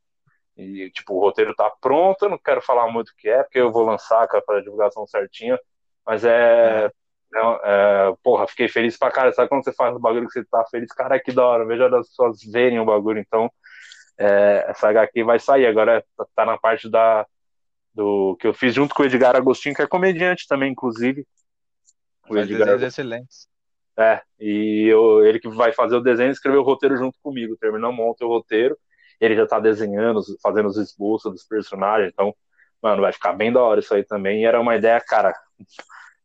E, 0.56 0.90
tipo, 0.90 1.14
o 1.14 1.20
roteiro 1.20 1.54
tá 1.54 1.70
pronto, 1.80 2.24
eu 2.24 2.28
não 2.28 2.38
quero 2.38 2.60
falar 2.60 2.90
muito 2.92 3.08
o 3.08 3.16
que 3.16 3.28
é, 3.28 3.42
porque 3.42 3.58
eu 3.58 3.72
vou 3.72 3.84
lançar 3.84 4.28
para 4.28 4.58
a 4.58 4.62
divulgação 4.62 5.06
certinha, 5.06 5.58
mas 6.06 6.24
é, 6.24 6.86
é. 6.86 6.90
É, 7.32 8.12
porra, 8.22 8.46
fiquei 8.48 8.68
feliz 8.68 8.98
pra 8.98 9.10
cara. 9.10 9.32
Sabe 9.32 9.48
quando 9.48 9.64
você 9.64 9.72
faz 9.72 9.94
um 9.94 10.00
bagulho 10.00 10.26
que 10.26 10.32
você 10.32 10.44
tá 10.44 10.64
feliz? 10.70 10.90
Cara, 10.92 11.20
que 11.20 11.32
da 11.32 11.46
hora. 11.46 11.64
Veja 11.64 11.86
as 11.86 12.08
pessoas 12.08 12.42
verem 12.42 12.80
o 12.80 12.84
bagulho. 12.84 13.20
Então, 13.20 13.50
é, 14.18 14.66
essa 14.68 14.88
HQ 14.88 15.24
vai 15.24 15.38
sair. 15.38 15.66
Agora 15.66 16.04
tá 16.34 16.44
na 16.44 16.58
parte 16.58 16.90
da, 16.90 17.26
do 17.94 18.36
que 18.40 18.46
eu 18.46 18.54
fiz 18.54 18.74
junto 18.74 18.94
com 18.94 19.02
o 19.02 19.06
Edgar 19.06 19.36
Agostinho, 19.36 19.74
que 19.74 19.82
é 19.82 19.86
comediante 19.86 20.46
também, 20.48 20.72
inclusive. 20.72 21.26
O 22.30 22.38
Edgar. 22.38 22.82
excelentes. 22.82 23.48
É, 23.98 24.22
e 24.38 24.86
eu, 24.88 25.24
ele 25.26 25.38
que 25.38 25.48
vai 25.48 25.72
fazer 25.72 25.96
o 25.96 26.00
desenho 26.00 26.30
escreveu 26.30 26.60
o 26.60 26.64
roteiro 26.64 26.96
junto 26.96 27.18
comigo. 27.22 27.56
Terminamos 27.56 27.98
ontem 28.00 28.24
o 28.24 28.28
roteiro. 28.28 28.78
Ele 29.20 29.36
já 29.36 29.46
tá 29.46 29.60
desenhando, 29.60 30.22
fazendo 30.42 30.68
os 30.68 30.76
esboços 30.76 31.30
dos 31.32 31.44
personagens. 31.44 32.10
Então, 32.12 32.34
mano, 32.82 33.02
vai 33.02 33.12
ficar 33.12 33.32
bem 33.34 33.52
da 33.52 33.60
hora 33.62 33.80
isso 33.80 33.92
aí 33.94 34.04
também. 34.04 34.42
E 34.42 34.44
era 34.46 34.60
uma 34.60 34.76
ideia, 34.76 35.00
cara. 35.00 35.34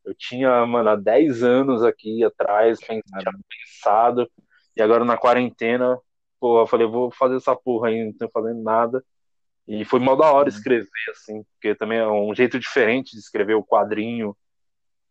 Eu 0.05 0.13
tinha, 0.15 0.65
mano, 0.65 0.89
há 0.89 0.95
10 0.95 1.43
anos 1.43 1.83
aqui 1.83 2.23
atrás, 2.23 2.79
pensado. 2.79 4.29
E 4.77 4.81
agora 4.81 5.03
na 5.03 5.17
quarentena, 5.17 5.97
pô, 6.39 6.61
eu 6.61 6.67
falei, 6.67 6.87
vou 6.87 7.11
fazer 7.11 7.37
essa 7.37 7.55
porra 7.55 7.89
aí, 7.89 8.05
não 8.05 8.13
tô 8.13 8.29
fazendo 8.29 8.61
nada. 8.61 9.03
E 9.67 9.83
foi 9.83 9.99
mal 9.99 10.15
da 10.15 10.31
hora 10.31 10.49
uhum. 10.49 10.55
escrever, 10.55 10.89
assim, 11.09 11.43
porque 11.53 11.75
também 11.75 11.97
é 11.97 12.07
um 12.07 12.33
jeito 12.35 12.59
diferente 12.59 13.13
de 13.13 13.19
escrever 13.19 13.55
o 13.55 13.63
quadrinho 13.63 14.35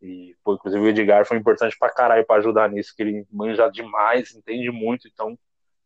e, 0.05 0.35
pô, 0.43 0.55
inclusive 0.55 0.83
o 0.83 0.87
Edgar 0.89 1.25
foi 1.25 1.37
importante 1.37 1.77
pra 1.79 1.91
caralho 1.93 2.25
pra 2.25 2.37
ajudar 2.37 2.69
nisso, 2.69 2.93
que 2.95 3.03
ele 3.03 3.25
manja 3.31 3.69
demais, 3.69 4.33
entende 4.35 4.71
muito, 4.71 5.07
então 5.07 5.37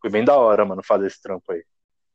foi 0.01 0.09
bem 0.11 0.25
da 0.25 0.37
hora, 0.37 0.65
mano, 0.65 0.83
fazer 0.83 1.07
esse 1.07 1.21
trampo 1.21 1.51
aí. 1.51 1.63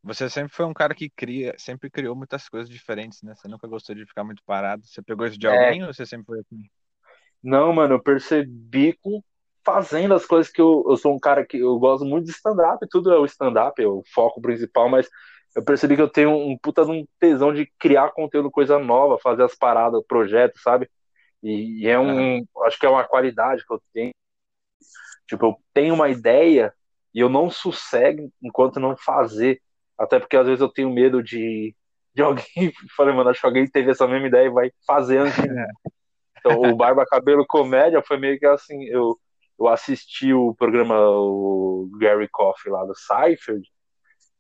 Você 0.05 0.31
sempre 0.31 0.55
foi 0.55 0.65
um 0.67 0.73
cara 0.75 0.95
que 0.95 1.11
cria, 1.11 1.55
sempre 1.59 1.91
criou 1.91 2.15
muitas 2.15 2.49
coisas 2.49 2.69
diferentes, 2.69 3.23
né? 3.23 3.35
Você 3.35 3.49
nunca 3.49 3.67
gostou 3.67 3.95
de 3.95 4.07
ficar 4.07 4.23
muito 4.25 4.43
parado. 4.45 4.87
Você 4.87 5.03
pegou 5.03 5.27
isso 5.27 5.39
de 5.39 5.47
É, 5.47 5.49
alguém 5.49 5.83
ou 5.83 5.93
você 5.93 6.07
sempre 6.07 6.27
foi 6.27 6.41
assim? 6.41 6.69
não, 7.43 7.73
mano, 7.73 7.95
eu 7.95 8.03
percebi 8.03 8.95
com 9.03 9.23
fazendo 9.65 10.15
as 10.15 10.27
coisas 10.27 10.53
que 10.53 10.61
eu, 10.61 10.85
eu 10.89 10.97
sou 10.97 11.15
um 11.15 11.19
cara 11.19 11.45
que 11.47 11.59
eu 11.59 11.79
gosto 11.79 12.05
muito 12.05 12.27
de 12.27 12.33
stand-up, 12.33 12.87
tudo 12.91 13.13
é 13.13 13.19
o 13.19 13.25
stand-up, 13.25 13.81
é 13.83 13.87
o 13.87 14.03
foco 14.15 14.41
principal, 14.41 14.89
mas 14.89 15.09
eu 15.57 15.65
percebi 15.65 15.97
que 15.97 16.03
eu 16.03 16.09
tenho 16.11 16.31
um 16.31 16.57
puta 16.59 16.85
de 16.85 16.91
um 16.91 17.07
tesão 17.19 17.53
de 17.53 17.67
criar 17.79 18.11
conteúdo, 18.13 18.51
coisa 18.51 18.79
nova, 18.79 19.19
fazer 19.19 19.43
as 19.45 19.55
paradas, 19.55 20.03
projetos, 20.07 20.61
sabe? 20.63 20.89
E, 21.45 21.83
e 21.83 21.89
é 21.89 21.99
um, 21.99 22.45
acho 22.65 22.79
que 22.79 22.87
é 22.87 22.89
uma 22.89 23.05
qualidade 23.05 23.65
que 23.67 23.73
eu 23.73 23.81
tenho. 23.93 24.13
Tipo, 25.29 25.47
eu 25.47 25.57
tenho 25.75 25.95
uma 25.95 26.09
ideia 26.09 26.73
e 27.15 27.21
eu 27.21 27.29
não 27.29 27.51
sossego 27.51 28.33
enquanto 28.43 28.81
não 28.81 28.97
fazer. 28.97 29.61
Até 29.99 30.19
porque 30.19 30.37
às 30.37 30.47
vezes 30.47 30.63
eu 30.63 30.69
tenho 30.69 30.91
medo 30.91 31.23
de, 31.23 31.77
de 32.15 32.23
alguém. 32.23 32.45
Falei, 32.97 33.15
mano, 33.15 33.29
acho 33.29 33.41
que 33.41 33.47
alguém 33.47 33.67
teve 33.67 33.91
essa 33.91 34.09
mesma 34.09 34.27
ideia 34.27 34.47
e 34.47 34.51
vai 34.51 34.73
fazer 34.87 35.19
antes 35.19 35.39
mim. 35.39 35.65
Então, 36.39 36.61
o 36.61 36.77
Barba 36.77 37.07
Cabelo 37.07 37.45
Comédia 37.47 38.03
foi 38.03 38.19
meio 38.19 38.39
que 38.39 38.47
assim, 38.47 38.85
eu, 38.85 39.19
eu 39.59 39.69
assisti 39.69 40.33
o 40.33 40.55
programa 40.55 40.95
o 40.99 41.91
Gary 41.99 42.29
Coffey 42.29 42.71
lá 42.71 42.85
do 42.85 42.95
Seinfeld, 42.95 43.67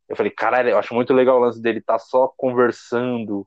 eu 0.09 0.17
falei, 0.17 0.31
caralho, 0.31 0.71
eu 0.71 0.79
acho 0.79 0.95
muito 0.95 1.15
legal 1.15 1.39
o 1.39 1.41
lance 1.41 1.61
dele 1.63 1.79
estar 1.79 1.95
tá 1.95 1.99
só 1.99 2.29
conversando 2.37 3.47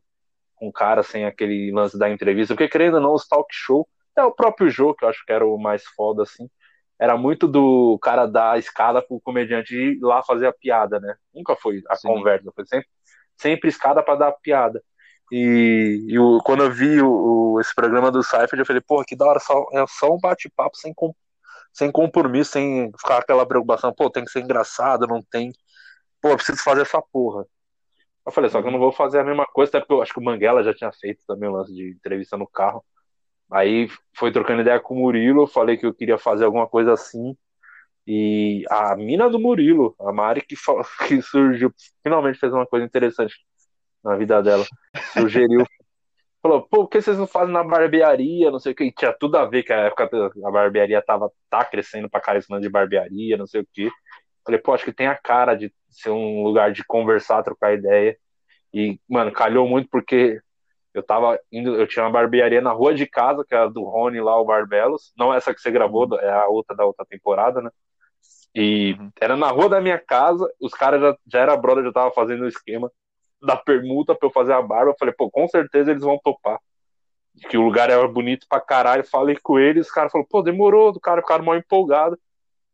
com 0.57 0.67
o 0.67 0.73
cara 0.73 1.03
sem 1.03 1.25
aquele 1.25 1.71
lance 1.71 1.97
da 1.97 2.09
entrevista, 2.09 2.53
porque 2.53 2.69
querendo 2.69 2.95
ou 2.95 3.01
não, 3.01 3.13
os 3.13 3.27
talk 3.27 3.47
show, 3.51 3.87
é 4.15 4.23
o 4.23 4.31
próprio 4.31 4.69
jogo, 4.69 4.95
que 4.95 5.05
eu 5.05 5.09
acho 5.09 5.23
que 5.25 5.31
era 5.31 5.45
o 5.45 5.57
mais 5.57 5.85
foda, 5.95 6.23
assim, 6.23 6.49
era 6.99 7.15
muito 7.15 7.47
do 7.47 7.97
cara 8.01 8.25
dar 8.25 8.53
a 8.53 8.57
escada 8.57 9.01
pro 9.01 9.21
comediante 9.21 9.75
ir 9.75 9.99
lá 10.01 10.23
fazer 10.23 10.47
a 10.47 10.53
piada, 10.53 10.99
né? 10.99 11.15
Nunca 11.33 11.55
foi 11.55 11.81
a 11.89 11.95
Sim. 11.95 12.07
conversa, 12.07 12.51
foi 12.55 12.65
sempre, 12.65 12.87
sempre 13.37 13.69
escada 13.69 14.01
para 14.03 14.15
dar 14.15 14.27
a 14.29 14.31
piada. 14.31 14.83
E, 15.31 16.05
e 16.07 16.17
o, 16.19 16.39
quando 16.43 16.63
eu 16.63 16.71
vi 16.71 17.01
o, 17.01 17.53
o, 17.53 17.61
esse 17.61 17.73
programa 17.75 18.11
do 18.11 18.23
Seifert, 18.23 18.59
eu 18.59 18.65
falei, 18.65 18.81
porra, 18.81 19.05
que 19.05 19.15
da 19.15 19.25
hora, 19.25 19.39
só, 19.39 19.65
é 19.73 19.85
só 19.87 20.13
um 20.13 20.19
bate-papo 20.19 20.77
sem, 20.77 20.93
com, 20.93 21.13
sem 21.73 21.91
compromisso, 21.91 22.51
sem 22.53 22.91
ficar 22.99 23.19
aquela 23.19 23.45
preocupação, 23.45 23.93
pô, 23.93 24.09
tem 24.09 24.25
que 24.25 24.31
ser 24.31 24.41
engraçado, 24.41 25.05
não 25.05 25.21
tem. 25.21 25.51
Pô, 26.21 26.35
preciso 26.35 26.63
fazer 26.63 26.81
essa 26.81 27.01
porra. 27.01 27.45
Eu 28.27 28.31
falei, 28.33 28.49
só 28.49 28.61
que 28.61 28.67
eu 28.67 28.71
não 28.71 28.79
vou 28.79 28.91
fazer 28.91 29.19
a 29.19 29.23
mesma 29.23 29.45
coisa, 29.45 29.69
até 29.69 29.79
porque 29.79 29.93
eu 29.93 30.01
acho 30.01 30.13
que 30.13 30.19
o 30.19 30.23
Manguela 30.23 30.61
já 30.61 30.73
tinha 30.73 30.91
feito 30.91 31.23
também 31.25 31.47
o 31.47 31.53
lance 31.53 31.73
de 31.73 31.91
entrevista 31.91 32.35
no 32.35 32.45
carro. 32.45 32.83
Aí 33.49 33.89
foi 34.13 34.33
trocando 34.33 34.61
ideia 34.61 34.81
com 34.81 34.95
o 34.95 34.97
Murilo, 34.97 35.47
falei 35.47 35.77
que 35.77 35.85
eu 35.85 35.93
queria 35.93 36.17
fazer 36.17 36.43
alguma 36.43 36.67
coisa 36.67 36.91
assim. 36.91 37.37
E 38.05 38.65
a 38.69 38.95
mina 38.97 39.29
do 39.29 39.39
Murilo, 39.39 39.95
a 39.99 40.11
Mari, 40.11 40.41
que, 40.41 40.55
que 41.07 41.21
surgiu, 41.21 41.73
finalmente 42.03 42.37
fez 42.37 42.51
uma 42.51 42.65
coisa 42.65 42.85
interessante 42.85 43.33
na 44.03 44.17
vida 44.17 44.43
dela. 44.43 44.65
Sugeriu. 45.13 45.65
Falou, 46.43 46.61
pô, 46.63 46.79
por 46.79 46.89
que 46.89 47.01
vocês 47.01 47.17
não 47.17 47.27
fazem 47.27 47.53
na 47.53 47.63
barbearia? 47.63 48.51
Não 48.51 48.59
sei 48.59 48.73
o 48.73 48.75
que. 48.75 48.83
E 48.83 48.91
tinha 48.91 49.13
tudo 49.13 49.37
a 49.37 49.45
ver 49.45 49.63
que 49.63 49.71
a 49.71 49.85
época 49.85 50.09
a 50.45 50.51
barbearia 50.51 51.01
tava 51.01 51.31
tá 51.49 51.63
crescendo 51.63 52.09
pra 52.09 52.21
carisma 52.21 52.59
de 52.59 52.69
barbearia, 52.69 53.37
não 53.37 53.47
sei 53.47 53.61
o 53.61 53.67
que. 53.73 53.89
Falei, 54.47 54.62
pô, 54.62 54.73
acho 54.73 54.86
que 54.86 54.93
tem 54.93 55.07
a 55.07 55.15
cara 55.15 55.55
de 55.55 55.73
ser 55.89 56.10
um 56.10 56.41
lugar 56.41 56.71
de 56.71 56.81
conversar, 56.86 57.43
trocar 57.43 57.73
ideia. 57.73 58.17
E, 58.73 58.97
mano, 59.05 59.29
calhou 59.29 59.67
muito 59.67 59.89
porque 59.89 60.39
eu 60.93 61.03
tava 61.03 61.38
indo, 61.51 61.75
eu 61.75 61.86
tinha 61.86 62.05
uma 62.05 62.12
barbearia 62.12 62.62
na 62.62 62.71
rua 62.71 62.95
de 62.95 63.05
casa, 63.05 63.43
que 63.45 63.53
era 63.53 63.69
do 63.69 63.83
Rony 63.83 64.21
lá, 64.21 64.39
o 64.39 64.45
Barbelos. 64.45 65.12
Não 65.17 65.33
essa 65.33 65.53
que 65.53 65.60
você 65.60 65.69
gravou, 65.69 66.07
é 66.17 66.29
a 66.29 66.47
outra 66.47 66.73
da 66.73 66.86
outra 66.86 67.05
temporada, 67.05 67.62
né? 67.62 67.69
E 68.55 68.95
uhum. 68.97 69.12
era 69.19 69.36
na 69.36 69.49
rua 69.49 69.67
da 69.67 69.81
minha 69.81 69.99
casa, 69.99 70.49
os 70.62 70.71
caras 70.71 71.01
já, 71.01 71.17
já 71.27 71.39
era 71.41 71.57
brother, 71.57 71.83
já 71.83 71.91
tava 71.91 72.12
fazendo 72.12 72.45
o 72.45 72.47
esquema 72.47 72.89
da 73.41 73.57
permuta 73.57 74.15
pra 74.15 74.27
eu 74.27 74.31
fazer 74.31 74.53
a 74.53 74.62
barba. 74.62 74.91
Eu 74.91 74.95
falei, 74.97 75.13
pô, 75.13 75.29
com 75.29 75.45
certeza 75.49 75.91
eles 75.91 76.03
vão 76.03 76.17
topar. 76.23 76.57
Que 77.49 77.57
o 77.57 77.63
lugar 77.63 77.89
era 77.89 78.07
bonito 78.07 78.47
pra 78.49 78.62
caralho. 78.62 79.03
Falei 79.03 79.38
com 79.43 79.60
eles, 79.60 79.88
os 79.88 79.91
caras 79.91 80.10
falaram, 80.10 80.29
pô, 80.31 80.41
demorou, 80.41 80.91
o 80.91 80.99
cara 81.01 81.21
ficaram 81.21 81.43
mal 81.43 81.57
empolgado. 81.57 82.17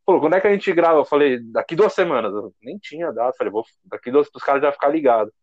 Falou, 0.05 0.19
quando 0.19 0.35
é 0.35 0.41
que 0.41 0.47
a 0.47 0.51
gente 0.51 0.71
grava? 0.73 0.99
Eu 0.99 1.05
falei, 1.05 1.39
daqui 1.39 1.75
duas 1.75 1.93
semanas. 1.93 2.33
Eu 2.33 2.53
nem 2.61 2.77
tinha 2.77 3.11
dado. 3.11 3.35
Falei, 3.37 3.51
vou, 3.51 3.65
daqui 3.85 4.11
duas, 4.11 4.27
os 4.33 4.43
caras 4.43 4.61
já 4.61 4.71
ficar 4.71 4.89
ligados. 4.89 5.33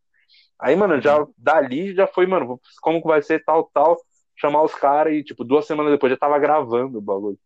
Aí, 0.58 0.76
mano, 0.76 1.00
já 1.00 1.26
dali 1.38 1.94
já 1.94 2.06
foi, 2.06 2.26
mano, 2.26 2.60
como 2.82 3.00
que 3.00 3.08
vai 3.08 3.22
ser 3.22 3.42
tal, 3.44 3.70
tal. 3.72 3.96
Chamar 4.36 4.62
os 4.62 4.74
caras 4.74 5.14
e, 5.14 5.24
tipo, 5.24 5.44
duas 5.44 5.66
semanas 5.66 5.92
depois 5.92 6.10
já 6.12 6.16
tava 6.18 6.38
gravando 6.38 6.98
o 6.98 7.02
bagulho. 7.02 7.38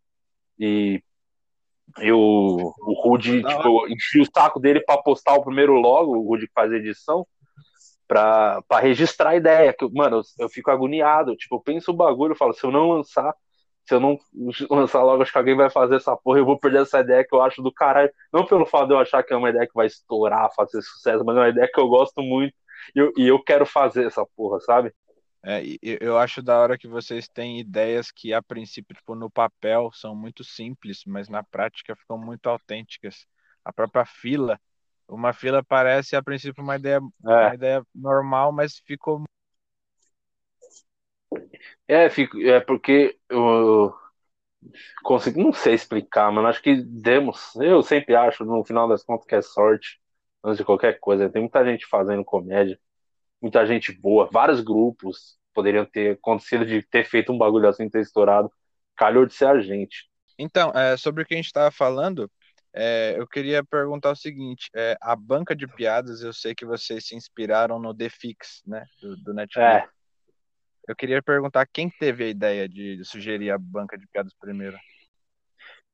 E 0.58 1.02
eu, 1.98 2.18
o 2.18 3.02
Rude, 3.02 3.42
tipo, 3.42 3.88
enchi 3.88 4.20
o 4.20 4.26
saco 4.26 4.58
dele 4.58 4.80
pra 4.80 4.98
postar 4.98 5.34
o 5.34 5.44
primeiro 5.44 5.74
logo, 5.74 6.16
o 6.16 6.26
Rude 6.26 6.46
que 6.46 6.52
faz 6.52 6.72
edição 6.72 7.26
pra, 8.08 8.62
pra 8.68 8.80
registrar 8.80 9.30
a 9.30 9.36
ideia. 9.36 9.72
Que, 9.72 9.88
mano, 9.92 10.18
eu, 10.18 10.22
eu, 10.40 10.48
fico 10.48 10.70
agoniado. 10.70 11.36
Tipo, 11.36 11.56
eu 11.56 11.60
penso 11.60 11.90
o 11.92 11.94
bagulho, 11.94 12.32
eu 12.32 12.36
falo, 12.36 12.52
se 12.52 12.64
eu 12.64 12.70
não 12.70 12.90
lançar, 12.90 13.34
se 13.86 13.94
eu 13.94 14.00
não 14.00 14.18
lançar 14.70 15.02
logo, 15.02 15.22
acho 15.22 15.32
que 15.32 15.38
alguém 15.38 15.56
vai 15.56 15.70
fazer 15.70 15.96
essa 15.96 16.16
porra, 16.16 16.38
eu 16.38 16.44
vou 16.44 16.58
perder 16.58 16.82
essa 16.82 17.00
ideia 17.00 17.24
que 17.24 17.34
eu 17.34 17.42
acho 17.42 17.62
do 17.62 17.72
caralho. 17.72 18.10
Não 18.32 18.46
pelo 18.46 18.66
fato 18.66 18.88
de 18.88 18.94
eu 18.94 18.98
achar 18.98 19.22
que 19.22 19.32
é 19.32 19.36
uma 19.36 19.50
ideia 19.50 19.66
que 19.66 19.74
vai 19.74 19.86
estourar, 19.86 20.50
fazer 20.54 20.80
sucesso, 20.82 21.24
mas 21.24 21.36
é 21.36 21.40
uma 21.40 21.48
ideia 21.48 21.70
que 21.72 21.80
eu 21.80 21.88
gosto 21.88 22.22
muito 22.22 22.54
e 22.94 22.98
eu, 22.98 23.12
e 23.16 23.28
eu 23.28 23.42
quero 23.42 23.66
fazer 23.66 24.06
essa 24.06 24.24
porra, 24.36 24.58
sabe? 24.60 24.92
É, 25.46 25.62
eu 25.82 26.16
acho 26.16 26.42
da 26.42 26.58
hora 26.58 26.78
que 26.78 26.88
vocês 26.88 27.28
têm 27.28 27.60
ideias 27.60 28.10
que, 28.10 28.32
a 28.32 28.42
princípio, 28.42 28.96
tipo, 28.96 29.14
no 29.14 29.30
papel 29.30 29.90
são 29.92 30.16
muito 30.16 30.42
simples, 30.42 31.02
mas 31.06 31.28
na 31.28 31.42
prática 31.42 31.94
ficam 31.94 32.16
muito 32.16 32.48
autênticas. 32.48 33.26
A 33.62 33.70
própria 33.70 34.06
fila, 34.06 34.58
uma 35.06 35.34
fila 35.34 35.62
parece, 35.62 36.16
a 36.16 36.22
princípio, 36.22 36.64
uma 36.64 36.76
ideia, 36.76 36.98
é. 37.26 37.28
uma 37.28 37.54
ideia 37.54 37.86
normal, 37.94 38.52
mas 38.52 38.78
ficou. 38.86 39.22
É, 41.86 42.08
fico, 42.08 42.40
é 42.40 42.60
porque 42.60 43.18
eu 43.28 43.94
consigo, 45.02 45.40
não 45.42 45.52
sei 45.52 45.74
explicar, 45.74 46.30
mano. 46.32 46.48
Acho 46.48 46.62
que 46.62 46.82
demos. 46.82 47.54
Eu 47.56 47.82
sempre 47.82 48.14
acho, 48.14 48.44
no 48.44 48.64
final 48.64 48.88
das 48.88 49.02
contas, 49.02 49.26
que 49.26 49.34
é 49.34 49.42
sorte 49.42 50.00
antes 50.42 50.58
de 50.58 50.64
qualquer 50.64 50.98
coisa. 50.98 51.28
Tem 51.28 51.42
muita 51.42 51.64
gente 51.64 51.86
fazendo 51.86 52.24
comédia, 52.24 52.78
muita 53.40 53.66
gente 53.66 53.92
boa, 53.92 54.28
vários 54.30 54.60
grupos 54.60 55.38
poderiam 55.52 55.84
ter 55.84 56.14
acontecido 56.14 56.66
de 56.66 56.82
ter 56.82 57.04
feito 57.04 57.32
um 57.32 57.38
bagulho 57.38 57.68
assim, 57.68 57.88
ter 57.88 58.00
estourado. 58.00 58.50
Calhou 58.96 59.26
de 59.26 59.34
ser 59.34 59.46
a 59.46 59.60
gente. 59.60 60.08
Então, 60.38 60.70
é, 60.74 60.96
sobre 60.96 61.22
o 61.22 61.26
que 61.26 61.34
a 61.34 61.36
gente 61.36 61.46
estava 61.46 61.70
falando, 61.70 62.30
é, 62.72 63.14
eu 63.16 63.26
queria 63.26 63.62
perguntar 63.62 64.10
o 64.10 64.16
seguinte: 64.16 64.68
é, 64.74 64.96
a 65.00 65.14
banca 65.14 65.54
de 65.54 65.66
piadas, 65.66 66.22
eu 66.22 66.32
sei 66.32 66.54
que 66.54 66.64
vocês 66.64 67.06
se 67.06 67.14
inspiraram 67.14 67.78
no 67.78 67.94
The 67.94 68.08
Fix, 68.08 68.62
né? 68.66 68.84
Do, 69.00 69.16
do 69.16 69.34
Netflix. 69.34 69.68
É. 69.68 69.88
Eu 70.86 70.94
queria 70.94 71.22
perguntar 71.22 71.66
quem 71.66 71.88
teve 71.88 72.24
a 72.24 72.28
ideia 72.28 72.68
de 72.68 73.02
sugerir 73.04 73.50
a 73.50 73.58
banca 73.58 73.96
de 73.96 74.06
piadas 74.06 74.32
primeiro. 74.34 74.76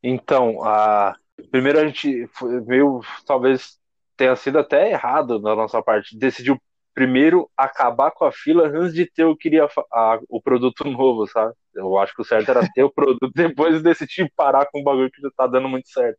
Então, 0.03 0.63
a... 0.65 1.17
primeiro 1.51 1.79
a 1.79 1.87
gente 1.87 2.29
veio, 2.67 3.01
talvez 3.25 3.79
tenha 4.17 4.35
sido 4.37 4.59
até 4.59 4.91
errado 4.91 5.39
da 5.39 5.55
nossa 5.55 5.83
parte, 5.83 6.17
decidiu 6.17 6.61
primeiro 6.93 7.51
acabar 7.57 8.11
com 8.11 8.25
a 8.25 8.33
fila 8.33 8.69
antes 8.69 8.93
de 8.93 9.07
ter 9.07 9.25
o 9.25 9.37
que 9.37 9.45
queria 9.45 9.67
a, 9.93 10.19
o 10.29 10.43
produto 10.43 10.85
novo, 10.85 11.27
sabe? 11.27 11.55
Eu 11.75 11.97
acho 11.99 12.15
que 12.15 12.23
o 12.23 12.25
certo 12.25 12.51
era 12.51 12.69
ter 12.75 12.83
o 12.83 12.91
produto 12.93 13.31
depois 13.35 13.83
decidir 13.83 14.31
parar 14.37 14.67
com 14.67 14.81
o 14.81 14.85
bagulho 14.85 15.11
que 15.11 15.23
já 15.23 15.31
tá 15.37 15.47
dando 15.47 15.69
muito 15.69 15.89
certo. 15.89 16.19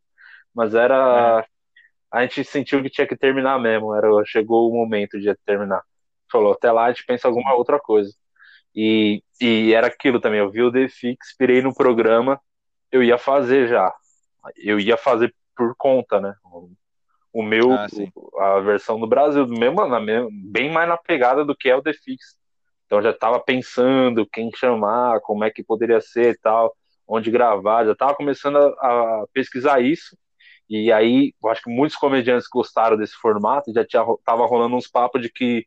Mas 0.54 0.74
era. 0.74 1.44
É. 1.46 1.52
A 2.10 2.22
gente 2.22 2.44
sentiu 2.44 2.82
que 2.82 2.90
tinha 2.90 3.06
que 3.06 3.16
terminar 3.16 3.58
mesmo. 3.60 3.94
Era, 3.94 4.08
chegou 4.26 4.68
o 4.68 4.74
momento 4.74 5.18
de 5.20 5.34
terminar. 5.46 5.82
Falou, 6.30 6.52
até 6.52 6.70
lá 6.72 6.86
a 6.86 6.92
gente 6.92 7.06
pensa 7.06 7.28
alguma 7.28 7.54
outra 7.54 7.78
coisa. 7.78 8.12
E, 8.74 9.22
e 9.40 9.72
era 9.74 9.86
aquilo 9.86 10.20
também. 10.20 10.40
Eu 10.40 10.50
vi 10.50 10.62
o 10.62 10.72
The 10.72 10.88
Fix, 10.88 11.36
pirei 11.36 11.60
no 11.62 11.74
programa, 11.74 12.40
eu 12.90 13.02
ia 13.02 13.18
fazer 13.18 13.68
já. 13.68 13.92
Eu 14.56 14.80
ia 14.80 14.96
fazer 14.96 15.34
por 15.56 15.74
conta, 15.76 16.20
né? 16.20 16.34
O 17.32 17.42
meu, 17.42 17.72
ah, 17.72 17.86
a 18.56 18.60
versão 18.60 19.00
do 19.00 19.06
Brasil, 19.06 19.46
mesmo, 19.46 19.86
na, 19.86 19.98
bem 20.50 20.70
mais 20.70 20.88
na 20.88 20.98
pegada 20.98 21.44
do 21.44 21.56
que 21.56 21.68
é 21.68 21.76
o 21.76 21.82
The 21.82 21.92
Fix. 21.92 22.36
Então 22.84 23.00
já 23.00 23.10
estava 23.10 23.40
pensando 23.40 24.28
quem 24.30 24.50
chamar, 24.54 25.20
como 25.20 25.44
é 25.44 25.50
que 25.50 25.64
poderia 25.64 26.00
ser 26.00 26.34
e 26.34 26.38
tal, 26.38 26.76
onde 27.08 27.30
gravar, 27.30 27.86
já 27.86 27.92
estava 27.92 28.14
começando 28.14 28.56
a, 28.56 28.68
a, 28.68 29.24
pesquisar 29.32 29.80
isso. 29.80 30.16
E 30.68 30.92
aí, 30.92 31.34
eu 31.42 31.50
acho 31.50 31.62
que 31.62 31.70
muitos 31.70 31.96
comediantes 31.96 32.48
gostaram 32.48 32.96
desse 32.96 33.14
formato, 33.14 33.72
já 33.72 33.84
tinha, 33.84 34.04
tava 34.24 34.46
rolando 34.46 34.76
uns 34.76 34.88
papos 34.88 35.22
de 35.22 35.30
que 35.30 35.66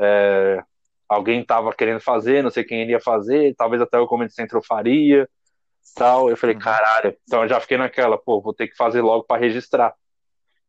é, 0.00 0.62
alguém 1.08 1.44
tava 1.44 1.72
querendo 1.72 2.00
fazer, 2.00 2.42
não 2.42 2.50
sei 2.50 2.64
quem 2.64 2.82
iria 2.82 3.00
fazer, 3.00 3.54
talvez 3.56 3.80
até 3.80 3.98
o 3.98 4.06
Comedy 4.06 4.32
Central 4.32 4.62
faria, 4.62 5.28
tal. 5.94 6.28
Eu 6.28 6.36
falei, 6.36 6.54
uhum. 6.56 6.60
caralho, 6.62 7.16
então 7.24 7.42
eu 7.42 7.48
já 7.48 7.60
fiquei 7.60 7.78
naquela, 7.78 8.18
pô, 8.18 8.40
vou 8.40 8.54
ter 8.54 8.68
que 8.68 8.76
fazer 8.76 9.00
logo 9.00 9.24
para 9.24 9.40
registrar. 9.40 9.94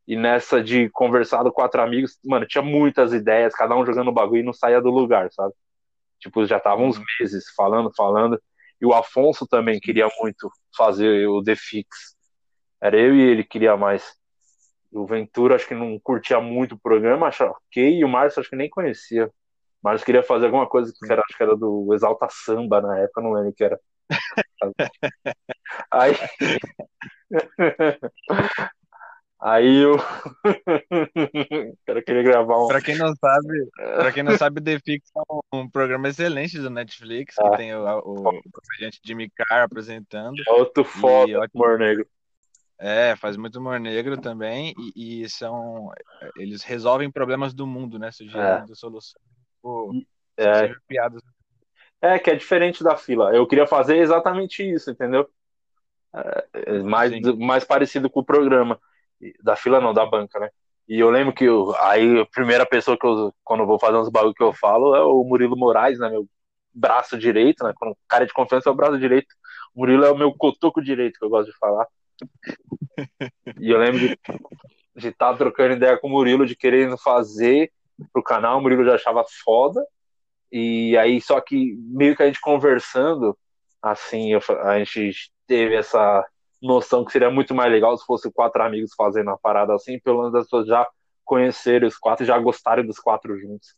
E 0.08 0.16
nessa 0.16 0.64
de 0.64 0.90
conversar 0.90 1.44
com 1.44 1.52
quatro 1.52 1.82
amigos, 1.82 2.18
mano, 2.24 2.46
tinha 2.48 2.64
muitas 2.64 3.14
ideias, 3.14 3.54
cada 3.54 3.76
um 3.76 3.86
jogando 3.86 4.12
bagulho 4.12 4.42
e 4.42 4.46
não 4.46 4.54
saía 4.54 4.82
do 4.82 4.90
lugar, 4.90 5.32
sabe? 5.32 5.54
Tipo, 6.20 6.46
já 6.46 6.60
tava 6.60 6.82
uns 6.82 7.00
meses 7.20 7.46
falando, 7.56 7.92
falando. 7.96 8.42
E 8.82 8.86
o 8.86 8.94
Afonso 8.94 9.46
também 9.48 9.80
queria 9.80 10.08
muito 10.20 10.50
fazer 10.76 11.28
o 11.28 11.44
The 11.44 11.56
Fix. 11.56 12.16
Era 12.82 12.98
eu 12.98 13.14
e 13.16 13.22
ele 13.22 13.44
queria 13.44 13.78
mais. 13.78 14.16
O 14.92 15.06
Ventura 15.06 15.56
acho 15.56 15.68
que 15.68 15.76
não 15.76 16.00
curtia 16.00 16.40
muito 16.40 16.76
o 16.76 16.80
programa, 16.80 17.28
achava 17.28 17.52
ok, 17.52 18.00
e 18.00 18.04
o 18.04 18.10
Márcio 18.10 18.40
acho 18.40 18.50
que 18.50 18.56
nem 18.56 18.70
conhecia. 18.70 19.32
Márcio 19.82 20.06
queria 20.06 20.24
fazer 20.24 20.46
alguma 20.46 20.68
coisa 20.68 20.92
que 20.92 21.12
era, 21.12 21.22
acho 21.22 21.38
que 21.38 21.44
era 21.44 21.56
do 21.56 21.94
Exalta 21.94 22.28
Samba 22.30 22.82
na 22.82 23.00
época, 23.00 23.22
não 23.22 23.32
lembro 23.32 23.50
o 23.50 23.54
que 23.54 23.64
era. 23.64 23.80
Aí. 25.92 26.16
Aí 29.42 29.78
eu. 29.78 29.96
Quero 31.86 32.04
querer 32.04 32.24
gravar 32.24 32.62
um. 32.62 32.68
Pra 32.68 32.82
quem 32.82 32.98
não 32.98 33.16
sabe, 33.16 33.70
para 33.74 34.12
quem 34.12 34.22
não 34.22 34.38
sabe, 34.38 34.60
The 34.60 34.80
Fix 34.80 35.10
é 35.16 35.22
um, 35.56 35.70
programa 35.70 36.10
excelente 36.10 36.60
do 36.60 36.70
Netflix, 36.70 37.36
que 37.36 37.48
ah. 37.48 37.56
tem 37.56 37.74
o, 37.74 37.80
o, 37.80 38.28
o 38.28 38.42
comediante 38.52 39.00
Jimmy 39.02 39.30
Carr 39.30 39.64
apresentando. 39.64 40.44
É 40.46 40.52
outro 40.52 40.84
foda, 40.84 41.32
e, 41.32 41.38
humor 41.54 41.80
negro. 41.80 42.06
É, 42.78 43.16
faz 43.16 43.38
muito 43.38 43.60
humor 43.60 43.80
negro 43.80 44.20
também, 44.20 44.74
e, 44.94 45.24
e, 45.24 45.30
são. 45.30 45.90
Eles 46.36 46.62
resolvem 46.64 47.10
problemas 47.10 47.54
do 47.54 47.66
mundo, 47.66 47.98
né? 47.98 48.12
Sugerindo 48.12 48.74
é. 48.74 48.76
soluções. 48.76 49.39
Tipo, 49.60 49.92
é. 50.38 50.74
piadas. 50.88 51.22
É, 52.02 52.18
que 52.18 52.30
é 52.30 52.36
diferente 52.36 52.84
da 52.84 52.96
fila. 52.96 53.36
Eu 53.36 53.46
queria 53.46 53.68
fazer 53.68 53.98
exatamente 53.98 54.64
isso, 54.64 54.90
entendeu? 54.90 55.30
É, 56.16 56.48
é 56.54 56.80
mais, 56.80 57.12
mais 57.38 57.64
parecido 57.66 58.10
com 58.10 58.22
o 58.22 58.26
programa 58.26 58.80
da 59.44 59.56
fila 59.56 59.82
não, 59.82 59.94
da 59.94 60.06
banca, 60.06 60.40
né? 60.40 60.50
E 60.88 61.00
eu 61.00 61.10
lembro 61.10 61.34
que 61.34 61.44
eu, 61.44 61.76
aí 61.78 62.22
a 62.22 62.26
primeira 62.26 62.66
pessoa 62.66 62.98
que 62.98 63.06
eu, 63.06 63.34
quando 63.44 63.60
eu 63.62 63.68
vou 63.68 63.78
fazer 63.78 63.98
uns 63.98 64.10
bagulho 64.10 64.34
que 64.34 64.42
eu 64.42 64.54
falo 64.54 64.96
é 64.96 65.04
o 65.04 65.24
Murilo 65.24 65.58
Moraes, 65.58 66.00
né? 66.00 66.10
Meu 66.10 66.28
braço 66.74 67.18
direito, 67.18 67.64
né? 67.64 67.74
Quando 67.76 67.98
cara 68.08 68.26
de 68.26 68.34
confiança 68.34 68.70
é 68.70 68.72
o 68.72 68.76
braço 68.76 68.98
direito. 68.98 69.36
O 69.76 69.82
Murilo 69.82 70.06
é 70.06 70.12
o 70.12 70.18
meu 70.18 70.34
cotoco 70.34 70.82
direito, 70.82 71.20
que 71.20 71.26
eu 71.26 71.30
gosto 71.30 71.52
de 71.52 71.58
falar. 71.58 71.86
e 73.60 73.70
eu 73.70 73.78
lembro 73.78 74.00
de 74.00 75.08
estar 75.08 75.32
tá 75.32 75.38
trocando 75.38 75.76
ideia 75.76 75.98
com 75.98 76.08
o 76.08 76.12
Murilo, 76.12 76.46
de 76.46 76.56
querendo 76.56 76.98
fazer 76.98 77.72
pro 78.14 78.24
canal, 78.24 78.60
o 78.60 78.62
Murilo 78.62 78.86
já 78.86 78.96
achava 78.96 79.24
foda. 79.44 79.86
E 80.52 80.98
aí, 80.98 81.22
só 81.22 81.40
que 81.42 81.76
meio 81.80 82.16
que 82.16 82.24
a 82.24 82.28
gente 82.28 82.42
conversando, 82.42 83.38
assim, 83.82 84.34
eu, 84.34 84.42
a 84.64 84.80
gente 84.80 85.32
teve 85.48 85.76
essa 85.76 86.26
noção 86.62 87.06
que 87.06 87.12
seria 87.12 87.30
muito 87.30 87.56
mais 87.56 87.72
legal 87.72 87.98
se 87.98 88.06
fosse 88.06 88.32
quatro 88.32 88.62
amigos 88.62 88.92
fazendo 88.96 89.30
a 89.30 89.38
parada 89.38 89.74
assim, 89.74 90.00
pelo 90.00 90.20
menos 90.20 90.36
as 90.36 90.44
pessoas 90.44 90.68
já 90.68 90.88
conhecerem 91.24 91.88
os 91.88 91.98
quatro 91.98 92.24
e 92.24 92.28
já 92.28 92.38
gostarem 92.38 92.86
dos 92.86 93.00
quatro 93.00 93.38
juntos. 93.40 93.76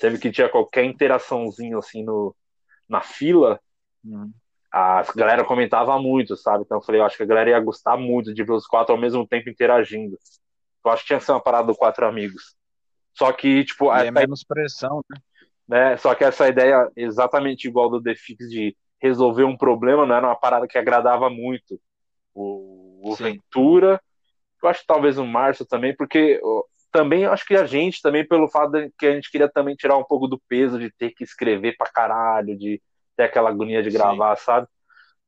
Sempre 0.00 0.18
que 0.18 0.30
tinha 0.30 0.48
qualquer 0.48 0.84
interaçãozinho 0.84 1.78
assim 1.78 2.04
no, 2.04 2.34
na 2.88 3.00
fila, 3.00 3.60
hum. 4.04 4.30
a 4.72 5.04
galera 5.14 5.44
comentava 5.44 5.98
muito, 5.98 6.36
sabe? 6.36 6.64
Então 6.64 6.78
eu 6.78 6.82
falei, 6.82 7.00
eu 7.00 7.04
acho 7.04 7.16
que 7.16 7.22
a 7.22 7.26
galera 7.26 7.50
ia 7.50 7.60
gostar 7.60 7.96
muito 7.96 8.32
de 8.32 8.42
ver 8.42 8.52
os 8.52 8.66
quatro 8.66 8.94
ao 8.94 9.00
mesmo 9.00 9.26
tempo 9.26 9.50
interagindo. 9.50 10.16
Eu 10.84 10.90
acho 10.90 11.02
que 11.02 11.08
tinha 11.08 11.18
que 11.18 11.24
ser 11.24 11.32
uma 11.32 11.42
parada 11.42 11.66
do 11.66 11.76
quatro 11.76 12.06
amigos. 12.06 12.56
Só 13.14 13.32
que, 13.32 13.64
tipo. 13.64 13.94
E 13.94 14.06
é 14.06 14.10
menos 14.10 14.44
pressão, 14.44 15.02
né? 15.08 15.18
né? 15.68 15.96
Só 15.96 16.14
que 16.14 16.24
essa 16.24 16.48
ideia 16.48 16.90
exatamente 16.96 17.66
igual 17.66 17.88
do 17.88 18.02
The 18.02 18.14
Fix 18.14 18.48
de 18.50 18.76
resolver 19.00 19.44
um 19.44 19.56
problema 19.56 20.06
não 20.06 20.14
era 20.14 20.26
uma 20.26 20.36
parada 20.36 20.66
que 20.66 20.78
agradava 20.78 21.30
muito 21.30 21.80
o, 22.34 23.10
o 23.10 23.14
Ventura, 23.14 24.00
eu 24.62 24.68
acho 24.68 24.80
que 24.80 24.86
talvez 24.86 25.18
o 25.18 25.26
Márcio 25.26 25.66
também, 25.66 25.94
porque 25.94 26.40
também 26.90 27.26
acho 27.26 27.44
que 27.44 27.54
a 27.54 27.66
gente 27.66 28.00
também, 28.00 28.26
pelo 28.26 28.48
fato 28.48 28.72
de 28.72 28.90
que 28.98 29.06
a 29.06 29.14
gente 29.14 29.30
queria 29.30 29.48
também 29.48 29.74
tirar 29.74 29.96
um 29.98 30.04
pouco 30.04 30.26
do 30.26 30.40
peso 30.48 30.78
de 30.78 30.90
ter 30.90 31.10
que 31.10 31.22
escrever 31.22 31.76
pra 31.76 31.90
caralho, 31.90 32.56
de 32.56 32.80
ter 33.16 33.24
aquela 33.24 33.50
agonia 33.50 33.82
de 33.82 33.90
gravar, 33.90 34.36
Sim. 34.36 34.44
sabe? 34.44 34.66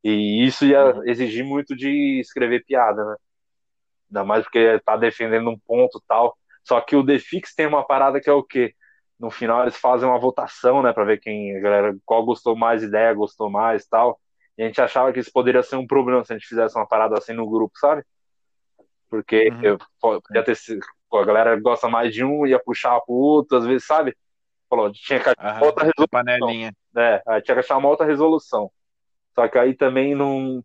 E 0.02 0.46
isso 0.46 0.64
ia 0.64 0.94
uhum. 0.94 1.02
exigir 1.04 1.44
muito 1.44 1.76
de 1.76 2.20
escrever 2.20 2.64
piada, 2.64 3.04
né? 3.04 3.16
Ainda 4.08 4.24
mais 4.24 4.44
porque 4.44 4.80
tá 4.84 4.96
defendendo 4.96 5.50
um 5.50 5.58
ponto 5.58 6.02
tal. 6.08 6.36
Só 6.66 6.80
que 6.80 6.96
o 6.96 7.02
Defix 7.02 7.54
tem 7.54 7.66
uma 7.66 7.86
parada 7.86 8.20
que 8.20 8.28
é 8.28 8.32
o 8.32 8.42
quê? 8.42 8.74
No 9.18 9.30
final 9.30 9.62
eles 9.62 9.76
fazem 9.76 10.08
uma 10.08 10.18
votação, 10.18 10.82
né, 10.82 10.92
para 10.92 11.04
ver 11.04 11.20
quem, 11.20 11.60
galera, 11.60 11.96
qual 12.04 12.24
gostou 12.24 12.56
mais 12.56 12.82
ideia, 12.82 13.14
gostou 13.14 13.48
mais 13.48 13.86
tal. 13.86 14.20
E 14.58 14.62
a 14.62 14.66
gente 14.66 14.80
achava 14.80 15.12
que 15.12 15.20
isso 15.20 15.30
poderia 15.32 15.62
ser 15.62 15.76
um 15.76 15.86
problema 15.86 16.24
se 16.24 16.32
a 16.32 16.36
gente 16.36 16.48
fizesse 16.48 16.76
uma 16.76 16.86
parada 16.86 17.16
assim 17.16 17.32
no 17.32 17.48
grupo, 17.48 17.78
sabe? 17.78 18.02
Porque 19.08 19.48
uhum. 19.48 19.62
eu, 19.62 19.78
podia 20.00 20.42
ter 20.42 20.56
a 21.12 21.24
galera 21.24 21.58
gosta 21.60 21.88
mais 21.88 22.12
de 22.12 22.24
um, 22.24 22.44
ia 22.46 22.58
puxar 22.58 23.00
pro 23.00 23.14
outro, 23.14 23.58
às 23.58 23.64
vezes, 23.64 23.86
sabe? 23.86 24.16
Falou, 24.68 24.90
tinha 24.92 25.20
que 25.20 25.28
achar 25.28 25.60
uhum. 25.60 25.66
outra 25.66 25.84
resolução. 25.84 26.08
Panelinha. 26.10 26.72
É, 26.96 27.40
tinha 27.42 27.54
que 27.54 27.60
achar 27.60 27.76
uma 27.76 27.88
outra 27.88 28.04
resolução. 28.04 28.70
Só 29.34 29.46
que 29.46 29.56
aí 29.56 29.74
também 29.74 30.14
não. 30.14 30.64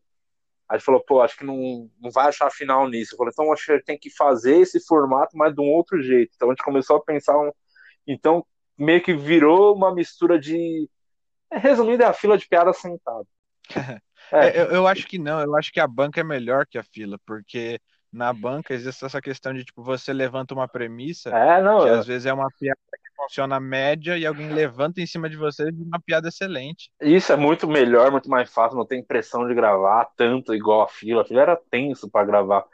Aí 0.71 0.79
falou, 0.79 1.03
pô, 1.05 1.21
acho 1.21 1.37
que 1.37 1.43
não, 1.43 1.89
não 1.99 2.09
vai 2.09 2.29
achar 2.29 2.49
final 2.49 2.87
nisso. 2.87 3.13
Eu 3.13 3.17
falei, 3.17 3.31
então 3.33 3.51
acho 3.51 3.65
que 3.65 3.83
tem 3.83 3.99
que 3.99 4.09
fazer 4.09 4.55
esse 4.55 4.79
formato, 4.85 5.37
mas 5.37 5.53
de 5.53 5.59
um 5.59 5.69
outro 5.69 6.01
jeito. 6.01 6.31
Então 6.33 6.47
a 6.47 6.53
gente 6.53 6.63
começou 6.63 6.95
a 6.95 7.03
pensar. 7.03 7.37
Um... 7.37 7.51
Então 8.07 8.45
meio 8.77 9.01
que 9.01 9.13
virou 9.13 9.75
uma 9.75 9.93
mistura 9.93 10.39
de. 10.39 10.89
É, 11.51 11.57
resumindo, 11.57 12.03
é 12.03 12.05
a 12.05 12.13
fila 12.13 12.37
de 12.37 12.47
piada 12.47 12.71
sentada. 12.71 13.25
É. 14.31 14.61
eu, 14.61 14.65
eu 14.67 14.87
acho 14.87 15.05
que 15.07 15.17
não, 15.17 15.41
eu 15.41 15.57
acho 15.57 15.73
que 15.73 15.79
a 15.79 15.87
banca 15.87 16.21
é 16.21 16.23
melhor 16.23 16.65
que 16.65 16.77
a 16.77 16.83
fila, 16.83 17.19
porque 17.25 17.81
na 18.13 18.31
banca 18.31 18.73
existe 18.73 19.03
essa 19.03 19.19
questão 19.19 19.53
de 19.53 19.65
tipo 19.65 19.83
você 19.83 20.13
levanta 20.13 20.53
uma 20.53 20.69
premissa 20.69 21.31
é, 21.31 21.61
não, 21.61 21.81
que 21.81 21.89
eu... 21.89 21.95
às 21.95 22.07
vezes 22.07 22.25
é 22.25 22.31
uma 22.31 22.49
piada 22.57 22.79
funciona 23.23 23.59
média 23.59 24.17
e 24.17 24.25
alguém 24.25 24.49
levanta 24.49 25.01
em 25.01 25.05
cima 25.05 25.29
de 25.29 25.37
você 25.37 25.69
e 25.69 25.83
uma 25.83 25.99
piada 25.99 26.29
excelente. 26.29 26.89
Isso 27.01 27.31
é 27.31 27.35
muito 27.35 27.67
melhor, 27.67 28.11
muito 28.11 28.29
mais 28.29 28.51
fácil, 28.51 28.77
não 28.77 28.85
tem 28.85 29.03
pressão 29.03 29.47
de 29.47 29.53
gravar 29.53 30.05
tanto 30.15 30.53
igual 30.53 30.81
a 30.81 30.87
fila. 30.87 31.21
A 31.21 31.25
fila 31.25 31.41
era 31.41 31.61
tenso 31.69 32.09
para 32.09 32.25
gravar. 32.25 32.65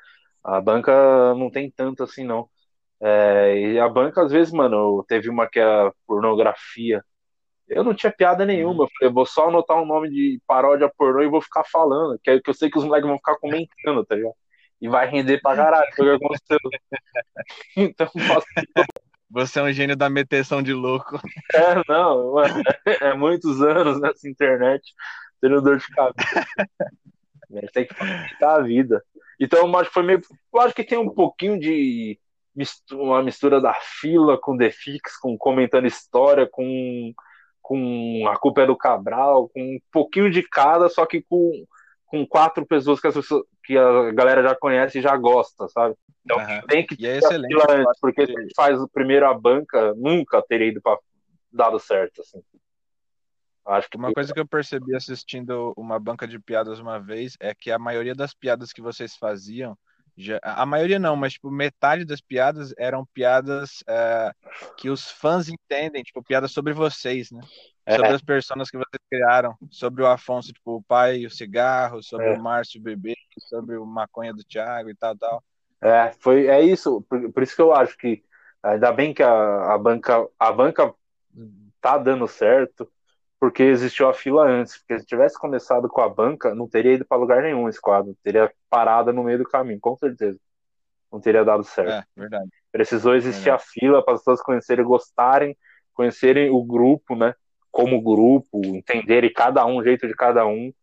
A 0.43 0.61
banca 0.61 1.33
não 1.35 1.49
tem 1.49 1.69
tanto 1.69 2.03
assim 2.03 2.23
não. 2.23 2.49
É, 3.01 3.73
e 3.73 3.79
a 3.79 3.87
banca 3.87 4.23
às 4.23 4.31
vezes, 4.31 4.51
mano, 4.53 5.03
teve 5.07 5.29
uma 5.29 5.47
que 5.47 5.59
era 5.59 5.93
pornografia 6.07 7.03
eu 7.67 7.83
não 7.83 7.93
tinha 7.93 8.11
piada 8.11 8.45
nenhuma. 8.45 8.85
Eu 8.85 8.89
falei, 8.97 9.13
vou 9.13 9.25
só 9.25 9.49
anotar 9.49 9.77
um 9.77 9.85
nome 9.85 10.09
de 10.09 10.41
paródia 10.47 10.91
pornô 10.97 11.21
e 11.21 11.29
vou 11.29 11.41
ficar 11.41 11.63
falando. 11.65 12.19
Que, 12.23 12.31
é, 12.31 12.39
que 12.39 12.49
eu 12.49 12.53
sei 12.53 12.69
que 12.69 12.77
os 12.77 12.85
moleques 12.85 13.07
vão 13.07 13.17
ficar 13.17 13.37
comentando, 13.37 14.05
tá 14.05 14.15
ligado? 14.15 14.35
E 14.79 14.87
vai 14.87 15.07
render 15.07 15.41
pra 15.41 15.55
caralho, 15.55 15.87
foi 15.95 16.15
o 16.15 16.19
que 16.19 16.25
aconteceu. 16.25 16.59
então, 17.75 18.07
posso... 18.27 18.47
Você 19.29 19.59
é 19.59 19.63
um 19.63 19.71
gênio 19.71 19.95
da 19.95 20.09
meteção 20.09 20.61
de 20.61 20.73
louco. 20.73 21.19
É, 21.53 21.81
não, 21.87 22.33
mano, 22.33 22.61
é, 22.85 23.07
é 23.09 23.13
muitos 23.13 23.61
anos 23.61 23.99
nessa 23.99 24.27
internet 24.27 24.93
tendo 25.41 25.61
dor 25.61 25.77
de 25.77 25.87
cabeça. 25.87 26.45
Tem 27.73 27.85
que 27.87 27.93
facilitar 27.93 28.55
a 28.55 28.61
vida. 28.61 29.03
Então, 29.39 29.67
eu 29.67 29.77
acho 29.77 29.89
que 29.89 29.93
foi 29.93 30.03
meio. 30.03 30.21
Eu 30.53 30.61
acho 30.61 30.75
que 30.75 30.83
tem 30.83 30.97
um 30.97 31.09
pouquinho 31.09 31.57
de 31.57 32.19
uma 32.91 33.23
mistura 33.23 33.61
da 33.61 33.73
fila 33.75 34.37
com 34.37 34.57
The 34.57 34.69
Fix, 34.71 35.17
com 35.17 35.37
comentando 35.37 35.85
história, 35.85 36.47
com 36.51 37.13
com 37.67 38.25
A 38.29 38.37
Culpa 38.37 38.61
é 38.61 38.65
do 38.65 38.77
Cabral, 38.77 39.49
com 39.49 39.61
um 39.61 39.79
pouquinho 39.91 40.31
de 40.31 40.41
cada, 40.41 40.87
só 40.87 41.05
que 41.05 41.21
com, 41.21 41.51
com 42.05 42.25
quatro 42.25 42.65
pessoas 42.65 43.01
que, 43.01 43.11
pessoas, 43.11 43.43
que 43.67 43.77
a 43.77 44.11
galera 44.13 44.41
já 44.41 44.55
conhece 44.55 44.99
e 44.99 45.01
já 45.01 45.15
gosta, 45.17 45.67
sabe? 45.67 45.93
Então 46.23 46.37
uhum. 46.37 46.61
tem 46.67 46.85
que 46.85 46.95
ter 46.95 47.21
é 47.21 47.75
antes, 47.75 47.99
porque 47.99 48.25
se 48.25 48.31
a 48.31 48.41
gente 48.41 48.53
faz 48.55 48.79
o 48.79 48.87
primeiro 48.87 49.27
a 49.27 49.33
banca, 49.33 49.93
nunca 49.95 50.41
teria 50.41 50.67
ido 50.67 50.81
para 50.81 50.97
dado 51.51 51.77
certo, 51.77 52.21
assim. 52.21 52.41
Acho 53.65 53.89
que 53.89 53.97
uma 53.97 54.13
coisa 54.13 54.33
que 54.33 54.39
eu 54.39 54.47
percebi 54.47 54.95
assistindo 54.95 55.73
uma 55.75 55.99
banca 55.99 56.25
de 56.25 56.39
piadas 56.39 56.79
uma 56.79 56.97
vez 56.97 57.35
é 57.41 57.53
que 57.53 57.69
a 57.69 57.77
maioria 57.77 58.15
das 58.15 58.33
piadas 58.33 58.71
que 58.71 58.81
vocês 58.81 59.17
faziam 59.17 59.77
já, 60.17 60.39
a 60.41 60.65
maioria 60.65 60.97
não, 60.97 61.15
mas 61.15 61.33
tipo, 61.33 61.51
metade 61.51 62.03
das 62.05 62.21
piadas 62.21 62.73
eram 62.77 63.05
piadas 63.13 63.83
é, 63.87 64.31
que 64.77 64.89
os 64.89 65.11
fãs 65.11 65.49
entendem, 65.49 66.01
tipo, 66.01 66.23
piadas 66.23 66.51
sobre 66.51 66.73
vocês, 66.73 67.29
né? 67.29 67.41
É. 67.87 67.95
Sobre 67.95 68.13
as 68.15 68.21
pessoas 68.21 68.69
que 68.69 68.77
vocês 68.77 69.01
criaram, 69.09 69.57
sobre 69.71 70.03
o 70.03 70.07
Afonso, 70.07 70.51
tipo, 70.51 70.75
o 70.75 70.83
pai 70.83 71.19
e 71.19 71.25
o 71.25 71.31
cigarro, 71.31 72.03
sobre 72.03 72.27
é. 72.27 72.33
o 72.33 72.43
Márcio 72.43 72.81
o 72.81 72.83
bebê, 72.83 73.15
sobre 73.39 73.77
o 73.77 73.85
maconha 73.85 74.33
do 74.33 74.43
Thiago 74.43 74.89
e 74.89 74.95
tal, 74.95 75.15
tal. 75.15 75.41
É, 75.79 76.11
foi, 76.19 76.47
é 76.47 76.61
isso, 76.61 77.01
por, 77.09 77.31
por 77.31 77.41
isso 77.41 77.55
que 77.55 77.61
eu 77.61 77.73
acho 77.73 77.97
que 77.97 78.21
ainda 78.61 78.91
bem 78.91 79.13
que 79.13 79.23
a, 79.23 79.73
a 79.73 79.77
banca 79.77 80.27
a 80.37 80.51
banca 80.51 80.93
tá 81.79 81.97
dando 81.97 82.27
certo, 82.27 82.91
porque 83.39 83.63
existiu 83.63 84.09
a 84.09 84.13
fila 84.13 84.45
antes. 84.45 84.79
Porque 84.79 84.99
se 84.99 85.05
tivesse 85.05 85.39
começado 85.39 85.87
com 85.87 86.01
a 86.01 86.09
banca, 86.09 86.53
não 86.53 86.67
teria 86.67 86.95
ido 86.95 87.05
para 87.05 87.15
lugar 87.15 87.41
nenhum 87.41 87.69
esse 87.69 87.79
quadro. 87.79 88.17
Teria 88.21 88.51
parado 88.69 89.13
no 89.13 89.23
meio 89.23 89.37
do 89.37 89.45
caminho, 89.45 89.79
com 89.79 89.95
certeza. 89.95 90.37
Não 91.09 91.21
teria 91.21 91.45
dado 91.45 91.63
certo. 91.63 91.91
É, 91.91 92.03
verdade. 92.19 92.49
Precisou 92.69 93.15
existir 93.15 93.45
verdade. 93.45 93.63
a 93.63 93.65
fila 93.65 94.03
para 94.03 94.15
as 94.15 94.19
pessoas 94.19 94.41
conhecerem, 94.41 94.83
gostarem, 94.83 95.57
conhecerem 95.93 96.49
o 96.49 96.61
grupo, 96.61 97.15
né? 97.15 97.33
Como 97.81 98.01
grupo, 98.01 98.61
entenderem 98.65 99.31
cada 99.31 99.65
um, 99.65 99.77
o 99.77 99.83
jeito 99.83 100.07
de 100.07 100.13
cada 100.15 100.45
um. 100.45 100.73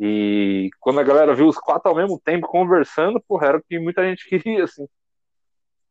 E 0.00 0.70
quando 0.80 1.00
a 1.00 1.04
galera 1.04 1.34
viu 1.34 1.46
os 1.46 1.58
quatro 1.58 1.88
ao 1.88 1.96
mesmo 1.96 2.20
tempo 2.20 2.48
conversando, 2.48 3.20
porra, 3.20 3.48
era 3.48 3.58
o 3.58 3.62
que 3.62 3.78
muita 3.78 4.04
gente 4.04 4.26
queria, 4.28 4.64
assim. 4.64 4.86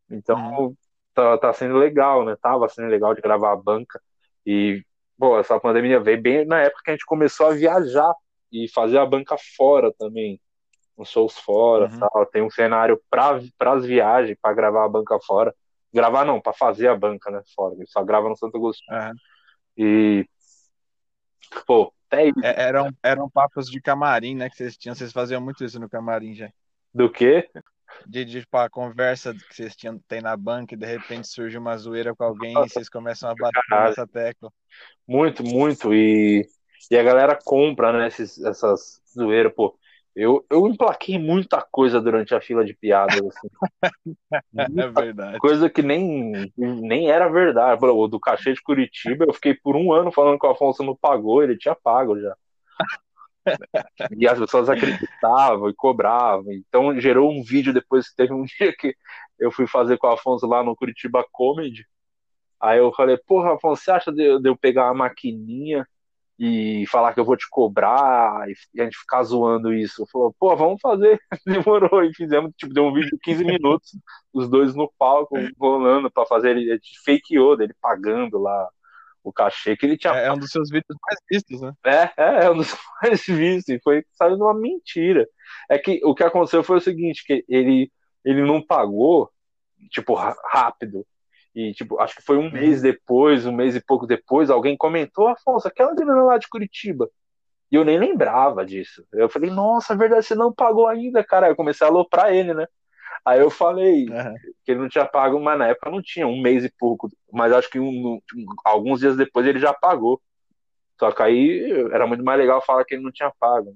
Então, 0.09 0.37
uhum. 0.37 0.75
tá, 1.13 1.37
tá 1.37 1.53
sendo 1.53 1.77
legal, 1.77 2.25
né? 2.25 2.35
Tava 2.41 2.67
sendo 2.67 2.89
legal 2.89 3.13
de 3.13 3.21
gravar 3.21 3.53
a 3.53 3.55
banca. 3.55 4.01
E 4.45 4.83
Pô, 5.21 5.37
essa 5.39 5.59
pandemia 5.59 5.99
veio 5.99 6.19
bem 6.19 6.47
na 6.47 6.61
época 6.61 6.81
que 6.83 6.89
a 6.89 6.93
gente 6.95 7.05
começou 7.05 7.45
a 7.45 7.53
viajar 7.53 8.11
e 8.51 8.67
fazer 8.67 8.97
a 8.97 9.05
banca 9.05 9.35
fora 9.55 9.93
também. 9.93 10.41
uns 10.97 11.09
shows 11.09 11.37
fora, 11.37 11.91
uhum. 11.91 11.99
tal. 11.99 12.25
Tem 12.25 12.41
um 12.41 12.49
cenário 12.49 12.99
para 13.07 13.39
as 13.73 13.85
viagens, 13.85 14.35
para 14.41 14.55
gravar 14.55 14.83
a 14.83 14.89
banca 14.89 15.19
fora. 15.19 15.53
Gravar 15.93 16.25
não, 16.25 16.41
para 16.41 16.53
fazer 16.53 16.87
a 16.87 16.95
banca, 16.95 17.29
né? 17.29 17.39
Fora. 17.55 17.75
Só 17.85 18.03
grava 18.03 18.29
no 18.29 18.35
Santo 18.35 18.57
Agostinho. 18.57 18.97
Uhum. 18.97 19.13
E. 19.77 20.25
Pô, 21.65 21.93
até 22.09 22.27
isso. 22.27 22.39
É, 22.43 22.61
eram, 22.61 22.91
eram 23.01 23.29
papos 23.29 23.67
de 23.67 23.81
camarim, 23.81 24.35
né? 24.35 24.49
Que 24.49 24.55
vocês 24.57 24.77
tinham. 24.77 24.95
Vocês 24.95 25.11
faziam 25.11 25.41
muito 25.41 25.63
isso 25.63 25.79
no 25.79 25.89
camarim 25.89 26.33
já. 26.33 26.49
Do 26.93 27.09
quê? 27.09 27.49
De, 28.05 28.25
de 28.25 28.41
tipo, 28.41 28.57
a 28.57 28.69
conversa 28.69 29.33
que 29.33 29.55
vocês 29.55 29.75
tinham, 29.75 29.99
tem 30.07 30.21
na 30.21 30.35
banca 30.35 30.73
e 30.73 30.77
de 30.77 30.85
repente 30.85 31.27
surge 31.27 31.57
uma 31.57 31.77
zoeira 31.77 32.15
com 32.15 32.23
alguém 32.23 32.53
Nossa, 32.53 32.67
e 32.67 32.69
vocês 32.69 32.89
começam 32.89 33.29
a 33.29 33.35
bater 33.35 33.61
caralho. 33.69 33.89
nessa 33.89 34.07
tecla. 34.07 34.51
Muito, 35.07 35.43
muito. 35.43 35.93
E, 35.93 36.47
e 36.89 36.97
a 36.97 37.03
galera 37.03 37.37
compra, 37.43 37.91
né? 37.91 38.07
Esses, 38.07 38.41
essas 38.43 39.01
zoeiras, 39.13 39.53
pô. 39.53 39.77
Eu, 40.15 40.45
eu 40.49 40.67
emplaquei 40.67 41.17
muita 41.17 41.61
coisa 41.61 42.01
durante 42.01 42.35
a 42.35 42.41
fila 42.41 42.65
de 42.65 42.73
piadas. 42.73 43.21
Assim. 43.21 43.49
é 44.77 44.87
verdade. 44.87 45.39
Coisa 45.39 45.69
que 45.69 45.81
nem, 45.81 46.51
nem 46.57 47.09
era 47.09 47.29
verdade. 47.29 47.83
O 47.85 48.07
do 48.07 48.19
cachê 48.19 48.53
de 48.53 48.61
Curitiba, 48.61 49.25
eu 49.25 49.33
fiquei 49.33 49.53
por 49.53 49.75
um 49.75 49.93
ano 49.93 50.11
falando 50.11 50.37
que 50.37 50.45
o 50.45 50.49
Afonso 50.49 50.83
não 50.83 50.95
pagou, 50.95 51.41
ele 51.41 51.57
tinha 51.57 51.75
pago 51.75 52.19
já. 52.19 52.35
e 54.17 54.27
as 54.27 54.37
pessoas 54.37 54.69
acreditavam 54.69 55.69
e 55.69 55.73
cobravam. 55.73 56.51
Então 56.51 56.99
gerou 56.99 57.31
um 57.31 57.41
vídeo 57.41 57.73
depois 57.73 58.09
que 58.09 58.15
teve 58.15 58.33
um 58.33 58.43
dia 58.59 58.75
que 58.77 58.95
eu 59.39 59.49
fui 59.49 59.65
fazer 59.65 59.97
com 59.97 60.07
o 60.07 60.11
Afonso 60.11 60.45
lá 60.45 60.61
no 60.61 60.75
Curitiba 60.75 61.25
Comedy. 61.31 61.85
Aí 62.59 62.79
eu 62.79 62.91
falei, 62.93 63.17
porra, 63.17 63.53
Afonso, 63.53 63.81
você 63.81 63.91
acha 63.91 64.11
de 64.11 64.41
eu 64.43 64.57
pegar 64.57 64.85
uma 64.85 65.05
maquininha 65.05 65.87
e 66.43 66.87
falar 66.87 67.13
que 67.13 67.19
eu 67.19 67.25
vou 67.25 67.37
te 67.37 67.47
cobrar 67.47 68.49
e 68.73 68.81
a 68.81 68.83
gente 68.83 68.97
ficar 68.97 69.21
zoando 69.21 69.71
isso. 69.71 70.07
Falou, 70.11 70.35
pô, 70.39 70.55
vamos 70.55 70.81
fazer. 70.81 71.21
Demorou 71.45 72.03
e 72.03 72.15
fizemos, 72.15 72.51
tipo, 72.57 72.73
deu 72.73 72.85
um 72.85 72.93
vídeo 72.93 73.11
de 73.11 73.19
15 73.19 73.45
minutos, 73.45 73.91
os 74.33 74.49
dois 74.49 74.73
no 74.73 74.91
palco, 74.97 75.35
rolando 75.59 76.09
para 76.09 76.25
fazer 76.25 76.57
ele, 76.57 76.79
fakeou 77.05 77.55
dele 77.55 77.75
pagando 77.79 78.39
lá 78.39 78.67
o 79.23 79.31
cachê 79.31 79.77
que 79.77 79.85
ele 79.85 79.95
tinha. 79.95 80.15
É, 80.15 80.25
é, 80.25 80.33
um 80.33 80.37
dos 80.39 80.49
seus 80.49 80.71
vídeos 80.71 80.97
mais 81.05 81.19
vistos, 81.29 81.61
né? 81.61 81.73
É, 81.85 82.11
é, 82.17 82.45
é 82.45 82.49
um 82.49 82.57
dos 82.57 82.75
mais 83.03 83.23
vistos. 83.23 83.75
E 83.75 83.79
foi 83.83 84.03
saindo 84.13 84.43
uma 84.43 84.55
mentira. 84.55 85.27
É 85.69 85.77
que 85.77 86.01
o 86.03 86.15
que 86.15 86.23
aconteceu 86.23 86.63
foi 86.63 86.77
o 86.77 86.81
seguinte, 86.81 87.23
que 87.23 87.45
ele, 87.47 87.91
ele 88.25 88.41
não 88.41 88.65
pagou, 88.65 89.29
tipo, 89.91 90.15
rápido. 90.15 91.05
E, 91.53 91.73
tipo, 91.73 91.99
acho 91.99 92.15
que 92.15 92.21
foi 92.21 92.37
um 92.37 92.49
mês 92.49 92.81
depois, 92.81 93.45
um 93.45 93.51
mês 93.51 93.75
e 93.75 93.83
pouco 93.83 94.07
depois, 94.07 94.49
alguém 94.49 94.77
comentou, 94.77 95.27
Afonso, 95.27 95.67
aquela 95.67 95.93
menina 95.93 96.23
lá 96.23 96.37
de 96.37 96.47
Curitiba. 96.47 97.09
E 97.71 97.75
eu 97.75 97.85
nem 97.85 97.97
lembrava 97.97 98.65
disso. 98.65 99.05
Eu 99.13 99.29
falei, 99.29 99.49
nossa, 99.49 99.93
é 99.93 99.97
verdade, 99.97 100.25
você 100.25 100.35
não 100.35 100.53
pagou 100.53 100.87
ainda, 100.87 101.23
cara. 101.23 101.47
Eu 101.47 101.55
comecei 101.55 101.85
a 101.85 101.89
aloprar 101.89 102.33
ele, 102.33 102.53
né? 102.53 102.67
Aí 103.25 103.39
eu 103.39 103.49
falei 103.49 104.09
uhum. 104.09 104.35
que 104.65 104.71
ele 104.71 104.79
não 104.81 104.89
tinha 104.89 105.05
pago, 105.05 105.39
mas 105.39 105.57
na 105.57 105.67
época 105.67 105.91
não 105.91 106.01
tinha, 106.01 106.27
um 106.27 106.41
mês 106.41 106.65
e 106.65 106.73
pouco. 106.77 107.09
Mas 107.31 107.53
acho 107.53 107.69
que 107.69 107.79
um, 107.79 108.19
alguns 108.65 108.99
dias 108.99 109.15
depois 109.15 109.45
ele 109.45 109.59
já 109.59 109.73
pagou. 109.73 110.21
Só 110.99 111.11
que 111.11 111.21
aí 111.23 111.71
era 111.91 112.05
muito 112.07 112.23
mais 112.23 112.39
legal 112.39 112.61
falar 112.61 112.83
que 112.85 112.95
ele 112.95 113.03
não 113.03 113.11
tinha 113.11 113.31
pago. 113.39 113.75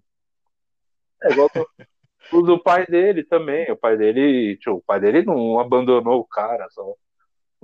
É 1.24 1.32
igual 1.32 1.50
o 2.34 2.42
do 2.42 2.62
pai 2.62 2.86
dele 2.86 3.24
também. 3.24 3.72
O 3.72 3.78
pai 3.78 3.98
dele, 3.98 4.58
tipo, 4.58 4.78
o 4.78 4.82
pai 4.82 5.00
dele 5.00 5.24
não 5.24 5.60
abandonou 5.60 6.20
o 6.20 6.26
cara, 6.26 6.68
só 6.70 6.84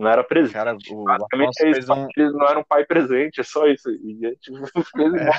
não 0.02 0.10
era 0.10 0.24
presente. 0.24 0.54
Cara, 0.54 0.76
o 0.90 1.04
Basicamente, 1.04 1.62
eles, 1.62 1.90
um... 1.90 2.08
eles 2.18 2.34
não 2.34 2.48
eram 2.48 2.64
pai 2.64 2.86
presente, 2.86 3.40
é 3.40 3.44
só 3.44 3.68
isso. 3.68 3.90
E, 3.90 4.36
tipo, 4.42 4.58
é. 5.18 5.32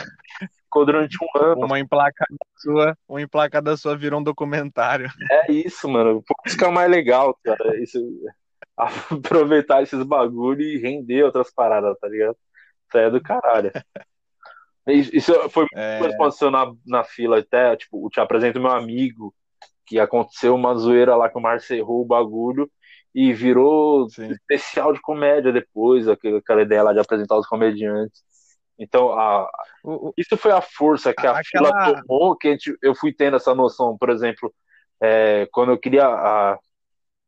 Ficou 0.65 0.87
durante 0.87 1.19
um 1.23 1.43
ano. 1.43 1.67
Uma 1.67 1.79
emplacada 1.79 2.37
sua, 2.57 2.97
uma 3.09 3.21
emplacada 3.21 3.77
sua 3.77 3.97
virou 3.97 4.21
um 4.21 4.23
documentário. 4.23 5.11
É 5.31 5.53
isso, 5.53 5.89
mano. 5.89 6.23
Isso 6.47 6.57
que 6.57 6.65
é 6.65 6.69
o 6.69 6.73
mais 6.73 6.91
legal, 6.91 7.39
cara. 7.45 7.77
Isso, 7.83 7.99
aproveitar 8.77 9.83
esses 9.83 10.03
bagulho 10.03 10.63
e 10.63 10.79
render 10.79 11.25
outras 11.25 11.53
paradas, 11.53 11.99
tá 12.01 12.09
ligado? 12.09 12.37
Isso 12.89 12.99
é 12.99 13.11
do 13.11 13.21
caralho. 13.21 13.73
Isso 14.87 15.33
foi 15.51 15.67
muito 15.73 15.79
é... 15.79 16.15
aconteceu 16.15 16.51
na, 16.51 16.73
na 16.87 17.05
fila 17.05 17.39
até, 17.39 17.77
tipo, 17.77 18.09
te 18.09 18.21
apresento 18.21 18.61
meu 18.61 18.71
amigo, 18.71 19.35
que 19.87 19.99
aconteceu 19.99 20.55
uma 20.55 20.75
zoeira 20.75 21.15
lá 21.17 21.29
que 21.29 21.39
o 21.39 21.41
Márcio 21.41 21.77
errou 21.77 22.03
o 22.03 22.07
bagulho 22.07 22.71
e 23.15 23.33
virou 23.33 24.09
Sim. 24.09 24.31
especial 24.31 24.93
de 24.93 25.01
comédia 25.01 25.53
depois, 25.53 26.09
aquela 26.09 26.63
ideia 26.63 26.83
lá 26.83 26.93
de 26.93 27.01
apresentar 27.01 27.37
os 27.37 27.47
comediantes. 27.47 28.23
Então, 28.79 29.13
a, 29.13 29.49
o, 29.85 30.13
isso 30.17 30.37
foi 30.37 30.51
a 30.51 30.61
força 30.61 31.13
que 31.13 31.27
a 31.27 31.39
aquela... 31.39 31.69
fila 31.69 32.03
tomou, 32.07 32.37
que 32.37 32.51
gente, 32.51 32.77
eu 32.83 32.95
fui 32.95 33.13
tendo 33.13 33.37
essa 33.37 33.55
noção, 33.55 33.97
por 33.99 34.11
exemplo, 34.11 34.53
é, 35.01 35.47
quando 35.53 35.73
eu 35.73 35.79
queria 35.79 36.07
a, 36.07 36.59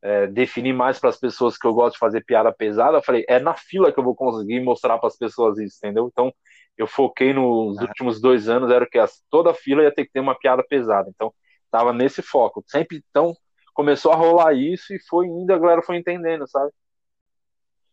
é, 0.03 0.27
definir 0.27 0.73
mais 0.73 0.99
para 0.99 1.11
as 1.11 1.19
pessoas 1.19 1.57
que 1.59 1.67
eu 1.67 1.75
gosto 1.75 1.95
de 1.95 1.99
fazer 1.99 2.25
piada 2.25 2.53
pesada, 2.53 2.99
eu 2.99 3.03
falei, 3.03 3.25
é 3.29 3.39
na 3.39 3.55
fila 3.55 3.93
que 3.93 3.99
eu 3.99 4.05
vou 4.05 4.15
conseguir 4.15 4.61
mostrar 4.61 4.99
para 4.99 5.09
as 5.09 5.17
pessoas 5.17 5.59
isso, 5.59 5.79
entendeu? 5.79 6.09
Então, 6.11 6.33
eu 6.77 6.87
foquei 6.87 7.33
nos 7.33 7.79
ah. 7.79 7.83
últimos 7.83 8.21
dois 8.21 8.49
anos, 8.49 8.71
era 8.71 8.87
que 8.87 8.99
toda 9.31 9.55
fila 9.55 9.83
ia 9.83 9.95
ter 9.95 10.07
que 10.07 10.13
ter 10.13 10.21
uma 10.21 10.37
piada 10.37 10.65
pesada. 10.69 11.11
Então, 11.15 11.33
tava 11.71 11.93
nesse 11.93 12.23
foco. 12.23 12.65
Sempre, 12.67 13.03
então, 13.11 13.35
começou 13.75 14.13
a 14.13 14.17
rolar 14.17 14.55
isso 14.55 14.95
e 14.95 15.01
foi 15.01 15.27
indo, 15.27 15.53
a 15.53 15.59
galera 15.59 15.83
foi 15.83 15.99
entendendo, 15.99 16.49
sabe? 16.49 16.71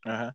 Uhum. 0.05 0.31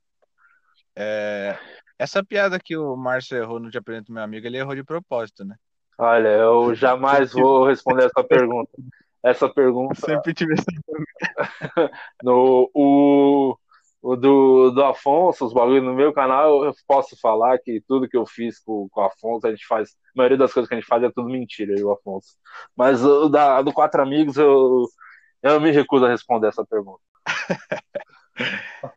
É, 0.95 1.59
essa 1.99 2.25
piada 2.25 2.59
que 2.59 2.77
o 2.77 2.97
Márcio 2.97 3.39
errou 3.39 3.59
no 3.59 3.71
Te 3.71 3.79
Apresento 3.79 4.13
Meu 4.13 4.23
Amigo, 4.23 4.47
ele 4.47 4.59
errou 4.59 4.75
de 4.75 4.85
propósito, 4.85 5.45
né? 5.45 5.57
Olha, 5.99 6.29
eu 6.29 6.75
jamais 6.77 7.33
vou 7.33 7.67
responder 7.67 8.05
essa 8.05 8.23
pergunta. 8.23 8.71
Essa 9.23 9.49
pergunta. 9.49 9.95
Eu 9.95 10.07
sempre 10.07 10.35
tive 10.35 10.55
essa 10.55 10.65
no, 12.23 12.71
o, 12.75 13.57
o 14.03 14.17
do, 14.17 14.71
do 14.71 14.85
Afonso, 14.85 15.47
os 15.47 15.53
bagulhos 15.53 15.83
no 15.83 15.95
meu 15.95 16.13
canal, 16.13 16.65
eu 16.65 16.73
posso 16.87 17.19
falar 17.19 17.59
que 17.59 17.83
tudo 17.89 18.09
que 18.09 18.17
eu 18.17 18.27
fiz 18.27 18.61
com, 18.61 18.89
com 18.91 19.01
o 19.01 19.05
Afonso, 19.05 19.47
a 19.47 19.51
gente 19.51 19.67
faz. 19.67 19.91
A 19.91 20.19
maioria 20.19 20.39
das 20.39 20.53
coisas 20.53 20.69
que 20.69 20.75
a 20.75 20.79
gente 20.79 20.87
faz 20.87 21.03
é 21.03 21.11
tudo 21.11 21.29
mentira, 21.29 21.75
eu, 21.79 21.91
Afonso. 21.93 22.37
Mas 22.77 23.05
o 23.05 23.29
da, 23.29 23.61
do 23.63 23.73
Quatro 23.73 24.01
Amigos, 24.03 24.37
eu, 24.37 24.87
eu 25.55 25.61
me 25.61 25.71
recuso 25.71 26.07
a 26.07 26.09
responder 26.09 26.49
essa 26.49 26.65
pergunta. 26.65 27.01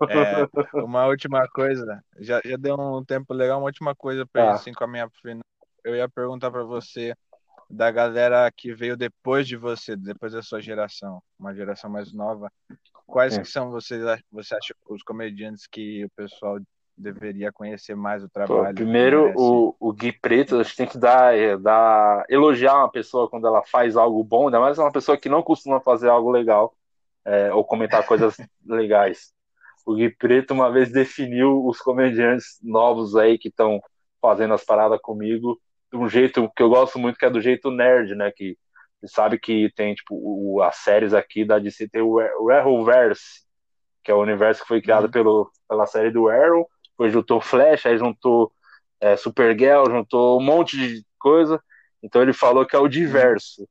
é, 0.09 0.79
uma 0.81 1.05
última 1.07 1.47
coisa, 1.49 2.03
já, 2.19 2.41
já 2.43 2.57
deu 2.57 2.75
um 2.75 3.03
tempo 3.03 3.33
legal, 3.33 3.59
uma 3.59 3.65
última 3.65 3.95
coisa 3.95 4.25
para 4.25 4.51
ah. 4.51 4.53
assim 4.53 4.71
encaminhar 4.71 5.09
pro 5.09 5.21
final. 5.21 5.43
Eu 5.83 5.95
ia 5.95 6.09
perguntar 6.09 6.51
para 6.51 6.63
você 6.63 7.15
da 7.69 7.91
galera 7.91 8.51
que 8.51 8.73
veio 8.73 8.97
depois 8.97 9.47
de 9.47 9.55
você, 9.55 9.95
depois 9.95 10.33
da 10.33 10.41
sua 10.41 10.59
geração, 10.59 11.21
uma 11.37 11.53
geração 11.53 11.89
mais 11.89 12.11
nova. 12.11 12.51
Quais 13.05 13.37
que 13.37 13.45
são 13.45 13.71
vocês, 13.71 14.03
você 14.31 14.55
acha 14.55 14.75
os 14.87 15.01
comediantes 15.03 15.67
que 15.67 16.05
o 16.05 16.09
pessoal 16.09 16.59
deveria 16.99 17.51
conhecer 17.51 17.95
mais 17.95 18.23
o 18.23 18.29
trabalho. 18.29 18.67
Pô, 18.67 18.73
primeiro, 18.73 19.33
o, 19.35 19.75
o 19.79 19.93
Gui 19.93 20.11
Preto, 20.11 20.57
a 20.57 20.63
gente 20.63 20.75
tem 20.75 20.87
que 20.87 20.97
dar, 20.97 21.35
é, 21.35 21.57
dar, 21.57 22.25
elogiar 22.29 22.75
uma 22.75 22.91
pessoa 22.91 23.29
quando 23.29 23.47
ela 23.47 23.63
faz 23.65 23.95
algo 23.95 24.23
bom, 24.23 24.47
ainda 24.47 24.59
mais 24.59 24.77
uma 24.77 24.91
pessoa 24.91 25.17
que 25.17 25.29
não 25.29 25.41
costuma 25.41 25.79
fazer 25.79 26.09
algo 26.09 26.29
legal 26.29 26.75
é, 27.25 27.53
ou 27.53 27.63
comentar 27.63 28.05
coisas 28.05 28.35
legais. 28.65 29.33
O 29.85 29.95
Gui 29.95 30.09
Preto 30.09 30.53
uma 30.53 30.71
vez 30.71 30.91
definiu 30.91 31.65
os 31.65 31.79
comediantes 31.79 32.59
novos 32.61 33.15
aí 33.15 33.37
que 33.37 33.47
estão 33.47 33.79
fazendo 34.21 34.53
as 34.53 34.63
paradas 34.63 34.99
comigo 35.01 35.59
de 35.91 35.97
um 35.97 36.07
jeito 36.07 36.51
que 36.55 36.61
eu 36.61 36.69
gosto 36.69 36.99
muito, 36.99 37.17
que 37.17 37.25
é 37.25 37.29
do 37.29 37.41
jeito 37.41 37.71
nerd, 37.71 38.13
né? 38.13 38.31
Que 38.35 38.57
você 38.99 39.07
sabe 39.07 39.39
que 39.39 39.71
tem, 39.75 39.95
tipo, 39.95 40.13
o, 40.13 40.61
as 40.61 40.75
séries 40.75 41.13
aqui 41.13 41.45
da 41.45 41.57
DC 41.57 41.87
tem 41.87 42.01
o 42.01 42.49
Arrowverse, 42.49 43.47
que 44.03 44.11
é 44.11 44.13
o 44.13 44.21
universo 44.21 44.61
que 44.61 44.67
foi 44.67 44.81
criado 44.81 45.05
uhum. 45.05 45.11
pelo, 45.11 45.51
pela 45.67 45.85
série 45.85 46.11
do 46.11 46.27
Arrow, 46.27 46.67
depois 46.99 47.13
juntou 47.13 47.39
Flash, 47.39 47.85
aí 47.85 47.97
juntou 47.97 48.51
é, 48.99 49.15
Supergirl, 49.15 49.89
juntou 49.89 50.37
um 50.37 50.43
monte 50.43 50.75
de 50.75 51.05
coisa. 51.17 51.63
Então 52.03 52.21
ele 52.21 52.33
falou 52.33 52.65
que 52.65 52.75
é 52.75 52.79
o 52.79 52.89
diverso. 52.89 53.65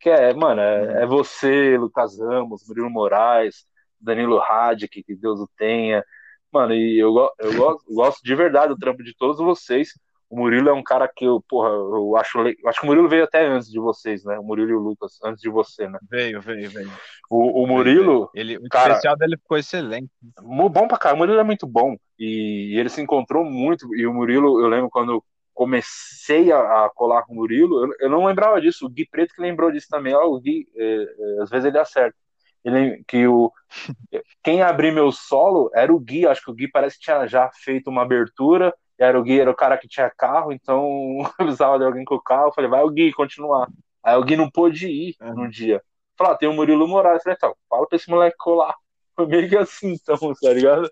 Que 0.00 0.08
é, 0.08 0.32
mano, 0.32 0.62
é, 0.62 1.02
é 1.02 1.06
você, 1.06 1.76
Lucas 1.76 2.18
Ramos, 2.18 2.66
Murilo 2.66 2.88
Moraes, 2.88 3.66
Danilo 4.00 4.38
Radic, 4.38 5.02
que 5.02 5.14
Deus 5.14 5.40
o 5.40 5.50
tenha. 5.58 6.02
Mano, 6.50 6.72
e 6.72 6.98
eu, 6.98 7.14
eu, 7.38 7.54
gosto, 7.54 7.84
eu 7.90 7.94
gosto 7.94 8.22
de 8.22 8.34
verdade 8.34 8.72
do 8.72 8.78
trampo 8.78 9.02
de 9.02 9.14
todos 9.14 9.36
vocês. 9.38 9.90
O 10.30 10.36
Murilo 10.36 10.68
é 10.68 10.72
um 10.74 10.82
cara 10.82 11.08
que 11.08 11.24
eu, 11.24 11.42
porra, 11.48 11.70
eu 11.70 12.14
acho. 12.16 12.38
Eu 12.38 12.68
acho 12.68 12.80
que 12.80 12.84
o 12.84 12.88
Murilo 12.88 13.08
veio 13.08 13.24
até 13.24 13.46
antes 13.46 13.70
de 13.70 13.80
vocês, 13.80 14.24
né? 14.24 14.38
O 14.38 14.42
Murilo 14.42 14.70
e 14.70 14.74
o 14.74 14.78
Lucas, 14.78 15.18
antes 15.24 15.40
de 15.40 15.48
você, 15.48 15.88
né? 15.88 15.98
Veio, 16.08 16.40
veio, 16.42 16.70
veio. 16.70 16.90
O, 17.30 17.62
o 17.62 17.66
Murilo. 17.66 18.30
Ele, 18.34 18.58
o 18.58 18.68
cara, 18.68 18.92
especial 18.92 19.16
dele 19.16 19.38
ficou 19.38 19.56
excelente. 19.56 20.10
Bom 20.42 20.86
pra 20.86 20.98
caramba, 20.98 21.16
o 21.16 21.26
Murilo 21.26 21.40
é 21.40 21.44
muito 21.44 21.66
bom. 21.66 21.96
E, 22.18 22.74
e 22.74 22.78
ele 22.78 22.90
se 22.90 23.00
encontrou 23.00 23.42
muito. 23.42 23.88
E 23.96 24.06
o 24.06 24.12
Murilo, 24.12 24.60
eu 24.60 24.68
lembro 24.68 24.90
quando 24.90 25.24
comecei 25.54 26.52
a, 26.52 26.84
a 26.84 26.90
colar 26.94 27.22
com 27.22 27.32
o 27.32 27.36
Murilo, 27.36 27.86
eu, 27.86 27.94
eu, 28.00 28.10
não 28.10 28.26
lembrava 28.26 28.60
disso. 28.60 28.84
O 28.84 28.90
Gui 28.90 29.08
Preto 29.08 29.34
que 29.34 29.40
lembrou 29.40 29.72
disso 29.72 29.88
também. 29.88 30.14
Ó, 30.14 30.26
o 30.26 30.38
Gui, 30.38 30.68
é, 30.76 30.84
é, 30.84 31.42
às 31.42 31.48
vezes 31.48 31.64
ele 31.64 31.78
acerta. 31.78 32.16
Ele, 32.62 33.02
que 33.08 33.26
o 33.26 33.50
quem 34.44 34.60
abriu 34.60 34.92
meu 34.92 35.10
solo 35.10 35.70
era 35.74 35.90
o 35.90 35.98
Gui. 35.98 36.26
Acho 36.26 36.44
que 36.44 36.50
o 36.50 36.54
Gui 36.54 36.68
parece 36.68 36.98
que 36.98 37.04
tinha 37.04 37.26
já 37.26 37.50
feito 37.50 37.88
uma 37.88 38.02
abertura 38.02 38.74
era 38.98 39.18
o 39.18 39.22
Gui, 39.22 39.40
era 39.40 39.50
o 39.50 39.54
cara 39.54 39.78
que 39.78 39.88
tinha 39.88 40.10
carro, 40.10 40.52
então 40.52 40.84
eu 41.38 41.46
precisava 41.46 41.78
de 41.78 41.84
alguém 41.84 42.04
com 42.04 42.16
o 42.16 42.22
carro. 42.22 42.48
Eu 42.48 42.52
falei, 42.52 42.68
vai 42.68 42.82
o 42.82 42.90
Gui 42.90 43.12
continuar. 43.12 43.68
Aí 44.02 44.14
alguém 44.14 44.36
não 44.36 44.50
pôde 44.50 44.88
ir 44.88 45.16
uhum. 45.20 45.34
no 45.34 45.50
dia. 45.50 45.82
Falar, 46.16 46.32
ah, 46.32 46.36
tem 46.36 46.48
o 46.48 46.52
Murilo 46.52 46.88
Moraes. 46.88 47.22
Falei, 47.22 47.36
então, 47.36 47.54
fala 47.68 47.86
pra 47.86 47.96
esse 47.96 48.10
moleque 48.10 48.36
colar. 48.36 48.74
Foi 49.14 49.26
meio 49.26 49.48
que 49.48 49.56
assim, 49.56 49.92
então, 49.92 50.16
tá 50.40 50.52
ligado? 50.52 50.90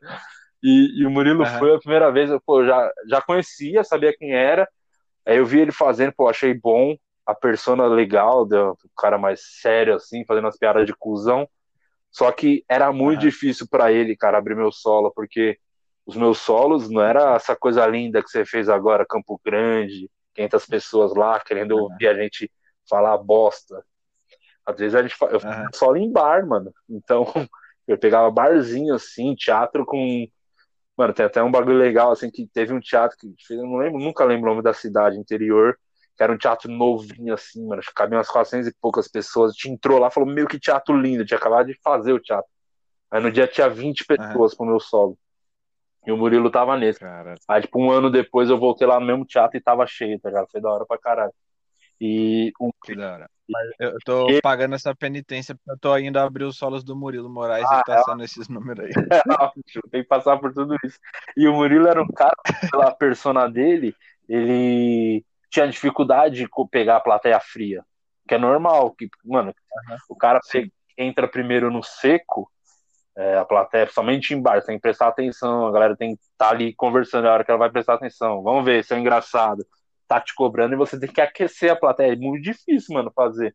E, 0.62 1.00
e 1.00 1.06
o 1.06 1.10
Murilo 1.10 1.44
uhum. 1.44 1.58
foi 1.58 1.74
a 1.74 1.78
primeira 1.78 2.10
vez, 2.10 2.28
eu 2.28 2.40
pô, 2.40 2.64
já, 2.64 2.90
já 3.08 3.22
conhecia, 3.22 3.84
sabia 3.84 4.16
quem 4.16 4.34
era. 4.34 4.68
Aí 5.24 5.36
eu 5.36 5.46
vi 5.46 5.60
ele 5.60 5.70
fazendo, 5.70 6.12
pô, 6.12 6.28
achei 6.28 6.54
bom. 6.54 6.96
A 7.24 7.34
persona 7.34 7.86
legal, 7.86 8.44
do, 8.44 8.76
cara 8.96 9.18
mais 9.18 9.40
sério, 9.60 9.94
assim, 9.94 10.24
fazendo 10.24 10.48
as 10.48 10.56
piadas 10.56 10.86
de 10.86 10.94
cuzão. 10.94 11.48
Só 12.10 12.30
que 12.32 12.64
era 12.68 12.92
muito 12.92 13.20
uhum. 13.20 13.28
difícil 13.28 13.66
para 13.68 13.92
ele, 13.92 14.16
cara, 14.16 14.38
abrir 14.38 14.56
meu 14.56 14.72
solo, 14.72 15.12
porque 15.14 15.58
os 16.06 16.16
meus 16.16 16.38
solos 16.38 16.88
não 16.88 17.02
era 17.02 17.34
essa 17.34 17.56
coisa 17.56 17.84
linda 17.86 18.22
que 18.22 18.30
você 18.30 18.44
fez 18.44 18.68
agora, 18.68 19.04
Campo 19.04 19.40
Grande, 19.44 20.08
500 20.34 20.66
pessoas 20.66 21.14
lá 21.14 21.40
querendo 21.40 21.72
uhum. 21.72 21.82
ouvir 21.82 22.06
a 22.06 22.14
gente 22.14 22.50
falar 22.88 23.18
bosta. 23.18 23.84
Às 24.64 24.78
vezes 24.78 24.94
a 24.94 25.02
gente 25.02 25.16
eu 25.20 25.38
uhum. 25.38 25.68
solo 25.74 25.96
em 25.96 26.10
bar, 26.10 26.46
mano. 26.46 26.72
Então 26.88 27.26
eu 27.86 27.98
pegava 27.98 28.30
barzinho 28.30 28.94
assim, 28.94 29.34
teatro 29.34 29.84
com 29.84 30.26
Mano, 30.96 31.12
tem 31.12 31.26
até 31.26 31.42
um 31.42 31.50
bagulho 31.50 31.76
legal, 31.76 32.10
assim, 32.10 32.30
que 32.30 32.46
teve 32.46 32.72
um 32.72 32.80
teatro 32.80 33.18
que 33.18 33.34
eu 33.50 33.64
não 33.64 33.76
lembro, 33.76 34.00
nunca 34.00 34.24
lembro 34.24 34.46
o 34.46 34.50
nome 34.50 34.62
da 34.62 34.72
cidade 34.72 35.18
interior, 35.18 35.78
que 36.16 36.22
era 36.22 36.32
um 36.32 36.38
teatro 36.38 36.70
novinho, 36.70 37.34
assim, 37.34 37.66
mano, 37.66 37.82
cabia 37.94 38.16
umas 38.16 38.30
400 38.30 38.68
e 38.68 38.74
poucas 38.80 39.06
pessoas, 39.06 39.50
a 39.50 39.52
gente 39.52 39.70
entrou 39.70 39.98
lá, 39.98 40.10
falou, 40.10 40.28
meio 40.28 40.46
que 40.46 40.58
teatro 40.58 40.98
lindo, 40.98 41.26
tinha 41.26 41.36
acabado 41.36 41.66
de 41.66 41.78
fazer 41.82 42.12
o 42.14 42.20
teatro. 42.20 42.50
Aí 43.10 43.20
no 43.20 43.30
dia 43.30 43.46
tinha 43.46 43.68
20 43.68 44.06
pessoas 44.06 44.52
uhum. 44.52 44.56
pro 44.56 44.66
meu 44.66 44.80
solo. 44.80 45.18
E 46.06 46.12
o 46.12 46.16
Murilo 46.16 46.50
tava 46.50 46.76
nesse. 46.76 47.00
Cara. 47.00 47.34
Aí, 47.48 47.62
tipo, 47.62 47.80
um 47.80 47.90
ano 47.90 48.10
depois 48.10 48.48
eu 48.48 48.58
voltei 48.58 48.86
lá 48.86 49.00
no 49.00 49.06
mesmo 49.06 49.24
teatro 49.24 49.56
e 49.56 49.60
tava 49.60 49.86
cheio, 49.86 50.20
tá 50.20 50.28
ligado? 50.28 50.48
Foi 50.50 50.60
da 50.60 50.70
hora 50.70 50.86
pra 50.86 50.98
caralho. 50.98 51.32
E 52.00 52.52
um... 52.60 52.70
Que 52.84 52.94
da 52.94 53.12
hora. 53.12 53.30
Eu 53.78 53.96
tô 54.04 54.28
e... 54.30 54.40
pagando 54.40 54.74
essa 54.74 54.94
penitência 54.94 55.54
porque 55.54 55.70
eu 55.70 55.78
tô 55.78 55.96
indo 55.98 56.18
abrir 56.18 56.44
os 56.44 56.56
solos 56.56 56.84
do 56.84 56.96
Murilo 56.96 57.28
Moraes 57.28 57.64
ah, 57.70 57.80
e 57.80 57.84
passando 57.90 58.22
é... 58.22 58.24
esses 58.24 58.48
números 58.48 58.84
aí. 58.84 58.92
É, 59.36 59.90
tem 59.90 60.02
que 60.02 60.08
passar 60.08 60.36
por 60.38 60.52
tudo 60.52 60.76
isso. 60.84 60.98
E 61.36 61.46
o 61.46 61.54
Murilo 61.54 61.86
era 61.86 62.02
um 62.02 62.08
cara, 62.08 62.34
pela 62.70 62.92
persona 62.92 63.48
dele, 63.48 63.94
ele 64.28 65.24
tinha 65.50 65.68
dificuldade 65.68 66.36
de 66.36 66.48
pegar 66.70 66.96
a 66.96 67.00
plateia 67.00 67.40
fria. 67.40 67.84
Que 68.28 68.34
é 68.34 68.38
normal, 68.38 68.92
que, 68.92 69.08
mano, 69.24 69.48
uhum. 69.88 69.96
o 70.10 70.16
cara 70.16 70.40
entra 70.98 71.28
primeiro 71.28 71.70
no 71.70 71.82
seco, 71.82 72.50
é, 73.16 73.38
a 73.38 73.44
plateia, 73.44 73.88
somente 73.88 74.34
em 74.34 74.40
bar, 74.40 74.62
tem 74.62 74.76
que 74.76 74.82
prestar 74.82 75.08
atenção, 75.08 75.66
a 75.66 75.72
galera 75.72 75.96
tem 75.96 76.16
que 76.16 76.22
estar 76.22 76.48
tá 76.48 76.50
ali 76.50 76.74
conversando, 76.74 77.26
a 77.26 77.32
hora 77.32 77.44
que 77.44 77.50
ela 77.50 77.58
vai 77.58 77.70
prestar 77.70 77.94
atenção. 77.94 78.42
Vamos 78.42 78.64
ver 78.64 78.84
se 78.84 78.94
é 78.94 78.98
engraçado 78.98 79.66
tá 80.06 80.20
te 80.20 80.34
cobrando 80.34 80.74
e 80.74 80.78
você 80.78 80.98
tem 80.98 81.10
que 81.10 81.20
aquecer 81.20 81.70
a 81.70 81.76
plateia. 81.76 82.12
É 82.12 82.16
muito 82.16 82.42
difícil, 82.42 82.94
mano, 82.94 83.12
fazer. 83.14 83.54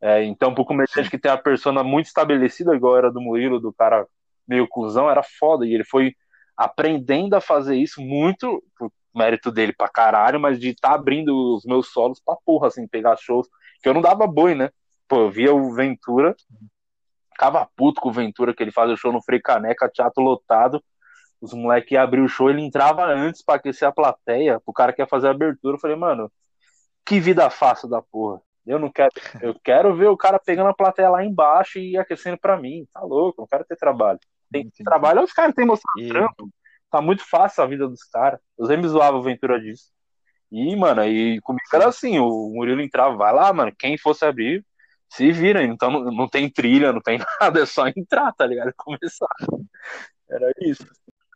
É, 0.00 0.24
então, 0.24 0.54
pro 0.54 0.64
comediante 0.64 1.10
que 1.10 1.18
tem 1.18 1.30
a 1.30 1.36
persona 1.36 1.82
muito 1.82 2.06
estabelecida, 2.06 2.74
igual 2.74 2.96
era 2.96 3.10
do 3.10 3.20
Murilo, 3.20 3.60
do 3.60 3.72
cara 3.72 4.06
meio 4.46 4.66
cuzão, 4.68 5.10
era 5.10 5.22
foda. 5.22 5.66
E 5.66 5.74
ele 5.74 5.84
foi 5.84 6.14
aprendendo 6.56 7.34
a 7.34 7.40
fazer 7.40 7.76
isso 7.76 8.00
muito, 8.00 8.62
por 8.78 8.90
mérito 9.14 9.50
dele 9.50 9.72
pra 9.72 9.88
caralho, 9.88 10.38
mas 10.38 10.58
de 10.60 10.70
estar 10.70 10.90
tá 10.90 10.94
abrindo 10.94 11.56
os 11.56 11.64
meus 11.64 11.88
solos 11.88 12.20
pra 12.24 12.36
porra, 12.44 12.68
assim, 12.68 12.86
pegar 12.86 13.16
shows. 13.16 13.48
Que 13.82 13.88
eu 13.88 13.94
não 13.94 14.00
dava 14.00 14.26
boi, 14.26 14.54
né? 14.54 14.70
Pô, 15.08 15.22
eu 15.22 15.30
via 15.30 15.52
o 15.54 15.74
Ventura, 15.74 16.34
ficava 17.32 17.68
puto 17.76 18.00
com 18.00 18.08
o 18.08 18.12
Ventura, 18.12 18.54
que 18.54 18.62
ele 18.62 18.72
fazia 18.72 18.94
o 18.94 18.96
show 18.96 19.12
no 19.12 19.22
Frei 19.22 19.40
Caneca, 19.40 19.88
teatro 19.88 20.22
lotado 20.22 20.82
os 21.40 21.54
moleques 21.54 21.92
iam 21.92 22.02
abrir 22.02 22.20
o 22.20 22.28
show, 22.28 22.50
ele 22.50 22.62
entrava 22.62 23.06
antes 23.06 23.42
para 23.42 23.56
aquecer 23.56 23.88
a 23.88 23.92
plateia, 23.92 24.60
pro 24.60 24.74
cara 24.74 24.92
que 24.92 25.00
ia 25.00 25.06
fazer 25.06 25.28
a 25.28 25.30
abertura. 25.30 25.76
Eu 25.76 25.80
falei, 25.80 25.96
mano, 25.96 26.30
que 27.04 27.18
vida 27.18 27.48
fácil 27.48 27.88
da 27.88 28.02
porra. 28.02 28.40
Eu 28.66 28.78
não 28.78 28.90
quero, 28.92 29.10
eu 29.40 29.58
quero 29.64 29.96
ver 29.96 30.08
o 30.08 30.16
cara 30.16 30.38
pegando 30.38 30.68
a 30.68 30.74
plateia 30.74 31.08
lá 31.08 31.24
embaixo 31.24 31.78
e 31.78 31.96
aquecendo 31.96 32.38
para 32.38 32.58
mim. 32.58 32.86
Tá 32.92 33.00
louco, 33.00 33.40
não 33.40 33.48
quero 33.48 33.64
ter 33.64 33.76
trabalho. 33.76 34.18
Tem 34.52 34.68
que 34.68 34.84
trabalho, 34.84 35.22
os 35.22 35.32
caras 35.32 35.54
têm 35.54 35.66
mostrado 35.66 36.00
e... 36.00 36.08
trampo. 36.08 36.50
Tá 36.90 37.00
muito 37.00 37.24
fácil 37.24 37.62
a 37.62 37.66
vida 37.66 37.88
dos 37.88 38.02
caras. 38.04 38.38
Eu 38.58 38.66
sempre 38.66 38.86
zoava 38.88 39.16
o 39.16 39.22
Ventura 39.22 39.58
disso. 39.60 39.90
E, 40.52 40.74
mano, 40.76 41.04
e 41.04 41.40
comigo 41.40 41.64
era 41.72 41.88
assim, 41.88 42.18
o 42.18 42.50
Murilo 42.52 42.82
entrava, 42.82 43.16
vai 43.16 43.32
lá, 43.32 43.52
mano, 43.52 43.72
quem 43.78 43.96
fosse 43.96 44.24
abrir, 44.24 44.64
se 45.10 45.32
vira, 45.32 45.62
então 45.64 45.90
não, 45.90 46.04
não 46.12 46.28
tem 46.28 46.48
trilha, 46.48 46.92
não 46.92 47.00
tem 47.00 47.18
nada, 47.40 47.60
é 47.60 47.66
só 47.66 47.88
entrar, 47.88 48.32
tá 48.32 48.46
ligado? 48.46 48.72
Começar. 48.78 49.26
Era 50.28 50.52
isso. 50.60 50.86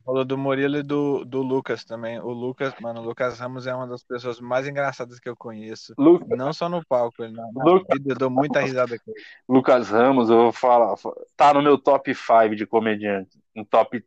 Falou 0.04 0.24
do 0.24 0.36
Murilo 0.36 0.76
e 0.76 0.82
do, 0.82 1.24
do 1.24 1.42
Lucas 1.42 1.82
também. 1.82 2.20
O 2.20 2.28
Lucas, 2.28 2.74
mano, 2.78 3.00
o 3.00 3.04
Lucas 3.04 3.38
Ramos 3.40 3.66
é 3.66 3.74
uma 3.74 3.86
das 3.86 4.04
pessoas 4.04 4.38
mais 4.38 4.68
engraçadas 4.68 5.18
que 5.18 5.28
eu 5.28 5.34
conheço. 5.34 5.94
Lucas. 5.98 6.28
Não 6.38 6.52
só 6.52 6.68
no 6.68 6.84
palco, 6.86 7.24
ele 7.24 7.32
não. 7.32 7.50
Lucas. 7.54 7.98
Eu 8.04 8.14
dou 8.14 8.30
muita 8.30 8.60
risada 8.60 8.98
com 8.98 9.10
ele. 9.10 9.20
Lucas 9.48 9.88
Ramos, 9.88 10.28
eu 10.28 10.36
vou 10.36 10.52
falar, 10.52 10.94
tá 11.36 11.54
no 11.54 11.62
meu 11.62 11.78
top 11.78 12.14
5 12.14 12.54
de 12.54 12.66
comediante. 12.66 13.40
Um 13.56 13.64
top. 13.64 14.04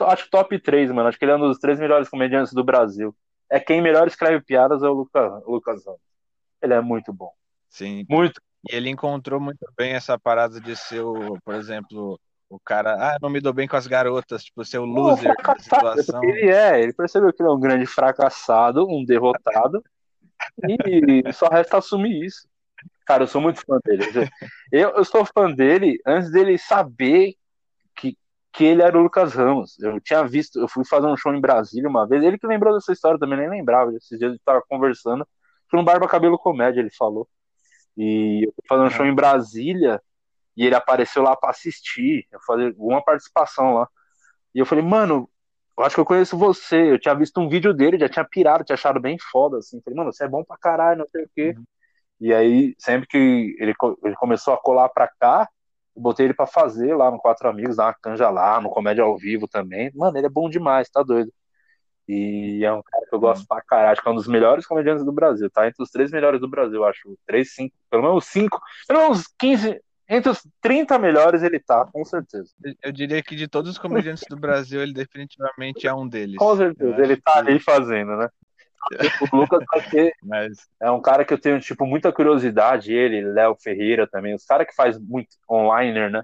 Acho 0.00 0.24
que 0.24 0.30
top 0.30 0.58
3, 0.58 0.90
mano. 0.90 1.08
Acho 1.08 1.18
que 1.18 1.24
ele 1.24 1.32
é 1.32 1.36
um 1.36 1.40
dos 1.40 1.58
três 1.58 1.78
melhores 1.78 2.08
comediantes 2.08 2.52
do 2.52 2.64
Brasil. 2.64 3.16
É 3.48 3.60
quem 3.60 3.80
melhor 3.80 4.08
escreve 4.08 4.44
piadas 4.44 4.82
é 4.82 4.88
o 4.88 4.92
Lucas, 4.92 5.42
o 5.46 5.52
Lucas 5.52 5.86
Ramos. 5.86 6.00
Ele 6.60 6.74
é 6.74 6.80
muito 6.80 7.12
bom. 7.12 7.30
Sim. 7.68 8.04
Muito. 8.10 8.40
E 8.70 8.76
ele 8.76 8.90
encontrou 8.90 9.40
muito 9.40 9.66
bem 9.76 9.92
essa 9.92 10.18
parada 10.18 10.60
de 10.60 10.76
ser, 10.76 11.00
o, 11.00 11.38
por 11.44 11.54
exemplo, 11.54 12.18
o 12.48 12.60
cara, 12.60 12.94
ah, 12.94 13.18
não 13.20 13.28
me 13.28 13.40
dou 13.40 13.52
bem 13.52 13.66
com 13.66 13.76
as 13.76 13.86
garotas, 13.86 14.44
tipo, 14.44 14.64
ser 14.64 14.78
o 14.78 14.84
loser 14.84 15.34
da 15.42 15.58
situação. 15.58 16.22
Ele 16.22 16.50
é, 16.50 16.80
ele 16.80 16.92
percebeu 16.92 17.32
que 17.32 17.42
ele 17.42 17.48
é 17.48 17.52
um 17.52 17.60
grande 17.60 17.86
fracassado, 17.86 18.86
um 18.88 19.04
derrotado, 19.04 19.82
e 20.66 21.32
só 21.32 21.48
resta 21.48 21.78
assumir 21.78 22.24
isso. 22.24 22.46
Cara, 23.04 23.24
eu 23.24 23.26
sou 23.26 23.40
muito 23.40 23.60
fã 23.64 23.78
dele. 23.84 24.04
Eu, 24.70 24.90
eu 24.90 25.04
sou 25.04 25.24
fã 25.24 25.50
dele 25.50 25.98
antes 26.06 26.30
dele 26.30 26.58
saber 26.58 27.34
que, 27.96 28.16
que 28.52 28.64
ele 28.64 28.82
era 28.82 28.98
o 28.98 29.02
Lucas 29.02 29.34
Ramos. 29.34 29.78
Eu 29.80 30.00
tinha 30.00 30.26
visto, 30.26 30.60
eu 30.60 30.68
fui 30.68 30.84
fazer 30.84 31.06
um 31.06 31.16
show 31.16 31.32
em 31.34 31.40
Brasília 31.40 31.88
uma 31.88 32.06
vez, 32.06 32.22
ele 32.22 32.38
que 32.38 32.46
lembrou 32.46 32.74
dessa 32.74 32.92
história 32.92 33.18
também, 33.18 33.38
nem 33.38 33.50
lembrava. 33.50 33.92
Esses 33.94 34.18
dias 34.18 34.30
a 34.30 34.34
gente 34.34 34.44
tava 34.44 34.62
conversando, 34.68 35.26
foi 35.70 35.80
um 35.80 35.84
Barba 35.84 36.08
Cabelo 36.08 36.38
Comédia, 36.38 36.80
ele 36.80 36.90
falou. 36.90 37.28
E 37.96 38.46
eu 38.46 38.52
fui 38.52 38.64
fazer 38.68 38.82
um 38.82 38.90
show 38.90 39.06
em 39.06 39.14
Brasília, 39.14 40.00
e 40.56 40.64
ele 40.64 40.74
apareceu 40.74 41.22
lá 41.22 41.36
para 41.36 41.50
assistir, 41.50 42.26
eu 42.32 42.40
falei 42.40 42.74
uma 42.78 43.02
participação 43.02 43.74
lá. 43.74 43.88
E 44.54 44.58
eu 44.58 44.66
falei, 44.66 44.82
mano, 44.82 45.28
eu 45.78 45.84
acho 45.84 45.94
que 45.94 46.00
eu 46.00 46.06
conheço 46.06 46.36
você. 46.38 46.92
Eu 46.92 46.98
tinha 46.98 47.14
visto 47.14 47.38
um 47.40 47.48
vídeo 47.48 47.74
dele, 47.74 47.98
já 47.98 48.08
tinha 48.08 48.24
pirado, 48.24 48.64
tinha 48.64 48.74
achado 48.74 48.98
bem 48.98 49.18
foda, 49.18 49.58
assim. 49.58 49.80
falei, 49.82 49.98
mano, 49.98 50.12
você 50.12 50.24
é 50.24 50.28
bom 50.28 50.42
pra 50.42 50.56
caralho, 50.56 51.00
não 51.00 51.08
sei 51.08 51.24
o 51.24 51.30
quê. 51.34 51.54
Uhum. 51.56 51.64
E 52.18 52.32
aí, 52.32 52.74
sempre 52.78 53.06
que 53.06 53.54
ele, 53.58 53.74
ele 54.02 54.16
começou 54.16 54.54
a 54.54 54.56
colar 54.56 54.88
pra 54.88 55.06
cá, 55.20 55.46
eu 55.94 56.00
botei 56.00 56.26
ele 56.26 56.34
pra 56.34 56.46
fazer 56.46 56.94
lá 56.94 57.10
no 57.10 57.18
Quatro 57.18 57.48
Amigos, 57.48 57.76
dar 57.76 57.86
uma 57.86 57.94
canja 58.00 58.30
lá, 58.30 58.58
no 58.60 58.70
Comédia 58.70 59.04
ao 59.04 59.18
Vivo 59.18 59.46
também. 59.46 59.90
Mano, 59.94 60.16
ele 60.16 60.26
é 60.26 60.30
bom 60.30 60.48
demais, 60.48 60.88
tá 60.88 61.02
doido. 61.02 61.30
E 62.08 62.64
é 62.64 62.72
um 62.72 62.82
cara 62.82 63.06
que 63.06 63.14
eu 63.14 63.18
gosto 63.18 63.40
uhum. 63.40 63.46
pra 63.48 63.62
caralho, 63.62 63.92
acho 63.92 64.02
que 64.02 64.08
é 64.08 64.12
um 64.12 64.16
dos 64.16 64.28
melhores 64.28 64.64
comediantes 64.64 65.04
do 65.04 65.12
Brasil, 65.12 65.50
tá? 65.50 65.66
Entre 65.66 65.82
os 65.82 65.90
três 65.90 66.10
melhores 66.10 66.40
do 66.40 66.48
Brasil, 66.48 66.84
acho. 66.84 67.18
Três, 67.26 67.52
cinco, 67.52 67.74
pelo 67.90 68.02
menos 68.02 68.24
cinco, 68.26 68.60
pelo 68.86 69.00
menos 69.00 69.26
15, 69.38 69.80
entre 70.08 70.30
os 70.30 70.46
30 70.60 70.98
melhores 70.98 71.42
ele 71.42 71.58
tá, 71.58 71.84
com 71.84 72.04
certeza. 72.04 72.50
Eu 72.82 72.92
diria 72.92 73.20
que 73.22 73.34
de 73.34 73.48
todos 73.48 73.72
os 73.72 73.78
comediantes 73.78 74.24
do 74.30 74.36
Brasil, 74.36 74.80
ele 74.80 74.92
definitivamente 74.92 75.86
é 75.86 75.92
um 75.92 76.06
deles. 76.06 76.36
Com 76.36 76.56
certeza, 76.56 77.02
ele 77.02 77.16
tá 77.16 77.32
que... 77.32 77.38
ali 77.38 77.58
fazendo, 77.58 78.16
né? 78.16 78.28
O 79.32 79.36
Lucas 79.36 79.64
vai 79.68 79.80
Mas... 80.22 80.58
é 80.80 80.90
um 80.90 81.00
cara 81.00 81.24
que 81.24 81.34
eu 81.34 81.38
tenho, 81.38 81.58
tipo, 81.58 81.84
muita 81.84 82.12
curiosidade, 82.12 82.92
ele, 82.92 83.20
Léo 83.20 83.56
Ferreira 83.60 84.06
também, 84.06 84.32
os 84.32 84.44
caras 84.44 84.68
que 84.68 84.74
faz 84.76 84.96
muito 84.96 85.30
online, 85.50 86.08
né? 86.08 86.22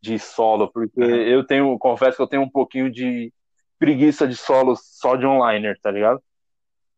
De 0.00 0.16
solo, 0.18 0.70
porque 0.72 1.00
eu 1.00 1.44
tenho, 1.44 1.76
confesso 1.78 2.16
que 2.16 2.22
eu 2.22 2.28
tenho 2.28 2.42
um 2.42 2.48
pouquinho 2.48 2.90
de 2.90 3.32
preguiça 3.80 4.28
de 4.28 4.36
solo 4.36 4.76
só 4.76 5.16
de 5.16 5.26
online, 5.26 5.74
tá 5.82 5.90
ligado? 5.90 6.22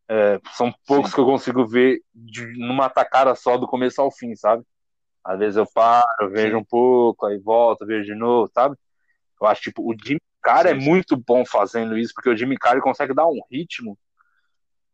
É, 0.09 0.39
são 0.51 0.71
poucos 0.85 1.09
Sim. 1.09 1.15
que 1.15 1.21
eu 1.21 1.25
consigo 1.25 1.65
ver 1.65 2.01
de, 2.13 2.45
numa 2.59 2.89
tacada 2.89 3.33
só 3.35 3.57
do 3.57 3.65
começo 3.65 4.01
ao 4.01 4.11
fim, 4.11 4.35
sabe? 4.35 4.63
Às 5.23 5.39
vezes 5.39 5.55
eu 5.55 5.65
paro, 5.65 6.29
vejo 6.29 6.55
sim. 6.55 6.61
um 6.61 6.63
pouco, 6.65 7.25
aí 7.25 7.39
volto, 7.39 7.85
vejo 7.85 8.05
de 8.05 8.13
novo, 8.13 8.51
sabe? 8.53 8.75
Eu 9.41 9.47
acho, 9.47 9.61
tipo, 9.61 9.81
o 9.81 9.95
Jimmy 10.05 10.19
Carr 10.41 10.67
é 10.67 10.73
muito 10.73 11.15
bom 11.15 11.45
fazendo 11.45 11.97
isso, 11.97 12.13
porque 12.13 12.29
o 12.29 12.35
Jimmy 12.35 12.57
Carr 12.57 12.81
consegue 12.81 13.13
dar 13.13 13.25
um 13.25 13.39
ritmo 13.49 13.97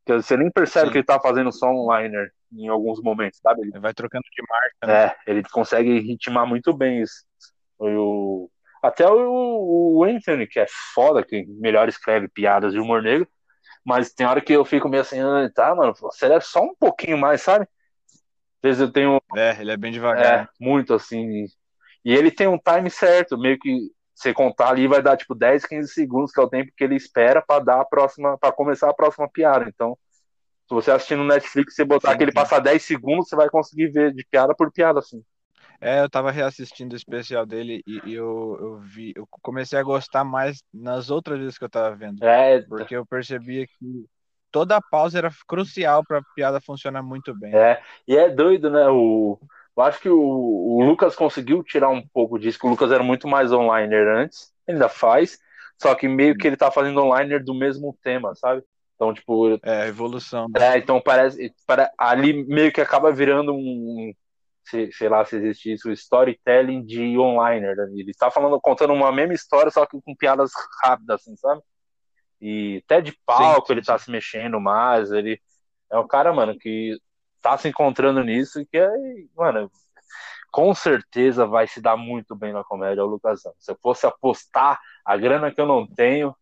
que 0.06 0.14
você 0.14 0.38
nem 0.38 0.52
percebe 0.52 0.88
sim. 0.88 0.92
que 0.92 0.98
ele 1.00 1.06
tá 1.06 1.20
fazendo 1.20 1.52
só 1.52 1.68
um 1.68 1.92
liner 1.92 2.32
em 2.52 2.68
alguns 2.68 3.02
momentos, 3.02 3.40
sabe? 3.40 3.62
Ele, 3.62 3.72
ele 3.72 3.80
vai 3.80 3.94
trocando 3.94 4.24
de 4.32 4.44
marca. 4.48 4.88
Né? 4.88 5.06
É, 5.06 5.16
ele 5.26 5.44
consegue 5.50 6.00
ritmar 6.00 6.46
muito 6.46 6.72
bem 6.72 7.02
isso. 7.02 7.26
O, 7.80 8.50
até 8.82 9.08
o, 9.10 9.98
o 9.98 10.04
Anthony, 10.04 10.48
que 10.48 10.60
é 10.60 10.66
foda, 10.94 11.24
que 11.24 11.46
melhor 11.48 11.90
escreve 11.90 12.28
piadas 12.28 12.74
de 12.74 12.80
humor 12.80 13.02
negro, 13.02 13.28
mas 13.86 14.14
tem 14.14 14.26
hora 14.28 14.42
que 14.42 14.54
eu 14.54 14.66
fico 14.66 14.90
meio 14.90 15.02
assim, 15.02 15.20
ah, 15.20 15.50
tá, 15.54 15.74
mano, 15.76 15.94
você 16.00 16.28
é 16.28 16.40
só 16.40 16.62
um 16.62 16.76
pouquinho 16.76 17.18
mais, 17.18 17.42
sabe? 17.42 17.66
Às 17.66 18.62
vezes 18.64 18.82
eu 18.82 18.92
tenho. 18.92 19.22
É, 19.36 19.60
ele 19.60 19.72
é 19.72 19.78
bem 19.78 19.92
devagar. 19.92 20.44
É, 20.44 20.48
muito 20.60 20.94
assim. 20.94 21.46
E 22.04 22.14
ele 22.14 22.32
tem 22.32 22.48
um 22.48 22.58
time 22.58 22.90
certo, 22.90 23.38
meio 23.38 23.58
que 23.60 23.90
você 24.14 24.34
contar 24.34 24.70
ali 24.70 24.88
vai 24.88 25.02
dar 25.02 25.16
tipo 25.16 25.34
10, 25.34 25.66
15 25.66 25.94
segundos, 25.94 26.32
que 26.32 26.40
é 26.40 26.44
o 26.44 26.50
tempo 26.50 26.72
que 26.76 26.84
ele 26.84 26.96
espera 26.96 27.42
para 27.42 27.64
dar 27.64 27.82
a 27.82 27.86
próxima, 27.86 28.38
para 28.38 28.52
começar 28.52 28.90
a 28.90 28.94
próxima 28.94 29.30
piada. 29.30 29.70
Então, 29.70 29.98
Se 30.70 30.76
você 30.76 30.92
assistir 30.92 31.16
no 31.18 31.26
Netflix, 31.26 31.76
você 31.76 31.86
botar 31.86 32.10
Sim, 32.10 32.16
aquele 32.16 32.32
sim. 32.32 32.36
passar 32.36 32.60
10 32.60 32.84
segundos, 32.84 33.30
você 33.30 33.36
vai 33.36 33.50
conseguir 33.50 33.90
ver 33.90 34.14
de 34.14 34.26
piada 34.26 34.56
por 34.56 34.72
piada, 34.72 35.00
assim. 35.00 35.24
É, 35.82 36.02
eu 36.02 36.10
tava 36.10 36.32
reassistindo 36.32 36.94
o 36.94 36.98
especial 36.98 37.46
dele 37.46 37.82
e, 37.88 38.02
e 38.10 38.14
eu, 38.14 38.58
eu 38.60 38.80
vi, 38.80 39.14
eu 39.16 39.28
comecei 39.42 39.80
a 39.80 39.84
gostar 39.84 40.24
mais 40.24 40.62
nas 40.74 41.10
outras 41.10 41.40
vezes 41.40 41.58
que 41.58 41.64
eu 41.64 41.70
tava 41.70 41.96
vendo. 41.96 42.22
É, 42.24 42.62
Porque 42.62 42.96
eu 42.96 43.06
percebia 43.06 43.66
que 43.66 44.06
toda 44.52 44.76
a 44.78 44.82
pausa 44.82 45.18
era 45.18 45.30
crucial 45.48 46.04
pra 46.04 46.22
piada 46.36 46.60
funcionar 46.60 47.02
muito 47.02 47.34
bem. 47.38 47.54
é. 47.54 47.82
E 48.08 48.18
é 48.18 48.30
doido, 48.30 48.70
né? 48.70 48.88
O, 48.90 49.40
eu 49.76 49.84
acho 49.84 50.00
que 50.00 50.10
o, 50.10 50.20
o 50.20 50.84
Lucas 50.84 51.16
conseguiu 51.16 51.64
tirar 51.64 51.90
um 51.90 52.06
pouco 52.06 52.38
disso, 52.38 52.60
que 52.60 52.66
o 52.66 52.70
Lucas 52.70 52.92
era 52.92 53.04
muito 53.04 53.28
mais 53.28 53.52
online 53.52 53.96
antes, 53.96 54.52
ainda 54.68 54.90
faz, 54.90 55.40
só 55.82 55.96
que 55.96 56.08
meio 56.08 56.36
que 56.36 56.46
ele 56.48 56.58
tá 56.58 56.70
fazendo 56.70 57.02
online 57.02 57.40
do 57.40 57.54
mesmo 57.54 57.98
tema, 58.04 58.36
sabe? 58.36 58.64
Então, 58.96 59.14
tipo, 59.14 59.58
É, 59.64 59.84
a 59.84 59.88
evolução. 59.88 60.50
né? 60.50 60.76
É, 60.76 60.78
então 60.78 61.00
parece, 61.00 61.54
para 61.66 61.90
ali 61.98 62.46
meio 62.46 62.72
que 62.72 62.82
acaba 62.82 63.12
virando 63.14 63.54
um, 63.54 64.14
sei, 64.70 64.92
sei 64.92 65.10
lá 65.10 65.26
se 65.26 65.36
existe 65.38 65.74
isso, 65.74 65.92
storytelling 65.92 66.86
de 66.86 67.18
online, 67.18 67.66
né? 67.66 67.74
Ele 67.94 68.12
está 68.12 68.30
falando, 68.32 68.60
contando 68.60 68.94
uma 68.94 69.12
mesma 69.12 69.34
história, 69.34 69.72
só 69.72 69.86
que 69.86 70.00
com 70.02 70.16
piadas 70.16 70.52
rápidas, 70.84 71.22
assim, 71.22 71.36
sabe? 71.36 71.62
E 72.42 72.82
até 72.86 73.02
de 73.02 73.18
palco 73.26 73.68
sim, 73.68 73.74
ele 73.74 73.84
tá 73.84 73.98
se 73.98 74.10
mexendo 74.10 74.60
mais, 74.60 75.12
ele 75.12 75.42
é 75.92 75.98
um 75.98 76.08
cara, 76.08 76.32
mano, 76.32 76.58
que 76.58 76.98
tá 77.42 77.58
se 77.58 77.68
encontrando 77.68 78.24
nisso 78.24 78.62
e 78.62 78.66
que 78.66 78.78
é, 78.78 78.90
mano, 79.36 79.70
com 80.52 80.74
certeza 80.74 81.46
vai 81.46 81.68
se 81.68 81.82
dar 81.82 81.98
muito 81.98 82.36
bem 82.36 82.54
na 82.54 82.64
comédia, 82.64 83.04
o 83.04 83.08
Lucas 83.08 83.44
Ramos. 83.44 83.64
Se 83.64 83.72
eu 83.72 83.78
fosse 83.82 84.06
apostar 84.06 84.80
a 85.06 85.18
grana 85.18 85.52
que 85.52 85.60
eu 85.60 85.66
não 85.66 85.86
tenho, 85.86 86.36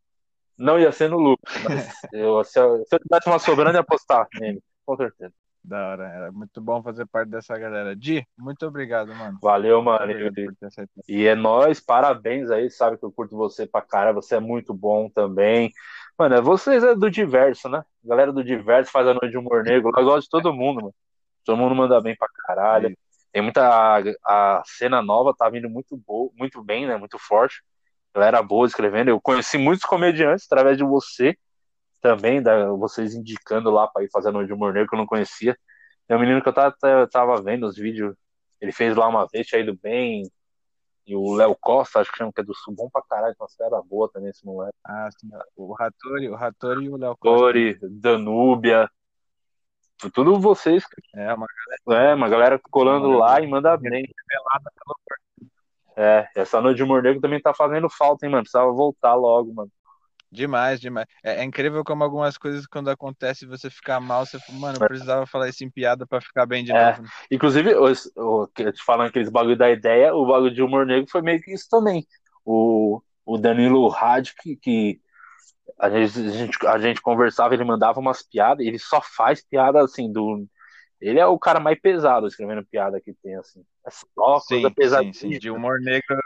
não 0.57 0.79
ia 0.79 0.91
ser 0.91 1.09
no 1.09 1.17
lucro, 1.17 1.51
mas 1.63 1.87
eu, 2.13 2.43
se, 2.43 2.59
eu, 2.59 2.83
se 2.85 2.95
eu 2.95 2.99
tivesse 2.99 3.27
uma 3.27 3.39
sobrando, 3.39 3.77
ia 3.77 3.81
apostar 3.81 4.27
nele, 4.39 4.61
com 4.85 4.95
certeza. 4.95 5.33
Da 5.67 5.89
hora. 5.89 6.07
Era 6.07 6.31
muito 6.31 6.61
bom 6.61 6.81
fazer 6.81 7.05
parte 7.05 7.27
dessa 7.27 7.57
galera. 7.57 7.93
Di, 7.93 8.25
muito 8.37 8.65
obrigado, 8.65 9.13
mano. 9.13 9.37
Valeu, 9.41 9.81
mano. 9.81 10.03
Obrigado. 10.03 10.57
E 11.05 11.27
é 11.27 11.35
nóis, 11.35 11.81
parabéns 11.81 12.49
aí, 12.49 12.69
sabe 12.69 12.97
que 12.97 13.03
eu 13.03 13.11
curto 13.11 13.35
você 13.35 13.67
pra 13.67 13.81
cara, 13.81 14.13
você 14.13 14.35
é 14.35 14.39
muito 14.39 14.73
bom 14.73 15.09
também. 15.09 15.69
Mano, 16.17 16.35
é 16.35 16.41
vocês 16.41 16.85
é 16.85 16.95
do 16.95 17.11
diverso, 17.11 17.67
né? 17.67 17.83
Galera 18.01 18.31
do 18.31 18.45
diverso 18.45 18.89
faz 18.89 19.05
a 19.07 19.13
noite 19.13 19.31
de 19.31 19.37
humor 19.37 19.61
negro, 19.61 19.91
eu 19.93 20.05
gosto 20.05 20.23
de 20.23 20.29
todo 20.29 20.53
mundo, 20.53 20.77
mano. 20.77 20.95
Todo 21.43 21.57
mundo 21.57 21.75
manda 21.75 21.99
bem 21.99 22.15
pra 22.15 22.29
caralho. 22.45 22.97
Tem 23.33 23.41
muita. 23.41 23.61
A, 23.67 24.59
a 24.59 24.63
cena 24.65 25.01
nova 25.01 25.35
tá 25.37 25.49
vindo 25.49 25.69
muito 25.69 25.97
boa, 25.97 26.31
muito 26.33 26.63
bem, 26.63 26.87
né? 26.87 26.95
Muito 26.95 27.19
forte. 27.19 27.61
Galera 28.15 28.41
boa 28.41 28.65
escrevendo. 28.65 29.09
Eu 29.09 29.19
conheci 29.19 29.57
muitos 29.57 29.83
comediantes 29.85 30.45
através 30.45 30.77
de 30.77 30.83
você 30.85 31.37
também, 32.07 32.41
da, 32.41 32.69
vocês 32.71 33.13
indicando 33.13 33.69
lá 33.69 33.85
pra 33.85 34.01
ir 34.01 34.09
fazer 34.09 34.29
a 34.29 34.31
noite 34.31 34.47
de 34.47 34.53
humor 34.53 34.73
negro 34.73 34.87
que 34.87 34.95
eu 34.95 34.99
não 34.99 35.05
conhecia. 35.05 35.57
Tem 36.07 36.15
um 36.15 36.19
menino 36.21 36.41
que 36.41 36.47
eu 36.47 36.53
tava, 36.53 36.73
tava 37.11 37.41
vendo 37.41 37.67
os 37.67 37.75
vídeos, 37.75 38.15
ele 38.61 38.71
fez 38.71 38.95
lá 38.95 39.09
uma 39.09 39.27
vez, 39.27 39.45
tinha 39.45 39.59
ido 39.59 39.77
bem. 39.77 40.23
E 41.05 41.15
o 41.15 41.33
Léo 41.33 41.55
Costa, 41.59 41.99
acho 41.99 42.09
que 42.09 42.17
chama 42.17 42.31
que 42.33 42.39
é 42.39 42.43
do 42.43 42.53
Sul, 42.53 42.73
bom 42.73 42.89
pra 42.89 43.01
caralho, 43.01 43.35
uma 43.37 43.47
era 43.59 43.81
boa 43.81 44.09
também 44.09 44.29
esse 44.29 44.45
moleque. 44.45 44.73
Ah, 44.85 45.09
sim. 45.19 45.29
O 45.55 45.73
Ratori, 45.73 46.29
o 46.29 46.35
Ratori 46.35 46.85
e 46.85 46.89
o 46.89 46.97
Léo 46.97 47.17
Costa. 47.17 47.37
Tori, 47.37 47.77
Danúbia, 47.81 48.89
tudo 50.13 50.39
vocês. 50.39 50.85
É, 51.13 51.33
uma 51.33 51.47
É, 51.89 52.13
uma 52.13 52.29
galera 52.29 52.59
colando 52.71 53.09
Uma 53.09 53.19
lá 53.19 53.27
galera 53.27 53.45
e 53.45 53.49
manda 53.49 53.77
bem. 53.77 54.05
É, 55.95 56.29
essa 56.35 56.61
noite 56.61 56.77
de 56.77 56.83
humor 56.83 57.01
negro 57.01 57.19
também 57.19 57.41
tá 57.41 57.53
fazendo 57.53 57.89
falta, 57.89 58.25
hein, 58.25 58.31
mano? 58.31 58.43
Precisava 58.43 58.71
voltar 58.71 59.15
logo, 59.15 59.53
mano. 59.53 59.71
Demais, 60.31 60.79
demais. 60.79 61.07
É, 61.23 61.41
é 61.41 61.43
incrível 61.43 61.83
como 61.83 62.03
algumas 62.03 62.37
coisas, 62.37 62.67
quando 62.67 62.89
acontece 62.89 63.45
você 63.45 63.69
ficar 63.69 63.99
mal, 63.99 64.25
você 64.25 64.37
fala, 64.39 64.59
mano, 64.59 64.77
eu 64.81 64.87
precisava 64.87 65.25
falar 65.25 65.47
isso 65.49 65.63
em 65.63 65.69
piada 65.69 66.05
pra 66.05 66.19
ficar 66.19 66.45
bem 66.45 66.63
de 66.63 66.71
É. 66.71 66.85
novo. 66.91 67.01
né? 67.01 67.09
Inclusive, 67.31 67.75
os, 67.75 68.11
o, 68.15 68.47
te 68.47 68.83
falando 68.83 69.07
aqueles 69.07 69.29
bagulho 69.29 69.57
da 69.57 69.69
ideia, 69.69 70.13
o 70.13 70.25
bagulho 70.25 70.53
de 70.53 70.61
humor 70.61 70.85
negro 70.85 71.09
foi 71.09 71.21
meio 71.21 71.41
que 71.41 71.53
isso 71.53 71.67
também. 71.69 72.05
O, 72.43 73.01
o 73.25 73.37
Danilo 73.37 73.87
Radic, 73.87 74.35
que, 74.41 74.55
que 74.57 75.01
a, 75.79 75.89
gente, 75.89 76.19
a, 76.19 76.31
gente, 76.31 76.67
a 76.67 76.79
gente 76.79 77.01
conversava, 77.01 77.53
ele 77.53 77.63
mandava 77.63 77.99
umas 77.99 78.21
piadas, 78.21 78.65
ele 78.65 78.79
só 78.79 79.01
faz 79.01 79.43
piada 79.43 79.81
assim, 79.81 80.11
do. 80.11 80.45
Ele 80.99 81.19
é 81.19 81.25
o 81.25 81.37
cara 81.37 81.59
mais 81.59 81.79
pesado 81.79 82.25
escrevendo 82.27 82.65
piada 82.65 82.99
que 82.99 83.13
tem, 83.21 83.35
assim. 83.35 83.63
É 83.85 83.91
só 83.91 84.39
coisa 84.41 84.67
Sim, 84.69 84.73
pesadinha. 84.73 85.13
sim, 85.13 85.33
sim. 85.33 85.39
De 85.39 85.51
humor 85.51 85.79
negro, 85.79 86.17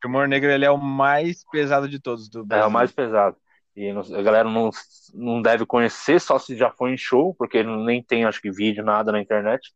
de 0.00 0.06
humor 0.08 0.28
negro 0.28 0.50
ele 0.50 0.64
é 0.64 0.70
o 0.70 0.78
mais 0.78 1.44
pesado 1.50 1.88
de 1.88 2.00
todos 2.00 2.28
do 2.28 2.40
É 2.40 2.44
Brasil. 2.44 2.68
o 2.68 2.70
mais 2.70 2.92
pesado. 2.92 3.36
E 3.74 3.92
não- 3.92 4.02
a 4.02 4.22
galera 4.22 4.48
não, 4.48 4.70
não 5.14 5.42
deve 5.42 5.66
conhecer, 5.66 6.20
só 6.20 6.38
se 6.38 6.56
já 6.56 6.70
foi 6.70 6.92
em 6.92 6.96
show, 6.96 7.34
porque 7.34 7.62
nem 7.62 8.02
tem, 8.02 8.24
acho 8.24 8.40
que, 8.40 8.50
vídeo, 8.50 8.84
nada 8.84 9.12
na 9.12 9.20
internet. 9.20 9.72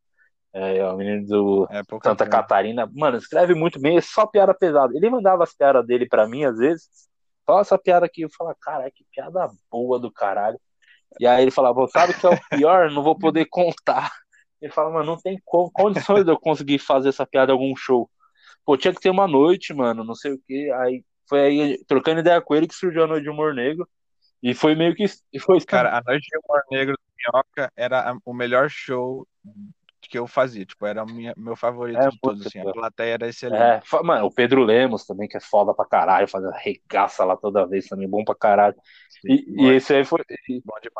É, 0.52 0.78
é 0.78 0.86
o 0.90 0.96
menino 0.96 1.26
do 1.26 1.68
É 1.70 1.76
Santa 1.84 2.00
coisa. 2.00 2.26
Catarina. 2.26 2.90
Mano, 2.92 3.18
escreve 3.18 3.54
muito 3.54 3.78
bem, 3.80 3.98
é 3.98 4.00
só 4.00 4.26
piada 4.26 4.52
pesada. 4.54 4.92
Ele 4.96 5.08
mandava 5.10 5.44
as 5.44 5.54
piadas 5.54 5.86
dele 5.86 6.08
pra 6.08 6.26
mim, 6.26 6.44
às 6.44 6.56
vezes. 6.56 6.88
Só 7.48 7.60
essa 7.60 7.78
piada 7.78 8.06
aqui, 8.06 8.22
eu 8.22 8.30
falava, 8.36 8.56
caralho, 8.60 8.92
que 8.94 9.04
piada 9.12 9.48
boa 9.70 9.98
do 9.98 10.10
caralho. 10.10 10.58
E 11.18 11.26
aí 11.26 11.42
ele 11.42 11.50
falava, 11.50 11.86
sabe 11.88 12.12
o 12.12 12.18
que 12.18 12.26
é 12.26 12.30
o 12.30 12.40
pior? 12.50 12.90
Não 12.90 13.02
vou 13.02 13.18
poder 13.18 13.44
contar. 13.46 14.10
Ele 14.60 14.72
fala, 14.72 14.90
mano, 14.90 15.04
não 15.06 15.16
tem 15.16 15.38
co- 15.44 15.70
condições 15.72 16.24
de 16.24 16.30
eu 16.30 16.38
conseguir 16.38 16.78
fazer 16.78 17.08
essa 17.10 17.26
piada 17.26 17.50
em 17.52 17.54
algum 17.54 17.74
show. 17.76 18.10
Pô, 18.64 18.76
tinha 18.76 18.94
que 18.94 19.00
ter 19.00 19.10
uma 19.10 19.26
noite, 19.26 19.72
mano, 19.74 20.04
não 20.04 20.14
sei 20.14 20.32
o 20.32 20.40
que. 20.46 20.70
Aí 20.72 21.04
foi 21.28 21.40
aí, 21.40 21.84
trocando 21.86 22.20
ideia 22.20 22.40
com 22.40 22.54
ele, 22.54 22.66
que 22.66 22.74
surgiu 22.74 23.04
a 23.04 23.06
noite 23.06 23.24
de 23.24 23.30
humor 23.30 23.54
negro. 23.54 23.88
E 24.42 24.54
foi 24.54 24.74
meio 24.74 24.94
que. 24.94 25.06
Foi 25.40 25.60
Cara, 25.60 25.96
a 25.98 26.02
Noite 26.02 26.26
de 26.28 26.38
Humor 26.38 26.62
Negro 26.70 26.94
do 26.94 27.12
Minhoca 27.16 27.72
era 27.76 28.16
o 28.24 28.32
melhor 28.32 28.70
show 28.70 29.26
que 30.08 30.18
eu 30.18 30.26
fazia. 30.26 30.64
Tipo, 30.64 30.86
era 30.86 31.02
o 31.02 31.06
minha- 31.06 31.34
meu 31.36 31.54
favorito 31.56 32.00
É, 32.00 32.08
de 32.08 32.18
todos, 32.20 32.46
assim. 32.46 32.60
A 32.60 32.72
plateia 32.72 33.14
era 33.14 33.28
excelente. 33.28 33.60
É, 33.62 34.02
mano, 34.02 34.26
o 34.26 34.34
Pedro 34.34 34.62
Lemos 34.64 35.04
também, 35.04 35.28
que 35.28 35.36
é 35.36 35.40
foda 35.40 35.74
pra 35.74 35.84
caralho, 35.84 36.28
fazendo 36.28 36.52
regaça 36.52 37.24
lá 37.24 37.36
toda 37.36 37.66
vez 37.66 37.86
também, 37.86 38.08
bom 38.08 38.24
pra 38.24 38.34
caralho. 38.34 38.76
E, 39.24 39.44
e 39.48 39.56
Bom- 39.56 39.72
esse 39.72 39.94
aí 39.94 40.04
foi. 40.04 40.20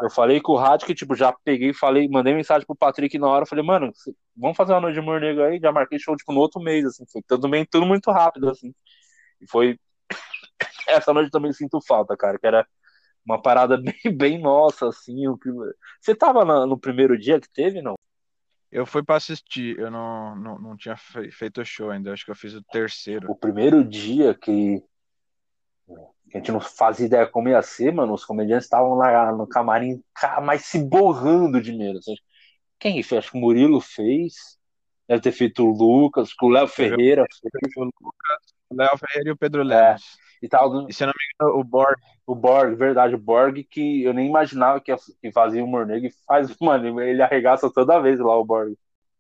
Eu 0.03 0.11
falei 0.11 0.41
com 0.41 0.53
o 0.53 0.57
Rádio 0.57 0.87
que, 0.87 0.95
tipo, 0.95 1.15
já 1.15 1.33
peguei, 1.33 1.73
falei, 1.73 2.09
mandei 2.09 2.35
mensagem 2.35 2.67
pro 2.67 2.77
Patrick 2.77 3.19
na 3.19 3.29
hora, 3.29 3.47
falei, 3.47 3.65
mano, 3.65 3.91
vamos 4.37 4.57
fazer 4.57 4.73
uma 4.73 4.81
noite 4.81 4.95
de 4.95 5.01
humor 5.01 5.21
negro 5.21 5.45
aí, 5.45 5.59
já 5.59 5.73
marquei 5.73 5.99
show, 5.99 6.15
tipo, 6.17 6.33
no 6.33 6.41
outro 6.41 6.61
mês, 6.61 6.85
assim, 6.85 7.05
foi 7.11 7.23
tudo 7.27 7.49
bem, 7.49 7.65
tudo 7.65 7.87
muito 7.87 8.11
rápido, 8.11 8.51
assim. 8.51 8.75
E 9.41 9.49
foi. 9.49 9.79
Essa 10.89 11.13
noite 11.15 11.27
eu 11.29 11.33
também 11.33 11.53
sinto 11.53 11.81
falta, 11.81 12.17
cara, 12.17 12.39
que 12.39 12.47
era 12.47 12.67
uma 13.25 13.41
parada 13.41 13.77
bem, 13.83 14.17
bem 14.17 14.39
nossa, 14.41 14.89
assim. 14.89 15.27
O 15.29 15.39
que... 15.39 15.49
Você 16.01 16.15
tava 16.15 16.45
no 16.67 16.79
primeiro 16.79 17.19
dia 17.19 17.41
que 17.41 17.49
teve, 17.51 17.81
não? 17.81 17.95
Eu 18.73 18.87
fui 18.87 19.03
pra 19.03 19.17
assistir, 19.17 19.79
eu 19.79 19.91
não, 19.91 20.37
não, 20.37 20.59
não 20.59 20.77
tinha 20.77 20.97
fe- 20.97 21.31
feito 21.31 21.65
show 21.65 21.91
ainda. 21.91 22.13
Acho 22.13 22.25
que 22.25 22.31
eu 22.31 22.37
fiz 22.37 22.55
o 22.55 22.63
terceiro. 22.63 23.31
O 23.31 23.35
primeiro 23.35 23.85
dia 23.85 24.35
que 24.35 24.83
a 26.33 26.39
gente 26.39 26.53
não 26.53 26.61
fazia 26.61 27.07
ideia 27.07 27.27
como 27.27 27.49
ia 27.49 27.61
ser, 27.63 27.93
mano, 27.93 28.15
os 28.15 28.25
comediantes 28.25 28.67
estavam 28.67 28.95
lá 28.95 29.33
no 29.33 29.47
camarim, 29.47 30.01
mas 30.45 30.65
se 30.65 30.79
borrando 30.79 31.61
de 31.61 31.73
medo. 31.73 31.99
assim. 31.99 32.15
Quem 32.79 33.03
fez? 33.03 33.19
Acho 33.19 33.33
que 33.33 33.39
o 33.39 33.41
Murilo 33.41 33.81
fez, 33.81 34.35
deve 35.09 35.21
ter 35.21 35.33
feito 35.33 35.65
o 35.65 35.73
Lucas, 35.77 36.31
o 36.41 36.49
Léo 36.49 36.69
Ferreira 36.69 37.27
fez, 37.29 37.73
O 37.77 37.91
o 38.71 38.77
Léo 38.77 38.97
Ferreira 38.97 39.31
e 39.31 39.33
o 39.33 39.37
Pedro 39.37 39.63
É. 39.73 39.97
E 40.43 40.49
tal. 40.49 40.89
E 40.89 40.93
se 40.93 41.03
eu 41.05 41.07
não 41.09 41.15
me 41.17 41.25
engano, 41.49 41.61
o 41.61 41.65
Borg. 41.65 41.97
O 42.27 42.35
Borg, 42.35 42.75
verdade, 42.77 43.15
o 43.15 43.19
Borg, 43.19 43.65
que 43.65 44.03
eu 44.05 44.15
nem 44.15 44.29
imaginava 44.29 44.81
que, 44.81 44.95
que 45.21 45.33
fazia 45.33 45.65
humor 45.65 45.87
negro 45.87 46.09
e 46.09 46.13
faz, 46.27 46.55
mano, 46.61 47.01
ele 47.01 47.23
arregaça 47.23 47.71
toda 47.73 48.01
vez 48.01 48.19
lá 48.19 48.37
o 48.39 48.45
Borg. 48.45 48.75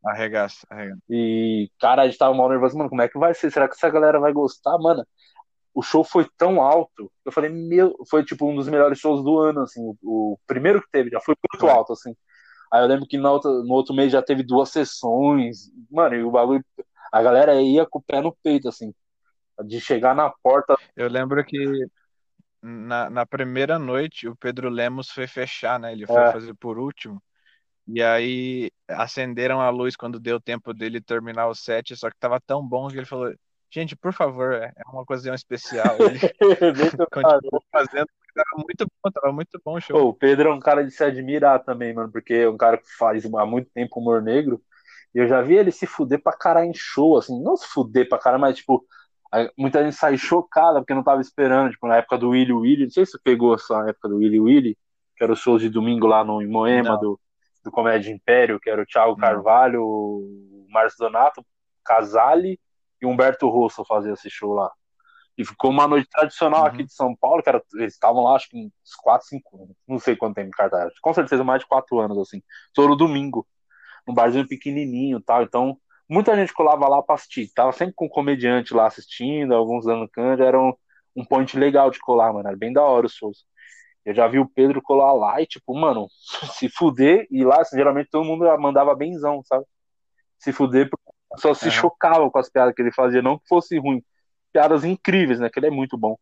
Arregaça, 0.04 0.66
arregaça. 0.70 1.02
E, 1.08 1.68
cara, 1.80 2.02
a 2.02 2.06
gente 2.06 2.18
tava 2.18 2.34
mal 2.34 2.48
nervoso, 2.48 2.76
mano, 2.78 2.88
como 2.88 3.02
é 3.02 3.08
que 3.08 3.18
vai 3.18 3.34
ser? 3.34 3.50
Será 3.50 3.68
que 3.68 3.74
essa 3.74 3.90
galera 3.90 4.20
vai 4.20 4.32
gostar? 4.32 4.78
Mano, 4.78 5.04
o 5.74 5.82
show 5.82 6.04
foi 6.04 6.28
tão 6.38 6.60
alto, 6.62 7.12
eu 7.24 7.32
falei, 7.32 7.50
meu, 7.50 7.94
foi 8.10 8.24
tipo 8.24 8.48
um 8.50 8.56
dos 8.56 8.68
melhores 8.68 8.98
shows 8.98 9.24
do 9.24 9.38
ano, 9.38 9.62
assim, 9.62 9.80
o, 10.02 10.32
o 10.34 10.38
primeiro 10.46 10.82
que 10.82 10.90
teve, 10.90 11.10
já 11.10 11.20
foi 11.20 11.34
muito 11.52 11.60
Foi. 11.60 11.70
alto, 11.70 11.92
assim. 11.94 12.14
Aí 12.72 12.82
eu 12.82 12.88
lembro 12.88 13.06
que 13.08 13.18
na 13.18 13.32
outra- 13.32 13.50
no 13.52 13.74
outro 13.74 13.94
mês 13.94 14.12
já 14.12 14.22
teve 14.22 14.42
duas 14.44 14.70
sessões, 14.70 15.70
mano, 15.90 16.16
e 16.16 16.24
o 16.24 16.30
bagulho, 16.32 16.64
a 17.12 17.22
galera 17.22 17.60
ia 17.62 17.86
com 17.86 17.98
o 18.00 18.02
pé 18.02 18.20
no 18.22 18.36
peito, 18.42 18.68
assim, 18.68 18.94
de 19.64 19.80
chegar 19.80 20.14
na 20.14 20.30
porta, 20.42 20.76
Eu 20.96 21.08
lembro 21.08 21.44
que 21.44 21.56
na, 22.62 23.10
na 23.10 23.26
primeira 23.26 23.78
noite 23.78 24.28
o 24.28 24.36
Pedro 24.36 24.68
Lemos 24.68 25.10
foi 25.10 25.26
fechar, 25.26 25.78
né? 25.80 25.92
Ele 25.92 26.06
foi 26.06 26.24
É. 26.24 26.26
fazer 26.26 26.54
por 26.54 26.78
último. 26.78 27.22
E 27.88 28.02
aí 28.02 28.70
acenderam 28.88 29.60
a 29.60 29.70
luz 29.70 29.96
quando 29.96 30.20
deu 30.20 30.40
tempo 30.40 30.74
dele 30.74 31.00
terminar 31.02 31.48
o 31.48 31.54
set, 31.54 31.96
só 31.96 32.10
que 32.10 32.18
tava 32.18 32.40
tão 32.40 32.66
bom 32.66 32.88
que 32.88 32.98
ele 32.98 33.06
falou: 33.06 33.34
Gente, 33.70 33.96
por 33.96 34.12
favor, 34.14 34.54
é 34.54 34.72
é 34.76 34.82
uma 34.90 35.02
ocasião 35.02 35.34
especial. 35.34 35.98
Ele 36.00 36.20
continuou 37.12 37.64
fazendo, 37.72 38.08
tava 38.34 38.64
muito 38.64 38.86
bom, 39.04 39.10
tava 39.12 39.32
muito 39.32 39.60
bom 39.64 39.76
o 39.76 39.80
show. 39.80 39.98
Pô, 39.98 40.08
o 40.08 40.14
Pedro 40.14 40.50
é 40.50 40.54
um 40.54 40.60
cara 40.60 40.84
de 40.84 40.90
se 40.92 41.02
admirar 41.02 41.64
também, 41.64 41.92
mano, 41.92 42.10
porque 42.12 42.34
é 42.34 42.48
um 42.48 42.56
cara 42.56 42.78
que 42.78 42.88
faz 42.96 43.24
há 43.26 43.46
muito 43.46 43.70
tempo 43.72 43.98
humor 44.00 44.22
negro. 44.22 44.62
E 45.14 45.18
eu 45.18 45.26
já 45.28 45.42
vi 45.42 45.56
ele 45.56 45.72
se 45.72 45.86
fuder 45.86 46.22
pra 46.22 46.32
caralho 46.36 46.68
em 46.70 46.74
show, 46.74 47.18
assim, 47.18 47.42
não 47.42 47.56
se 47.56 47.66
fuder 47.66 48.08
pra 48.08 48.18
caralho, 48.18 48.40
mas 48.40 48.56
tipo, 48.58 48.84
muita 49.56 49.82
gente 49.84 49.96
sai 49.96 50.16
chocada 50.16 50.80
porque 50.80 50.94
não 50.94 51.04
tava 51.04 51.20
esperando, 51.20 51.70
tipo, 51.70 51.86
na 51.86 51.96
época 51.96 52.18
do 52.18 52.30
Willy 52.30 52.52
Willy, 52.52 52.84
não 52.84 52.90
sei 52.90 53.06
se 53.06 53.12
você 53.12 53.18
pegou 53.22 53.54
essa 53.54 53.88
época 53.88 54.08
do 54.08 54.16
Willy 54.16 54.40
Willy, 54.40 54.78
que 55.16 55.24
era 55.24 55.32
o 55.32 55.36
show 55.36 55.58
de 55.58 55.68
domingo 55.68 56.06
lá 56.06 56.24
no, 56.24 56.42
em 56.42 56.48
Moema, 56.48 56.98
do, 56.98 57.20
do 57.62 57.70
Comédia 57.70 58.12
Império, 58.12 58.58
que 58.58 58.68
era 58.68 58.82
o 58.82 58.86
Thiago 58.86 59.16
Carvalho, 59.16 59.82
o 59.82 60.66
Márcio 60.68 60.98
Donato, 60.98 61.44
Casale 61.84 62.58
e 63.00 63.06
Humberto 63.06 63.48
Rosso 63.48 63.84
fazer 63.84 64.12
esse 64.12 64.28
show 64.28 64.52
lá. 64.52 64.70
E 65.38 65.44
ficou 65.44 65.70
uma 65.70 65.88
noite 65.88 66.08
tradicional 66.10 66.62
uhum. 66.62 66.66
aqui 66.66 66.84
de 66.84 66.92
São 66.92 67.16
Paulo, 67.16 67.42
que 67.42 67.48
era, 67.48 67.62
eles 67.74 67.94
estavam 67.94 68.24
lá, 68.24 68.36
acho 68.36 68.48
que 68.48 68.58
uns 68.58 68.94
4, 69.02 69.26
5 69.26 69.62
anos. 69.62 69.76
Não 69.88 69.98
sei 69.98 70.14
quanto 70.16 70.34
tempo 70.34 70.48
em 70.48 70.50
cartaz. 70.50 70.92
Com 71.00 71.14
certeza 71.14 71.42
mais 71.42 71.60
de 71.60 71.66
4 71.68 71.98
anos, 71.98 72.18
assim. 72.18 72.42
Todo 72.74 72.96
domingo. 72.96 73.46
Um 74.06 74.12
barzinho 74.12 74.46
pequenininho 74.46 75.18
e 75.18 75.22
tal. 75.22 75.42
Então, 75.42 75.78
muita 76.10 76.34
gente 76.34 76.52
colava 76.52 76.88
lá 76.88 77.00
pra 77.00 77.14
assistir. 77.14 77.52
Tava 77.54 77.72
sempre 77.72 77.94
com 77.94 78.06
um 78.06 78.08
comediante 78.08 78.74
lá 78.74 78.88
assistindo, 78.88 79.54
alguns 79.54 79.86
dando 79.86 80.08
canja. 80.08 80.44
Era 80.44 80.60
um, 80.60 80.72
um 81.14 81.24
point 81.24 81.56
legal 81.56 81.90
de 81.90 82.00
colar, 82.00 82.32
mano. 82.32 82.48
Era 82.48 82.56
bem 82.56 82.72
da 82.72 82.82
hora 82.82 83.06
os 83.06 83.14
shows. 83.14 83.46
Eu 84.04 84.14
já 84.14 84.26
vi 84.26 84.40
o 84.40 84.48
Pedro 84.48 84.82
colar 84.82 85.12
lá 85.12 85.40
e, 85.40 85.46
tipo, 85.46 85.72
mano, 85.78 86.08
se 86.58 86.68
fuder, 86.68 87.26
e 87.30 87.44
lá, 87.44 87.60
assim, 87.60 87.76
geralmente 87.76 88.10
todo 88.10 88.24
mundo 88.24 88.44
mandava 88.58 88.94
benzão, 88.94 89.40
sabe? 89.44 89.64
Se 90.38 90.52
fuder, 90.52 90.90
só 91.36 91.54
se 91.54 91.66
uhum. 91.66 91.70
chocava 91.70 92.28
com 92.30 92.38
as 92.38 92.50
piadas 92.50 92.74
que 92.74 92.82
ele 92.82 92.92
fazia, 92.92 93.22
não 93.22 93.38
que 93.38 93.46
fosse 93.46 93.78
ruim. 93.78 94.02
Piadas 94.52 94.84
incríveis, 94.84 95.38
né? 95.38 95.48
Que 95.48 95.60
ele 95.60 95.68
é 95.68 95.70
muito 95.70 95.96
bom. 95.96 96.16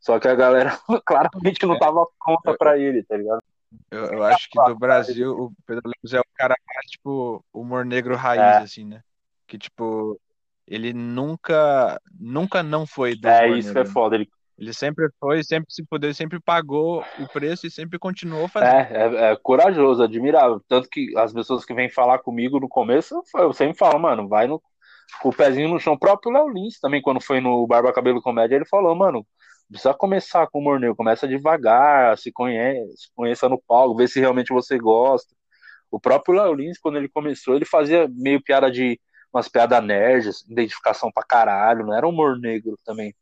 Só 0.00 0.18
que 0.18 0.26
a 0.26 0.34
galera 0.34 0.76
claramente 1.06 1.64
não 1.66 1.78
tava 1.78 2.04
conta 2.18 2.56
pra 2.56 2.76
ele, 2.78 3.04
tá 3.04 3.16
ligado? 3.16 3.42
Eu, 3.90 4.06
eu 4.06 4.24
acho 4.24 4.48
que 4.50 4.60
do 4.64 4.76
Brasil, 4.76 5.30
o 5.30 5.52
Pedro 5.64 5.82
Lemos 5.84 6.14
é 6.14 6.18
o 6.18 6.24
cara 6.34 6.56
mais, 6.66 6.86
tipo, 6.90 7.44
humor 7.52 7.84
negro 7.84 8.16
raiz, 8.16 8.40
é. 8.40 8.56
assim, 8.58 8.84
né? 8.84 9.02
Que, 9.50 9.58
tipo, 9.58 10.18
ele 10.66 10.92
nunca, 10.92 12.00
nunca 12.18 12.62
não 12.62 12.86
foi 12.86 13.18
É, 13.24 13.48
isso 13.48 13.68
negro. 13.74 13.82
é 13.82 13.84
foda. 13.84 14.14
Ele 14.14 14.28
ele 14.60 14.74
sempre 14.74 15.08
foi, 15.18 15.42
sempre 15.42 15.72
se 15.72 15.82
puder, 15.82 16.14
sempre 16.14 16.38
pagou 16.38 17.02
o 17.18 17.26
preço 17.32 17.66
e 17.66 17.70
sempre 17.70 17.98
continuou 17.98 18.46
fazendo. 18.46 18.74
É, 18.74 18.88
é, 18.92 19.32
é, 19.32 19.36
corajoso, 19.42 20.02
admirável. 20.02 20.62
Tanto 20.68 20.86
que 20.86 21.16
as 21.16 21.32
pessoas 21.32 21.64
que 21.64 21.72
vêm 21.72 21.88
falar 21.88 22.18
comigo 22.18 22.60
no 22.60 22.68
começo, 22.68 23.22
eu 23.36 23.54
sempre 23.54 23.78
falo, 23.78 23.98
mano, 23.98 24.28
vai 24.28 24.46
no, 24.46 24.62
com 25.22 25.30
o 25.30 25.34
pezinho 25.34 25.70
no 25.70 25.80
chão. 25.80 25.94
O 25.94 25.98
próprio 25.98 26.30
Léo 26.30 26.50
Lins 26.50 26.78
também, 26.78 27.00
quando 27.00 27.22
foi 27.22 27.40
no 27.40 27.66
Barba 27.66 27.90
Cabelo 27.90 28.20
Comédia, 28.20 28.56
ele 28.56 28.66
falou, 28.66 28.94
mano, 28.94 29.26
precisa 29.66 29.94
começar 29.94 30.46
com 30.48 30.58
o 30.58 30.62
Morneu, 30.62 30.94
começa 30.94 31.26
devagar, 31.26 32.18
se 32.18 32.30
conhece, 32.30 33.08
conheça 33.14 33.48
no 33.48 33.58
palco, 33.66 33.96
vê 33.96 34.06
se 34.06 34.20
realmente 34.20 34.52
você 34.52 34.76
gosta. 34.76 35.34
O 35.90 35.98
próprio 35.98 36.34
Léo 36.34 36.52
Lins, 36.52 36.78
quando 36.78 36.98
ele 36.98 37.08
começou, 37.08 37.54
ele 37.56 37.64
fazia 37.64 38.06
meio 38.12 38.42
piada 38.42 38.70
de 38.70 39.00
umas 39.32 39.48
piadas 39.48 39.82
nerds, 39.82 40.44
identificação 40.48 41.10
pra 41.12 41.22
caralho, 41.22 41.86
não 41.86 41.94
era 41.94 42.06
humor 42.06 42.38
negro 42.38 42.76
também, 42.84 43.14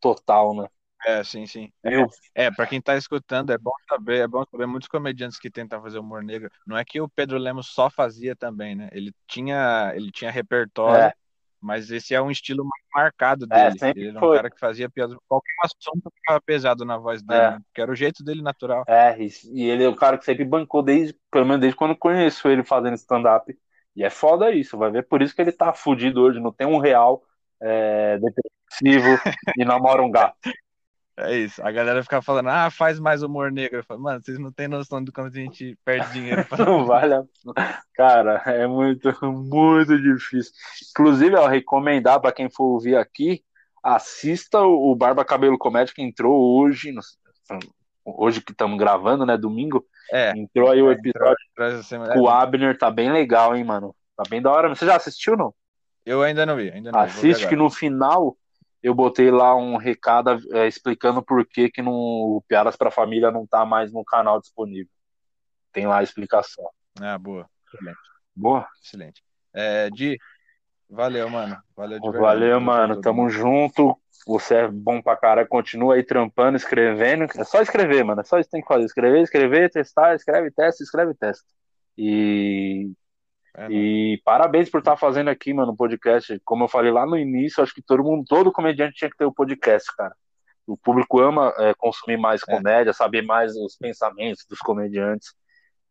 total, 0.00 0.54
né? 0.54 0.68
É, 1.06 1.24
sim, 1.24 1.46
sim. 1.46 1.72
É, 1.82 2.46
é 2.46 2.50
para 2.50 2.66
quem 2.66 2.80
tá 2.80 2.96
escutando, 2.96 3.52
é 3.52 3.58
bom 3.58 3.72
saber, 3.88 4.18
é 4.18 4.26
bom 4.28 4.44
saber 4.50 4.66
muitos 4.66 4.88
comediantes 4.88 5.38
que 5.38 5.50
tentam 5.50 5.80
fazer 5.80 5.98
humor 5.98 6.22
negro. 6.22 6.50
Não 6.66 6.76
é 6.76 6.84
que 6.84 7.00
o 7.00 7.08
Pedro 7.08 7.38
Lemos 7.38 7.68
só 7.68 7.88
fazia 7.88 8.36
também, 8.36 8.74
né? 8.74 8.88
Ele 8.92 9.12
tinha, 9.26 9.92
ele 9.94 10.10
tinha 10.10 10.30
repertório, 10.30 11.04
é. 11.04 11.14
mas 11.58 11.90
esse 11.90 12.14
é 12.14 12.20
um 12.20 12.30
estilo 12.30 12.64
mais 12.64 12.84
marcado 12.94 13.46
é, 13.50 13.70
dele. 13.70 13.78
É, 13.80 13.90
ele 13.90 14.08
era 14.08 14.18
um 14.18 14.20
foi. 14.20 14.36
cara 14.36 14.50
que 14.50 14.60
fazia 14.60 14.90
piada, 14.90 15.16
qualquer 15.26 15.54
assunto 15.62 16.12
ficava 16.14 16.40
pesado 16.40 16.84
na 16.84 16.98
voz 16.98 17.22
dele, 17.22 17.40
é. 17.40 17.50
né? 17.52 17.62
que 17.72 17.80
era 17.80 17.90
o 17.90 17.96
jeito 17.96 18.22
dele 18.22 18.42
natural. 18.42 18.84
É, 18.86 19.16
e 19.18 19.70
ele 19.70 19.84
é 19.84 19.88
o 19.88 19.96
cara 19.96 20.18
que 20.18 20.24
sempre 20.24 20.44
bancou 20.44 20.82
desde, 20.82 21.18
pelo 21.30 21.46
menos 21.46 21.62
desde 21.62 21.76
quando 21.76 21.92
eu 21.92 21.98
conheço 21.98 22.46
ele 22.46 22.62
fazendo 22.62 22.94
stand-up. 22.94 23.56
E 23.96 24.04
é 24.04 24.10
foda 24.10 24.52
isso, 24.52 24.78
vai 24.78 24.90
ver 24.90 25.06
por 25.06 25.20
isso 25.20 25.34
que 25.34 25.42
ele 25.42 25.52
tá 25.52 25.72
fudido 25.72 26.22
hoje, 26.22 26.40
não 26.40 26.52
tem 26.52 26.66
um 26.66 26.78
real 26.78 27.22
é, 27.60 28.18
depressivo 28.18 29.20
e 29.56 29.64
namora 29.64 30.02
um 30.02 30.10
gato. 30.10 30.36
É 31.22 31.36
isso. 31.36 31.62
A 31.62 31.70
galera 31.70 32.02
fica 32.02 32.22
falando, 32.22 32.48
ah, 32.48 32.70
faz 32.70 32.98
mais 32.98 33.22
humor 33.22 33.52
negro. 33.52 33.78
Eu 33.78 33.84
falo, 33.84 34.00
mano, 34.00 34.22
vocês 34.22 34.38
não 34.38 34.50
têm 34.50 34.68
noção 34.68 35.04
do 35.04 35.12
quanto 35.12 35.36
a 35.36 35.40
gente 35.40 35.78
perde 35.84 36.12
dinheiro. 36.12 36.44
Pra... 36.46 36.56
não 36.64 36.86
vale 36.86 37.14
a... 37.14 37.22
Cara, 37.94 38.42
é 38.46 38.66
muito, 38.66 39.12
muito 39.22 40.00
difícil. 40.00 40.52
Inclusive, 40.90 41.36
eu 41.36 41.46
recomendar 41.46 42.20
para 42.20 42.32
quem 42.32 42.48
for 42.48 42.64
ouvir 42.64 42.96
aqui, 42.96 43.44
assista 43.82 44.60
o 44.60 44.94
Barba 44.94 45.24
Cabelo 45.24 45.58
Comédia 45.58 45.94
que 45.94 46.02
entrou 46.02 46.58
hoje, 46.58 46.90
hoje 48.04 48.40
que 48.40 48.52
estamos 48.52 48.78
gravando, 48.78 49.26
né, 49.26 49.36
domingo. 49.36 49.84
É. 50.12 50.32
Entrou 50.36 50.70
aí 50.70 50.82
o 50.82 50.90
episódio. 50.90 51.36
Entrou, 51.58 52.24
o 52.24 52.28
Abner 52.28 52.76
tá 52.76 52.90
bem 52.90 53.12
legal, 53.12 53.56
hein, 53.56 53.64
mano. 53.64 53.94
Tá 54.16 54.24
bem 54.28 54.42
da 54.42 54.50
hora. 54.50 54.68
Você 54.68 54.86
já 54.86 54.96
assistiu, 54.96 55.36
não? 55.36 55.54
Eu 56.04 56.22
ainda 56.22 56.44
não 56.44 56.56
vi, 56.56 56.70
ainda 56.70 56.90
não 56.90 57.00
Assiste 57.00 57.46
que 57.46 57.56
no 57.56 57.70
final 57.70 58.36
eu 58.82 58.94
botei 58.94 59.30
lá 59.30 59.54
um 59.54 59.76
recado 59.76 60.40
é, 60.52 60.66
explicando 60.66 61.22
por 61.22 61.46
que, 61.46 61.70
que 61.70 61.82
no, 61.82 61.92
o 62.38 62.44
Piadas 62.48 62.76
para 62.76 62.90
Família 62.90 63.30
não 63.30 63.46
tá 63.46 63.64
mais 63.64 63.92
no 63.92 64.04
canal 64.04 64.40
disponível. 64.40 64.90
Tem 65.72 65.86
lá 65.86 65.98
a 65.98 66.02
explicação. 66.02 66.68
Ah, 67.00 67.18
boa. 67.18 67.48
Excelente. 67.66 67.98
Boa? 68.34 68.66
Excelente. 68.82 69.22
É, 69.52 69.90
Di, 69.90 70.18
valeu, 70.88 71.28
mano. 71.28 71.58
Valeu 71.76 72.00
de 72.00 72.10
verdade. 72.10 72.24
Valeu, 72.24 72.60
mano. 72.60 73.00
Tamo 73.00 73.28
junto. 73.28 73.96
Você 74.26 74.54
é 74.54 74.68
bom 74.68 75.00
pra 75.02 75.16
caralho. 75.16 75.48
Continua 75.48 75.94
aí 75.94 76.02
trampando, 76.02 76.56
escrevendo. 76.56 77.24
É 77.36 77.44
só 77.44 77.62
escrever, 77.62 78.04
mano. 78.04 78.20
É 78.20 78.24
só 78.24 78.38
isso 78.38 78.48
que 78.48 78.52
tem 78.52 78.62
que 78.62 78.68
fazer. 78.68 78.84
Escrever, 78.84 79.22
escrever, 79.22 79.70
testar, 79.70 80.14
escreve, 80.14 80.50
testa, 80.50 80.82
escreve, 80.82 81.14
testa. 81.14 81.44
E 81.96 82.92
é, 83.56 83.66
e 83.70 84.22
parabéns 84.24 84.70
por 84.70 84.78
estar 84.78 84.92
tá 84.92 84.96
fazendo 84.96 85.28
aqui, 85.28 85.52
mano, 85.52 85.72
o 85.72 85.76
podcast. 85.76 86.40
Como 86.44 86.64
eu 86.64 86.68
falei 86.68 86.92
lá 86.92 87.04
no 87.04 87.18
início, 87.18 87.62
acho 87.62 87.74
que 87.74 87.82
todo 87.82 88.04
mundo, 88.04 88.24
todo 88.28 88.52
comediante 88.52 88.94
tinha 88.94 89.10
que 89.10 89.16
ter 89.16 89.24
o 89.24 89.28
um 89.28 89.34
podcast, 89.34 89.94
cara. 89.96 90.14
O 90.66 90.76
público 90.76 91.20
ama 91.20 91.52
é, 91.58 91.74
consumir 91.74 92.16
mais 92.16 92.42
é. 92.48 92.56
comédia, 92.56 92.92
saber 92.92 93.22
mais 93.22 93.56
os 93.56 93.76
pensamentos 93.76 94.44
dos 94.48 94.60
comediantes. 94.60 95.34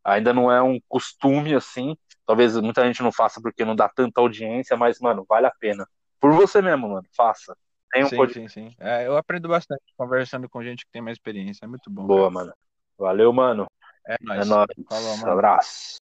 Ainda 0.02 0.32
não 0.32 0.50
é 0.50 0.62
um 0.62 0.80
costume 0.88 1.54
assim. 1.54 1.96
Talvez 2.26 2.56
muita 2.56 2.84
gente 2.86 3.02
não 3.02 3.12
faça 3.12 3.40
porque 3.42 3.64
não 3.64 3.76
dá 3.76 3.88
tanta 3.88 4.20
audiência, 4.20 4.76
mas, 4.76 4.98
mano, 4.98 5.24
vale 5.28 5.46
a 5.46 5.52
pena. 5.60 5.86
Por 6.18 6.32
você 6.32 6.62
mesmo, 6.62 6.88
mano, 6.88 7.06
faça. 7.14 7.54
Tem 7.92 8.04
um 8.04 8.08
sim, 8.08 8.16
podcast. 8.16 8.52
Sim, 8.52 8.70
sim. 8.70 8.76
É, 8.78 9.06
eu 9.06 9.16
aprendo 9.16 9.48
bastante 9.48 9.82
conversando 9.96 10.48
com 10.48 10.62
gente 10.62 10.84
que 10.84 10.92
tem 10.92 11.02
mais 11.02 11.16
experiência. 11.16 11.64
É 11.64 11.68
muito 11.68 11.90
bom. 11.90 12.06
Boa, 12.06 12.22
cara. 12.22 12.30
mano. 12.30 12.52
Valeu, 12.98 13.32
mano. 13.32 13.66
É 14.06 14.16
nóis. 14.20 14.40
É 14.40 14.44
nóis. 14.44 14.68
Falou, 14.88 15.16
mano. 15.18 15.32
Abraço. 15.32 15.98